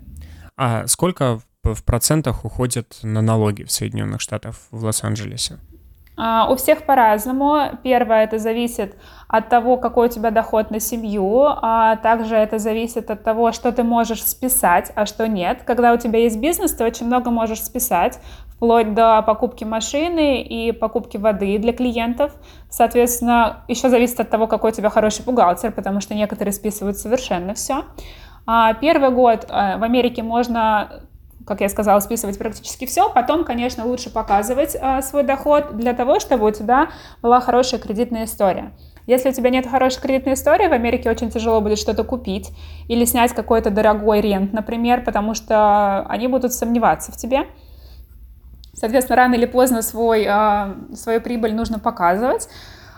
А 0.56 0.86
сколько 0.86 1.40
в 1.62 1.84
процентах 1.84 2.44
уходит 2.44 2.98
на 3.02 3.22
налоги 3.22 3.62
в 3.62 3.70
Соединенных 3.70 4.20
Штатах 4.20 4.56
в 4.70 4.84
Лос-Анджелесе? 4.84 5.58
А, 6.16 6.46
у 6.50 6.56
всех 6.56 6.84
по-разному. 6.84 7.78
Первое, 7.82 8.24
это 8.24 8.38
зависит 8.38 8.96
от 9.28 9.48
того, 9.48 9.78
какой 9.78 10.08
у 10.08 10.10
тебя 10.10 10.30
доход 10.30 10.70
на 10.70 10.78
семью, 10.78 11.44
а 11.46 11.96
также 11.96 12.36
это 12.36 12.58
зависит 12.58 13.10
от 13.10 13.24
того, 13.24 13.52
что 13.52 13.72
ты 13.72 13.82
можешь 13.82 14.22
списать, 14.22 14.92
а 14.94 15.06
что 15.06 15.26
нет. 15.26 15.62
Когда 15.64 15.92
у 15.92 15.96
тебя 15.96 16.18
есть 16.18 16.38
бизнес, 16.38 16.72
ты 16.72 16.84
очень 16.84 17.06
много 17.06 17.30
можешь 17.30 17.62
списать, 17.62 18.18
вплоть 18.48 18.92
до 18.92 19.22
покупки 19.22 19.64
машины 19.64 20.42
и 20.42 20.72
покупки 20.72 21.16
воды 21.16 21.58
для 21.58 21.72
клиентов. 21.72 22.32
Соответственно, 22.68 23.64
еще 23.66 23.88
зависит 23.88 24.20
от 24.20 24.28
того, 24.28 24.46
какой 24.46 24.70
у 24.70 24.74
тебя 24.74 24.90
хороший 24.90 25.24
бухгалтер, 25.24 25.72
потому 25.72 26.00
что 26.00 26.14
некоторые 26.14 26.52
списывают 26.52 26.98
совершенно 26.98 27.54
все. 27.54 27.84
А 28.46 28.74
первый 28.74 29.10
год 29.10 29.46
э, 29.48 29.78
в 29.78 29.82
Америке 29.82 30.22
можно 30.22 31.04
как 31.46 31.60
я 31.60 31.68
сказала, 31.68 32.00
списывать 32.00 32.38
практически 32.38 32.86
все. 32.86 33.08
Потом, 33.10 33.44
конечно, 33.44 33.84
лучше 33.84 34.10
показывать 34.10 34.76
а, 34.80 35.02
свой 35.02 35.22
доход 35.22 35.76
для 35.76 35.92
того, 35.92 36.20
чтобы 36.20 36.46
у 36.46 36.50
тебя 36.50 36.88
была 37.22 37.40
хорошая 37.40 37.80
кредитная 37.80 38.24
история. 38.24 38.72
Если 39.06 39.30
у 39.30 39.32
тебя 39.32 39.50
нет 39.50 39.66
хорошей 39.66 40.00
кредитной 40.00 40.34
истории, 40.34 40.68
в 40.68 40.72
Америке 40.72 41.10
очень 41.10 41.30
тяжело 41.30 41.60
будет 41.60 41.78
что-то 41.78 42.04
купить 42.04 42.50
или 42.88 43.04
снять 43.04 43.32
какой-то 43.32 43.70
дорогой 43.70 44.20
рент, 44.20 44.52
например, 44.52 45.02
потому 45.04 45.34
что 45.34 46.06
они 46.08 46.28
будут 46.28 46.52
сомневаться 46.52 47.10
в 47.10 47.16
тебе. 47.16 47.46
Соответственно, 48.74 49.16
рано 49.16 49.34
или 49.34 49.46
поздно 49.46 49.82
свой, 49.82 50.24
а, 50.28 50.76
свою 50.94 51.20
прибыль 51.20 51.54
нужно 51.54 51.78
показывать. 51.78 52.48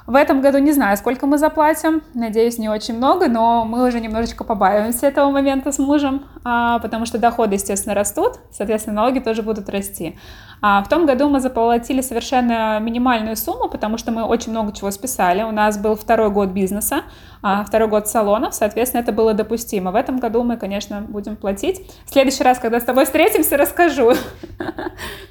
В 0.07 0.17
этом 0.17 0.43
году 0.43 0.59
не 0.59 0.73
знаю, 0.73 0.99
сколько 0.99 1.27
мы 1.27 1.39
заплатим. 1.39 2.03
Надеюсь, 2.13 2.59
не 2.59 2.69
очень 2.69 2.95
много, 2.95 3.27
но 3.29 3.65
мы 3.65 3.87
уже 3.89 4.01
немножечко 4.01 4.45
побаиваемся 4.45 5.07
этого 5.07 5.31
момента 5.31 5.73
с 5.73 5.79
мужем, 5.79 6.25
а, 6.45 6.79
потому 6.81 7.07
что 7.07 7.17
доходы, 7.17 7.55
естественно, 7.55 7.95
растут, 7.95 8.35
соответственно, 8.53 8.97
налоги 8.97 9.21
тоже 9.21 9.43
будут 9.43 9.71
расти. 9.71 10.19
А 10.61 10.83
в 10.83 10.89
том 10.89 11.05
году 11.05 11.29
мы 11.29 11.41
заплатили 11.41 12.01
совершенно 12.01 12.79
минимальную 12.81 13.37
сумму, 13.37 13.69
потому 13.69 13.99
что 13.99 14.13
мы 14.13 14.25
очень 14.25 14.51
много 14.51 14.73
чего 14.73 14.91
списали. 14.91 15.43
У 15.43 15.51
нас 15.51 15.79
был 15.79 15.95
второй 15.95 16.31
год 16.31 16.51
бизнеса, 16.51 17.03
а 17.43 17.65
второй 17.65 17.89
год 17.89 18.09
салонов, 18.09 18.55
соответственно, 18.55 19.03
это 19.03 19.13
было 19.13 19.35
допустимо. 19.35 19.91
В 19.91 19.95
этом 19.95 20.19
году 20.19 20.43
мы, 20.43 20.57
конечно, 20.57 21.03
будем 21.03 21.37
платить. 21.37 21.83
В 22.07 22.13
следующий 22.13 22.43
раз, 22.43 22.59
когда 22.59 22.81
с 22.81 22.85
тобой 22.85 23.05
встретимся, 23.05 23.59
расскажу. 23.59 24.15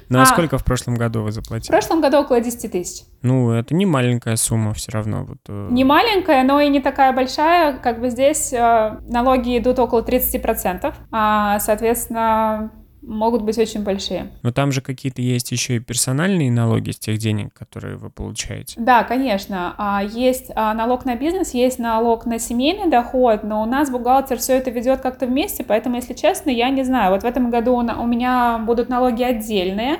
Ну 0.08 0.18
а, 0.20 0.22
а 0.22 0.26
сколько 0.26 0.58
в 0.58 0.64
прошлом 0.64 0.94
году 0.94 1.22
вы 1.22 1.32
заплатили? 1.32 1.66
В 1.66 1.70
прошлом 1.70 2.00
году 2.00 2.18
около 2.18 2.40
10 2.40 2.70
тысяч. 2.70 3.04
Ну, 3.22 3.50
это 3.50 3.74
не 3.74 3.86
маленькая 3.86 4.36
сумма 4.36 4.63
все 4.72 4.92
равно. 4.92 5.24
Вот, 5.24 5.38
э... 5.48 5.68
Не 5.70 5.84
маленькая, 5.84 6.42
но 6.44 6.60
и 6.60 6.68
не 6.68 6.80
такая 6.80 7.12
большая. 7.12 7.78
Как 7.78 8.00
бы 8.00 8.08
здесь 8.08 8.52
э, 8.52 8.98
налоги 9.08 9.58
идут 9.58 9.78
около 9.78 10.02
30%. 10.02 10.94
А, 11.10 11.58
соответственно, 11.58 12.70
могут 13.06 13.42
быть 13.42 13.58
очень 13.58 13.82
большие. 13.82 14.30
Но 14.42 14.52
там 14.52 14.72
же 14.72 14.80
какие-то 14.80 15.22
есть 15.22 15.52
еще 15.52 15.76
и 15.76 15.78
персональные 15.78 16.50
налоги 16.50 16.90
с 16.90 16.98
тех 16.98 17.18
денег, 17.18 17.52
которые 17.52 17.96
вы 17.96 18.10
получаете. 18.10 18.74
Да, 18.78 19.04
конечно. 19.04 19.74
А, 19.78 20.02
есть 20.02 20.50
а, 20.54 20.74
налог 20.74 21.04
на 21.04 21.16
бизнес, 21.16 21.54
есть 21.54 21.78
налог 21.78 22.26
на 22.26 22.38
семейный 22.38 22.90
доход, 22.90 23.42
но 23.44 23.62
у 23.62 23.66
нас 23.66 23.90
бухгалтер 23.90 24.38
все 24.38 24.54
это 24.54 24.70
ведет 24.70 25.00
как-то 25.00 25.26
вместе, 25.26 25.64
поэтому, 25.64 25.96
если 25.96 26.14
честно, 26.14 26.50
я 26.50 26.70
не 26.70 26.84
знаю. 26.84 27.12
Вот 27.12 27.22
в 27.22 27.26
этом 27.26 27.50
году 27.50 27.74
у 27.74 28.06
меня 28.06 28.58
будут 28.58 28.88
налоги 28.88 29.22
отдельные, 29.22 29.98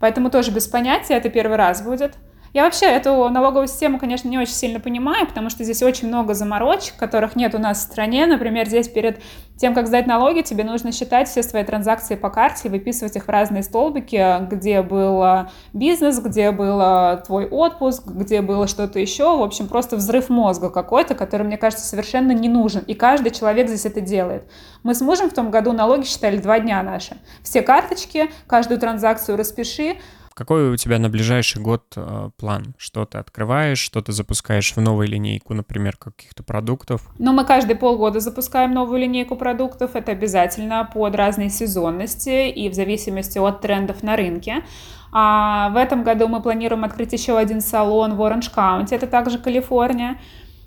поэтому 0.00 0.30
тоже 0.30 0.50
без 0.50 0.66
понятия, 0.66 1.14
это 1.14 1.28
первый 1.28 1.56
раз 1.56 1.82
будет. 1.82 2.14
Я 2.54 2.62
вообще 2.62 2.86
эту 2.86 3.28
налоговую 3.30 3.66
систему, 3.66 3.98
конечно, 3.98 4.28
не 4.28 4.38
очень 4.38 4.54
сильно 4.54 4.78
понимаю, 4.78 5.26
потому 5.26 5.50
что 5.50 5.64
здесь 5.64 5.82
очень 5.82 6.06
много 6.06 6.34
заморочек, 6.34 6.94
которых 6.96 7.34
нет 7.34 7.52
у 7.56 7.58
нас 7.58 7.78
в 7.78 7.82
стране. 7.82 8.26
Например, 8.26 8.64
здесь 8.68 8.86
перед 8.88 9.20
тем, 9.56 9.74
как 9.74 9.88
сдать 9.88 10.06
налоги, 10.06 10.42
тебе 10.42 10.62
нужно 10.62 10.92
считать 10.92 11.28
все 11.28 11.42
свои 11.42 11.64
транзакции 11.64 12.14
по 12.14 12.30
карте 12.30 12.68
и 12.68 12.70
выписывать 12.70 13.16
их 13.16 13.24
в 13.24 13.28
разные 13.28 13.64
столбики, 13.64 14.46
где 14.48 14.82
был 14.82 15.48
бизнес, 15.72 16.20
где 16.20 16.52
был 16.52 16.80
твой 17.22 17.46
отпуск, 17.46 18.06
где 18.06 18.40
было 18.40 18.68
что-то 18.68 19.00
еще. 19.00 19.36
В 19.36 19.42
общем, 19.42 19.66
просто 19.66 19.96
взрыв 19.96 20.28
мозга 20.28 20.70
какой-то, 20.70 21.16
который, 21.16 21.42
мне 21.42 21.58
кажется, 21.58 21.84
совершенно 21.84 22.30
не 22.30 22.48
нужен. 22.48 22.84
И 22.86 22.94
каждый 22.94 23.32
человек 23.32 23.66
здесь 23.66 23.84
это 23.84 24.00
делает. 24.00 24.48
Мы 24.84 24.94
с 24.94 25.00
мужем 25.00 25.28
в 25.28 25.34
том 25.34 25.50
году 25.50 25.72
налоги 25.72 26.04
считали 26.04 26.36
два 26.36 26.60
дня 26.60 26.80
наши. 26.84 27.16
Все 27.42 27.62
карточки, 27.62 28.30
каждую 28.46 28.78
транзакцию 28.78 29.36
распиши, 29.36 29.96
какой 30.34 30.70
у 30.70 30.76
тебя 30.76 30.98
на 30.98 31.08
ближайший 31.08 31.62
год 31.62 31.84
э, 31.96 32.30
план? 32.36 32.74
Что 32.76 33.04
ты 33.04 33.18
открываешь, 33.18 33.78
что 33.78 34.02
ты 34.02 34.12
запускаешь 34.12 34.74
в 34.74 34.80
новую 34.80 35.08
линейку, 35.08 35.54
например, 35.54 35.96
каких-то 35.96 36.42
продуктов? 36.42 37.02
Ну, 37.18 37.32
мы 37.32 37.44
каждые 37.44 37.76
полгода 37.76 38.20
запускаем 38.20 38.72
новую 38.72 39.00
линейку 39.00 39.36
продуктов. 39.36 39.94
Это 39.94 40.12
обязательно 40.12 40.88
под 40.92 41.14
разные 41.14 41.50
сезонности 41.50 42.48
и 42.48 42.68
в 42.68 42.74
зависимости 42.74 43.38
от 43.38 43.60
трендов 43.60 44.02
на 44.02 44.16
рынке. 44.16 44.64
А 45.12 45.70
в 45.70 45.76
этом 45.76 46.02
году 46.02 46.26
мы 46.26 46.42
планируем 46.42 46.84
открыть 46.84 47.12
еще 47.12 47.38
один 47.38 47.60
салон 47.60 48.16
в 48.16 48.22
Оранж 48.22 48.50
Каунти, 48.50 48.94
это 48.94 49.06
также 49.06 49.38
Калифорния. 49.38 50.18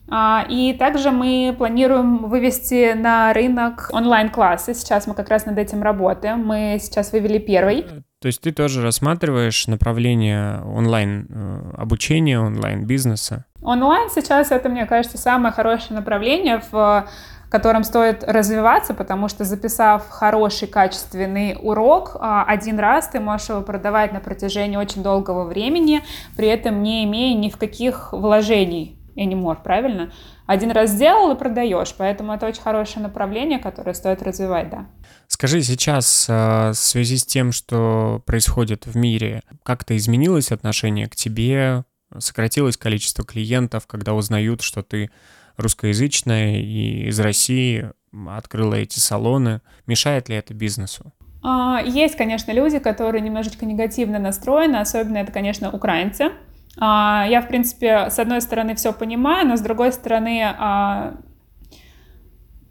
А, 0.09 0.45
и 0.47 0.73
также 0.73 1.11
мы 1.11 1.53
планируем 1.57 2.29
вывести 2.29 2.93
на 2.93 3.33
рынок 3.33 3.89
онлайн-классы. 3.91 4.73
Сейчас 4.73 5.05
мы 5.05 5.13
как 5.13 5.27
раз 5.29 5.45
над 5.45 5.57
этим 5.57 5.83
работаем. 5.83 6.45
Мы 6.45 6.77
сейчас 6.81 7.11
вывели 7.11 7.39
первый. 7.39 7.85
То 8.19 8.27
есть 8.27 8.41
ты 8.41 8.51
тоже 8.51 8.81
рассматриваешь 8.81 9.67
направление 9.67 10.61
онлайн 10.63 11.27
э, 11.29 11.73
обучения, 11.77 12.39
онлайн 12.39 12.85
бизнеса? 12.85 13.45
Онлайн 13.61 14.09
сейчас 14.09 14.51
это, 14.51 14.69
мне 14.69 14.85
кажется, 14.87 15.17
самое 15.19 15.53
хорошее 15.53 15.99
направление, 15.99 16.61
в 16.71 17.07
котором 17.49 17.83
стоит 17.83 18.23
развиваться, 18.23 18.93
потому 18.93 19.27
что 19.29 19.43
записав 19.43 20.09
хороший 20.09 20.67
качественный 20.67 21.57
урок 21.61 22.17
а, 22.19 22.43
один 22.43 22.77
раз, 22.79 23.07
ты 23.07 23.19
можешь 23.19 23.49
его 23.49 23.61
продавать 23.61 24.11
на 24.11 24.19
протяжении 24.19 24.77
очень 24.77 25.01
долгого 25.01 25.45
времени, 25.45 26.03
при 26.35 26.47
этом 26.47 26.83
не 26.83 27.05
имея 27.05 27.37
ни 27.37 27.49
в 27.49 27.57
каких 27.57 28.11
вложений 28.11 28.96
anymore, 29.17 29.57
правильно? 29.63 30.11
Один 30.45 30.71
раз 30.71 30.91
сделал 30.91 31.31
и 31.31 31.37
продаешь, 31.37 31.93
поэтому 31.97 32.33
это 32.33 32.45
очень 32.45 32.61
хорошее 32.61 33.03
направление, 33.03 33.59
которое 33.59 33.93
стоит 33.93 34.21
развивать, 34.21 34.69
да. 34.69 34.87
Скажи, 35.27 35.61
сейчас 35.61 36.27
э, 36.29 36.69
в 36.71 36.75
связи 36.75 37.17
с 37.17 37.25
тем, 37.25 37.51
что 37.51 38.21
происходит 38.25 38.85
в 38.85 38.95
мире, 38.95 39.41
как-то 39.63 39.97
изменилось 39.97 40.51
отношение 40.51 41.07
к 41.07 41.15
тебе? 41.15 41.83
Сократилось 42.17 42.77
количество 42.77 43.25
клиентов, 43.25 43.87
когда 43.87 44.13
узнают, 44.13 44.61
что 44.61 44.83
ты 44.83 45.09
русскоязычная 45.57 46.59
и 46.59 47.07
из 47.07 47.19
России 47.19 47.91
открыла 48.29 48.75
эти 48.75 48.99
салоны? 48.99 49.61
Мешает 49.85 50.29
ли 50.29 50.35
это 50.35 50.53
бизнесу? 50.53 51.11
А, 51.43 51.81
есть, 51.85 52.15
конечно, 52.15 52.51
люди, 52.51 52.79
которые 52.79 53.21
немножечко 53.21 53.65
негативно 53.65 54.19
настроены, 54.19 54.77
особенно 54.77 55.17
это, 55.17 55.31
конечно, 55.31 55.71
украинцы. 55.71 56.31
А, 56.79 57.25
я, 57.27 57.41
в 57.41 57.47
принципе, 57.47 58.09
с 58.09 58.19
одной 58.19 58.41
стороны 58.41 58.75
все 58.75 58.93
понимаю, 58.93 59.47
но 59.47 59.57
с 59.57 59.61
другой 59.61 59.91
стороны 59.91 60.43
а, 60.43 61.15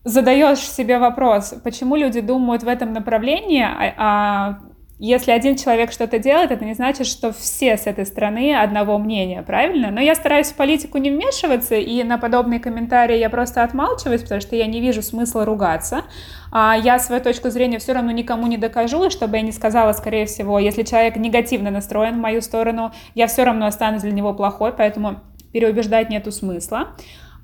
задаешь 0.05 0.61
себе 0.61 0.99
вопрос, 0.99 1.55
почему 1.65 1.97
люди 1.97 2.21
думают 2.21 2.63
в 2.63 2.69
этом 2.69 2.93
направлении, 2.93 3.65
а 3.67 4.61
если 4.99 5.31
один 5.31 5.57
человек 5.57 5.93
что-то 5.93 6.19
делает, 6.19 6.51
это 6.51 6.65
не 6.65 6.73
значит, 6.73 7.07
что 7.07 7.31
все 7.31 7.77
с 7.77 7.87
этой 7.87 8.07
страны 8.07 8.55
одного 8.55 8.99
мнения, 8.99 9.43
правильно? 9.43 9.91
Но 9.91 10.01
я 10.01 10.15
стараюсь 10.15 10.49
в 10.49 10.55
политику 10.55 10.97
не 10.97 11.11
вмешиваться, 11.11 11.75
и 11.75 12.03
на 12.03 12.17
подобные 12.17 12.61
комментарии 12.61 13.19
я 13.19 13.29
просто 13.29 13.63
отмалчиваюсь, 13.63 14.23
потому 14.23 14.41
что 14.41 14.57
я 14.57 14.67
не 14.67 14.81
вижу 14.81 15.03
смысла 15.03 15.45
ругаться. 15.45 16.05
А 16.51 16.75
я 16.77 16.99
свою 16.99 17.21
точку 17.21 17.51
зрения 17.51 17.79
все 17.79 17.93
равно 17.93 18.11
никому 18.11 18.47
не 18.47 18.57
докажу, 18.57 19.05
и 19.05 19.11
чтобы 19.11 19.37
я 19.37 19.43
не 19.43 19.53
сказала, 19.53 19.93
скорее 19.93 20.25
всего, 20.25 20.59
если 20.59 20.83
человек 20.83 21.17
негативно 21.17 21.71
настроен 21.71 22.15
в 22.15 22.21
мою 22.21 22.41
сторону, 22.41 22.93
я 23.15 23.27
все 23.27 23.45
равно 23.45 23.67
останусь 23.67 24.03
для 24.03 24.13
него 24.13 24.33
плохой, 24.33 24.73
поэтому 24.73 25.21
переубеждать 25.53 26.09
нету 26.09 26.33
смысла. 26.33 26.89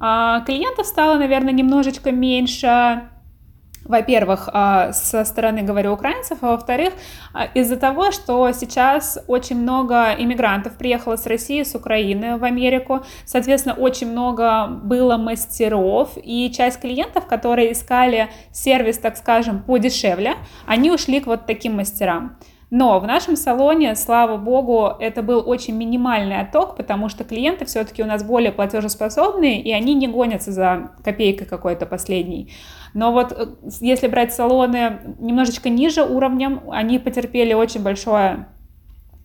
А 0.00 0.40
клиентов 0.40 0.86
стало, 0.86 1.18
наверное, 1.18 1.52
немножечко 1.52 2.10
меньше, 2.12 3.02
во-первых, 3.84 4.48
а, 4.52 4.92
со 4.92 5.24
стороны, 5.24 5.62
говорю, 5.62 5.92
украинцев, 5.92 6.38
а 6.40 6.52
во-вторых, 6.52 6.92
а, 7.32 7.46
из-за 7.46 7.76
того, 7.76 8.10
что 8.10 8.50
сейчас 8.52 9.18
очень 9.26 9.60
много 9.60 10.14
иммигрантов 10.18 10.74
приехало 10.74 11.16
с 11.16 11.26
России, 11.26 11.62
с 11.62 11.74
Украины 11.74 12.36
в 12.36 12.44
Америку, 12.44 13.02
соответственно, 13.24 13.74
очень 13.74 14.10
много 14.10 14.66
было 14.66 15.16
мастеров, 15.16 16.12
и 16.22 16.50
часть 16.50 16.80
клиентов, 16.80 17.26
которые 17.26 17.72
искали 17.72 18.30
сервис, 18.52 18.98
так 18.98 19.16
скажем, 19.16 19.62
подешевле, 19.62 20.34
они 20.66 20.90
ушли 20.90 21.20
к 21.20 21.26
вот 21.26 21.46
таким 21.46 21.76
мастерам. 21.76 22.36
Но 22.74 22.98
в 23.00 23.06
нашем 23.06 23.36
салоне, 23.36 23.94
слава 23.94 24.38
богу, 24.38 24.94
это 24.98 25.22
был 25.22 25.42
очень 25.46 25.76
минимальный 25.76 26.40
отток, 26.40 26.74
потому 26.74 27.10
что 27.10 27.22
клиенты 27.22 27.66
все-таки 27.66 28.02
у 28.02 28.06
нас 28.06 28.24
более 28.24 28.50
платежеспособные, 28.50 29.60
и 29.60 29.70
они 29.72 29.92
не 29.92 30.08
гонятся 30.08 30.52
за 30.52 30.92
копейкой 31.04 31.46
какой-то 31.46 31.84
последней. 31.84 32.50
Но 32.94 33.12
вот 33.12 33.30
э, 33.32 33.48
если 33.82 34.06
брать 34.06 34.32
салоны 34.32 35.00
немножечко 35.18 35.68
ниже 35.68 36.02
уровнем, 36.02 36.62
они 36.70 36.98
потерпели 36.98 37.52
очень 37.52 37.82
большое 37.82 38.46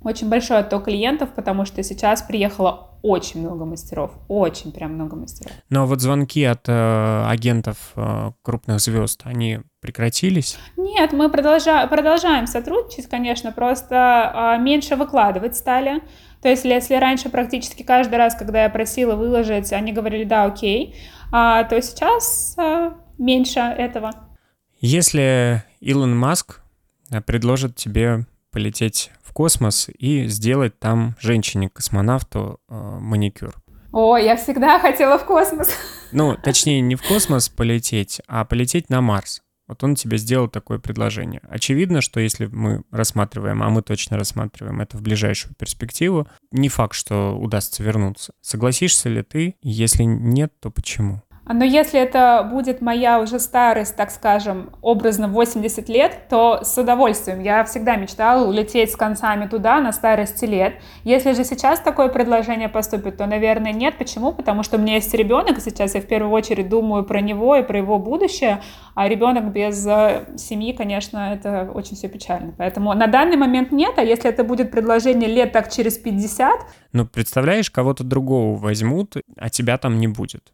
очень 0.07 0.29
большой 0.29 0.59
отток 0.59 0.85
клиентов, 0.85 1.29
потому 1.35 1.65
что 1.65 1.83
сейчас 1.83 2.21
приехало 2.21 2.97
очень 3.01 3.41
много 3.41 3.65
мастеров, 3.65 4.11
очень 4.27 4.71
прям 4.71 4.93
много 4.93 5.15
мастеров. 5.15 5.51
Но 5.69 5.85
вот 5.85 6.01
звонки 6.01 6.43
от 6.43 6.67
э, 6.67 7.25
агентов 7.27 7.91
э, 7.95 8.31
крупных 8.41 8.79
звезд, 8.79 9.21
они 9.23 9.59
прекратились? 9.81 10.57
Нет, 10.77 11.13
мы 11.13 11.29
продолжаем, 11.29 11.87
продолжаем 11.89 12.47
сотрудничать, 12.47 13.07
конечно, 13.07 13.51
просто 13.51 14.55
э, 14.57 14.61
меньше 14.61 14.95
выкладывать 14.95 15.55
стали. 15.55 16.01
То 16.41 16.49
есть, 16.49 16.65
если 16.65 16.95
раньше 16.95 17.29
практически 17.29 17.83
каждый 17.83 18.15
раз, 18.15 18.35
когда 18.35 18.63
я 18.63 18.69
просила 18.69 19.15
выложить, 19.15 19.73
они 19.73 19.91
говорили, 19.91 20.23
да, 20.23 20.45
окей, 20.45 20.95
а, 21.31 21.63
то 21.63 21.81
сейчас 21.81 22.55
а, 22.57 22.93
меньше 23.17 23.59
этого. 23.59 24.11
Если 24.79 25.63
Илон 25.79 26.17
Маск 26.17 26.61
э, 27.09 27.21
предложит 27.21 27.75
тебе 27.75 28.25
полететь 28.51 29.11
космос 29.37 29.87
и 29.95 30.25
сделать 30.29 30.79
там 30.79 31.15
женщине-космонавту 31.19 32.59
э, 32.67 32.97
маникюр. 32.99 33.53
О, 33.91 34.17
я 34.17 34.35
всегда 34.35 34.79
хотела 34.79 35.19
в 35.19 35.25
космос. 35.25 35.69
Ну, 36.13 36.37
точнее, 36.41 36.79
не 36.79 36.95
в 36.95 37.03
космос 37.03 37.49
полететь, 37.49 38.21
а 38.27 38.45
полететь 38.45 38.89
на 38.89 39.01
Марс. 39.01 39.41
Вот 39.67 39.83
он 39.83 39.93
тебе 39.95 40.17
сделал 40.17 40.47
такое 40.47 40.79
предложение. 40.79 41.41
Очевидно, 41.49 41.99
что 41.99 42.21
если 42.21 42.45
мы 42.45 42.83
рассматриваем, 42.91 43.61
а 43.61 43.69
мы 43.69 43.81
точно 43.81 44.17
рассматриваем 44.17 44.79
это 44.79 44.97
в 44.97 45.01
ближайшую 45.01 45.53
перспективу, 45.55 46.27
не 46.51 46.69
факт, 46.69 46.95
что 46.95 47.37
удастся 47.37 47.83
вернуться. 47.83 48.33
Согласишься 48.41 49.09
ли 49.09 49.21
ты? 49.21 49.55
Если 49.61 50.03
нет, 50.03 50.53
то 50.61 50.71
почему? 50.71 51.21
Но 51.47 51.63
если 51.63 51.99
это 51.99 52.47
будет 52.51 52.81
моя 52.81 53.19
уже 53.19 53.39
старость, 53.39 53.95
так 53.95 54.11
скажем, 54.11 54.71
образно 54.81 55.27
80 55.27 55.87
лет, 55.89 56.27
то 56.29 56.63
с 56.63 56.77
удовольствием. 56.77 57.41
Я 57.41 57.63
всегда 57.63 57.95
мечтала 57.95 58.47
улететь 58.47 58.91
с 58.91 58.95
концами 58.95 59.47
туда 59.47 59.79
на 59.79 59.93
старости 59.93 60.45
лет. 60.45 60.75
Если 61.03 61.31
же 61.33 61.43
сейчас 61.43 61.79
такое 61.79 62.09
предложение 62.09 62.69
поступит, 62.69 63.17
то, 63.17 63.25
наверное, 63.25 63.71
нет. 63.71 63.97
Почему? 63.97 64.33
Потому 64.33 64.63
что 64.63 64.77
у 64.77 64.79
меня 64.79 64.95
есть 64.95 65.13
ребенок, 65.13 65.59
сейчас 65.59 65.95
я 65.95 66.01
в 66.01 66.05
первую 66.05 66.31
очередь 66.31 66.69
думаю 66.69 67.03
про 67.03 67.21
него 67.21 67.55
и 67.55 67.63
про 67.63 67.77
его 67.77 67.97
будущее, 67.97 68.61
а 68.95 69.07
ребенок 69.07 69.51
без 69.51 69.85
э, 69.87 70.25
семьи, 70.37 70.73
конечно, 70.73 71.33
это 71.33 71.71
очень 71.73 71.95
все 71.95 72.09
печально. 72.09 72.53
Поэтому 72.57 72.93
на 72.93 73.07
данный 73.07 73.37
момент 73.37 73.71
нет, 73.71 73.93
а 73.97 74.03
если 74.03 74.29
это 74.29 74.43
будет 74.43 74.71
предложение 74.71 75.29
лет 75.29 75.51
так 75.51 75.71
через 75.71 75.97
50... 75.97 76.59
Ну, 76.93 77.05
представляешь, 77.05 77.69
кого-то 77.69 78.03
другого 78.03 78.57
возьмут, 78.57 79.15
а 79.37 79.49
тебя 79.49 79.77
там 79.77 79.99
не 79.99 80.07
будет. 80.07 80.51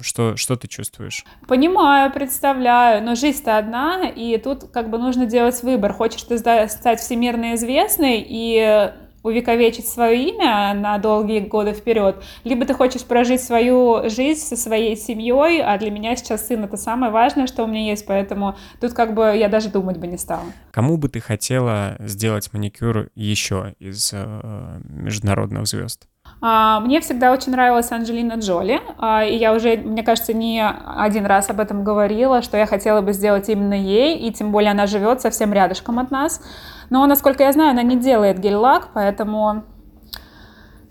Что, 0.00 0.36
что 0.36 0.56
ты 0.56 0.68
чувствуешь? 0.68 1.24
Понимаю, 1.46 2.12
представляю, 2.12 3.02
но 3.02 3.14
жизнь-то 3.14 3.58
одна, 3.58 4.08
и 4.08 4.38
тут 4.38 4.70
как 4.72 4.90
бы 4.90 4.98
нужно 4.98 5.26
делать 5.26 5.62
выбор. 5.62 5.92
Хочешь 5.92 6.22
ты 6.22 6.38
стать 6.38 7.00
всемирно 7.00 7.54
известной 7.54 8.24
и 8.26 8.90
увековечить 9.22 9.86
свое 9.86 10.30
имя 10.30 10.74
на 10.74 10.98
долгие 10.98 11.40
годы 11.40 11.72
вперед, 11.72 12.22
либо 12.44 12.64
ты 12.64 12.74
хочешь 12.74 13.04
прожить 13.04 13.42
свою 13.42 14.08
жизнь 14.10 14.40
со 14.40 14.56
своей 14.56 14.96
семьей, 14.96 15.62
а 15.62 15.78
для 15.78 15.90
меня 15.90 16.16
сейчас 16.16 16.46
сын 16.48 16.64
это 16.64 16.76
самое 16.76 17.12
важное, 17.12 17.46
что 17.46 17.64
у 17.64 17.66
меня 17.66 17.90
есть, 17.90 18.06
поэтому 18.06 18.56
тут 18.80 18.92
как 18.92 19.14
бы 19.14 19.34
я 19.36 19.48
даже 19.48 19.68
думать 19.68 19.98
бы 19.98 20.06
не 20.06 20.18
стала. 20.18 20.46
Кому 20.70 20.96
бы 20.96 21.08
ты 21.08 21.20
хотела 21.20 21.96
сделать 22.00 22.52
маникюр 22.52 23.10
еще 23.14 23.74
из 23.78 24.10
э, 24.12 24.80
международных 24.84 25.66
звезд? 25.66 26.08
А, 26.44 26.80
мне 26.80 27.00
всегда 27.00 27.32
очень 27.32 27.52
нравилась 27.52 27.92
Анджелина 27.92 28.34
Джоли, 28.34 28.80
а, 28.98 29.24
и 29.24 29.36
я 29.36 29.54
уже, 29.54 29.76
мне 29.76 30.02
кажется, 30.02 30.34
не 30.34 30.60
один 30.60 31.24
раз 31.24 31.48
об 31.50 31.60
этом 31.60 31.84
говорила, 31.84 32.42
что 32.42 32.56
я 32.56 32.66
хотела 32.66 33.00
бы 33.00 33.12
сделать 33.12 33.48
именно 33.48 33.74
ей, 33.74 34.18
и 34.18 34.32
тем 34.32 34.50
более 34.50 34.72
она 34.72 34.88
живет 34.88 35.20
совсем 35.20 35.52
рядышком 35.52 36.00
от 36.00 36.10
нас. 36.10 36.42
Но, 36.90 37.06
насколько 37.06 37.44
я 37.44 37.52
знаю, 37.52 37.70
она 37.70 37.84
не 37.84 37.96
делает 37.96 38.40
гель-лак, 38.40 38.88
поэтому 38.92 39.62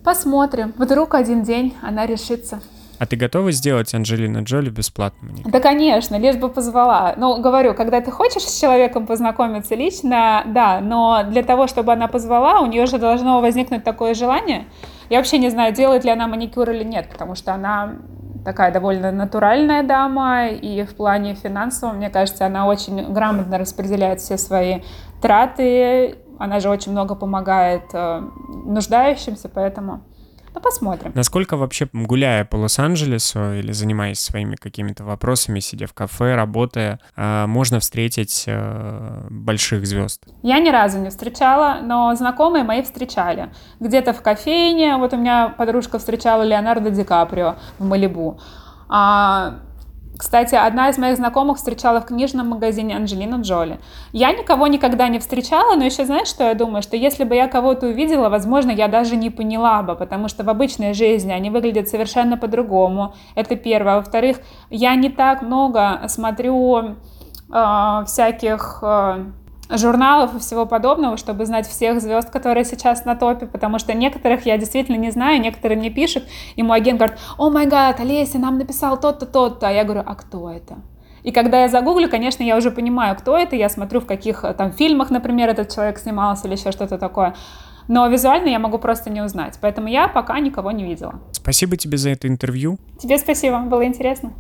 посмотрим. 0.06 0.74
Вдруг 0.78 1.16
один 1.16 1.44
день 1.44 1.76
она 1.82 2.06
решится. 2.06 2.62
А 2.98 3.06
ты 3.06 3.16
готова 3.18 3.52
сделать 3.52 3.94
Анджелина 3.94 4.44
Джоли 4.44 4.70
бесплатно 4.70 5.32
мне? 5.32 5.44
Да, 5.44 5.60
конечно, 5.60 6.18
лишь 6.18 6.38
бы 6.38 6.48
позвала. 6.50 7.16
Ну, 7.18 7.42
говорю, 7.42 7.74
когда 7.74 8.00
ты 8.00 8.10
хочешь 8.12 8.44
с 8.44 8.62
человеком 8.62 9.06
познакомиться 9.06 9.76
лично, 9.76 10.44
да, 10.46 10.80
но 10.80 11.24
для 11.28 11.44
того, 11.44 11.68
чтобы 11.68 11.92
она 11.92 12.08
позвала, 12.08 12.62
у 12.62 12.68
нее 12.68 12.86
же 12.86 13.00
должно 13.00 13.42
возникнуть 13.42 13.84
такое 13.84 14.14
желание, 14.14 14.68
я 15.12 15.18
вообще 15.18 15.40
не 15.40 15.50
знаю, 15.50 15.74
делает 15.74 16.06
ли 16.06 16.10
она 16.10 16.26
маникюр 16.26 16.70
или 16.70 16.86
нет, 16.86 17.10
потому 17.10 17.36
что 17.36 17.54
она 17.54 17.96
такая 18.46 18.72
довольно 18.72 19.12
натуральная 19.12 19.84
дама, 19.84 20.48
и 20.48 20.84
в 20.84 20.96
плане 20.96 21.36
финансового, 21.36 21.94
мне 21.94 22.10
кажется, 22.10 22.46
она 22.46 22.66
очень 22.66 23.12
грамотно 23.12 23.58
распределяет 23.58 24.22
все 24.22 24.38
свои 24.38 24.84
траты, 25.22 26.16
она 26.40 26.62
же 26.62 26.70
очень 26.70 26.94
много 26.94 27.16
помогает 27.16 27.84
э, 27.94 28.22
нуждающимся, 28.66 29.50
поэтому 29.50 30.02
ну, 30.54 30.62
посмотрим. 30.62 31.12
Насколько 31.16 31.56
вообще, 31.58 31.88
гуляя 31.94 32.44
по 32.46 32.58
Лос-Анджелесу 32.58 33.54
или 33.54 33.72
занимаясь 33.72 34.20
своими 34.20 34.56
какими-то 34.56 35.04
вопросами, 35.04 35.60
сидя 35.60 35.88
в 35.88 35.94
кафе, 35.94 36.36
работая, 36.36 37.00
а, 37.16 37.48
можно 37.48 37.80
встретить 37.80 38.44
э, 38.48 39.28
больших 39.30 39.86
звезд? 39.86 40.26
Я 40.44 40.60
ни 40.60 40.70
разу 40.70 41.00
не 41.00 41.10
встречала, 41.10 41.80
но 41.82 42.14
знакомые 42.16 42.64
мои 42.64 42.82
встречали. 42.82 43.54
Где-то 43.80 44.14
в 44.14 44.22
кофейне, 44.22 44.98
вот 44.98 45.14
у 45.14 45.18
меня 45.18 45.50
подружка 45.50 46.00
встречала 46.00 46.44
Леонардо 46.44 46.90
Ди 46.90 47.04
Каприо 47.04 47.56
в 47.80 47.86
Малибу. 47.86 48.40
А 48.90 49.60
кстати, 50.18 50.56
одна 50.56 50.90
из 50.90 50.98
моих 50.98 51.18
знакомых 51.18 51.58
встречала 51.58 52.00
в 52.02 52.06
книжном 52.06 52.50
магазине 52.50 52.96
Анджелину 52.96 53.42
Джоли. 53.42 53.80
Я 54.12 54.32
никого 54.32 54.68
никогда 54.68 55.08
не 55.08 55.20
встречала, 55.20 55.76
но 55.76 55.86
еще 55.86 56.06
знаешь, 56.06 56.28
что 56.28 56.44
я 56.44 56.54
думаю? 56.54 56.82
Что 56.82 56.96
если 56.96 57.24
бы 57.24 57.36
я 57.36 57.48
кого-то 57.48 57.88
увидела, 57.88 58.30
возможно, 58.30 58.72
я 58.72 58.88
даже 58.88 59.16
не 59.16 59.30
поняла 59.30 59.82
бы, 59.82 59.96
потому 59.96 60.28
что 60.28 60.44
в 60.44 60.50
обычной 60.50 60.94
жизни 60.94 61.32
они 61.32 61.50
выглядят 61.50 61.88
совершенно 61.88 62.38
по-другому. 62.38 63.16
Это 63.36 63.56
первое. 63.56 63.96
Во-вторых, 63.96 64.38
я 64.70 64.96
не 64.96 65.10
так 65.10 65.42
много 65.42 66.04
смотрю 66.08 66.96
э, 67.52 68.04
всяких... 68.06 68.80
Э, 68.84 69.26
журналов 69.78 70.36
и 70.36 70.40
всего 70.40 70.66
подобного, 70.66 71.18
чтобы 71.18 71.46
знать 71.46 71.68
всех 71.68 72.02
звезд, 72.02 72.30
которые 72.30 72.66
сейчас 72.66 73.06
на 73.06 73.16
топе, 73.16 73.46
потому 73.46 73.80
что 73.80 73.94
некоторых 73.94 74.46
я 74.46 74.58
действительно 74.58 74.98
не 74.98 75.12
знаю, 75.12 75.42
некоторые 75.42 75.78
мне 75.78 75.90
пишут, 75.90 76.24
и 76.56 76.64
мой 76.64 76.78
агент 76.78 77.00
говорит, 77.00 77.18
о 77.38 77.50
май 77.50 77.68
гад, 77.68 78.00
Олеся 78.00 78.40
нам 78.40 78.58
написал 78.58 79.00
тот-то, 79.00 79.26
тот-то, 79.26 79.68
а 79.68 79.72
я 79.72 79.84
говорю, 79.84 80.04
а 80.06 80.16
кто 80.16 80.50
это? 80.52 80.78
И 81.24 81.32
когда 81.32 81.62
я 81.62 81.68
загуглю, 81.68 82.10
конечно, 82.10 82.44
я 82.44 82.58
уже 82.58 82.72
понимаю, 82.72 83.16
кто 83.16 83.38
это, 83.38 83.56
я 83.56 83.70
смотрю, 83.70 84.02
в 84.02 84.06
каких 84.06 84.44
э, 84.44 84.54
там 84.54 84.72
фильмах, 84.72 85.12
например, 85.12 85.50
этот 85.50 85.74
человек 85.74 86.00
снимался 86.00 86.48
или 86.48 86.56
еще 86.56 86.72
что-то 86.72 86.98
такое. 86.98 87.36
Но 87.88 88.08
визуально 88.08 88.50
я 88.50 88.60
могу 88.60 88.80
просто 88.80 89.10
не 89.10 89.22
узнать. 89.22 89.58
Поэтому 89.62 89.88
я 89.88 90.08
пока 90.08 90.40
никого 90.40 90.72
не 90.72 90.84
видела. 90.84 91.20
Спасибо 91.32 91.78
тебе 91.78 91.98
за 91.98 92.12
это 92.12 92.28
интервью. 92.28 92.78
Тебе 93.00 93.18
спасибо, 93.18 93.60
было 93.60 93.86
интересно. 93.86 94.34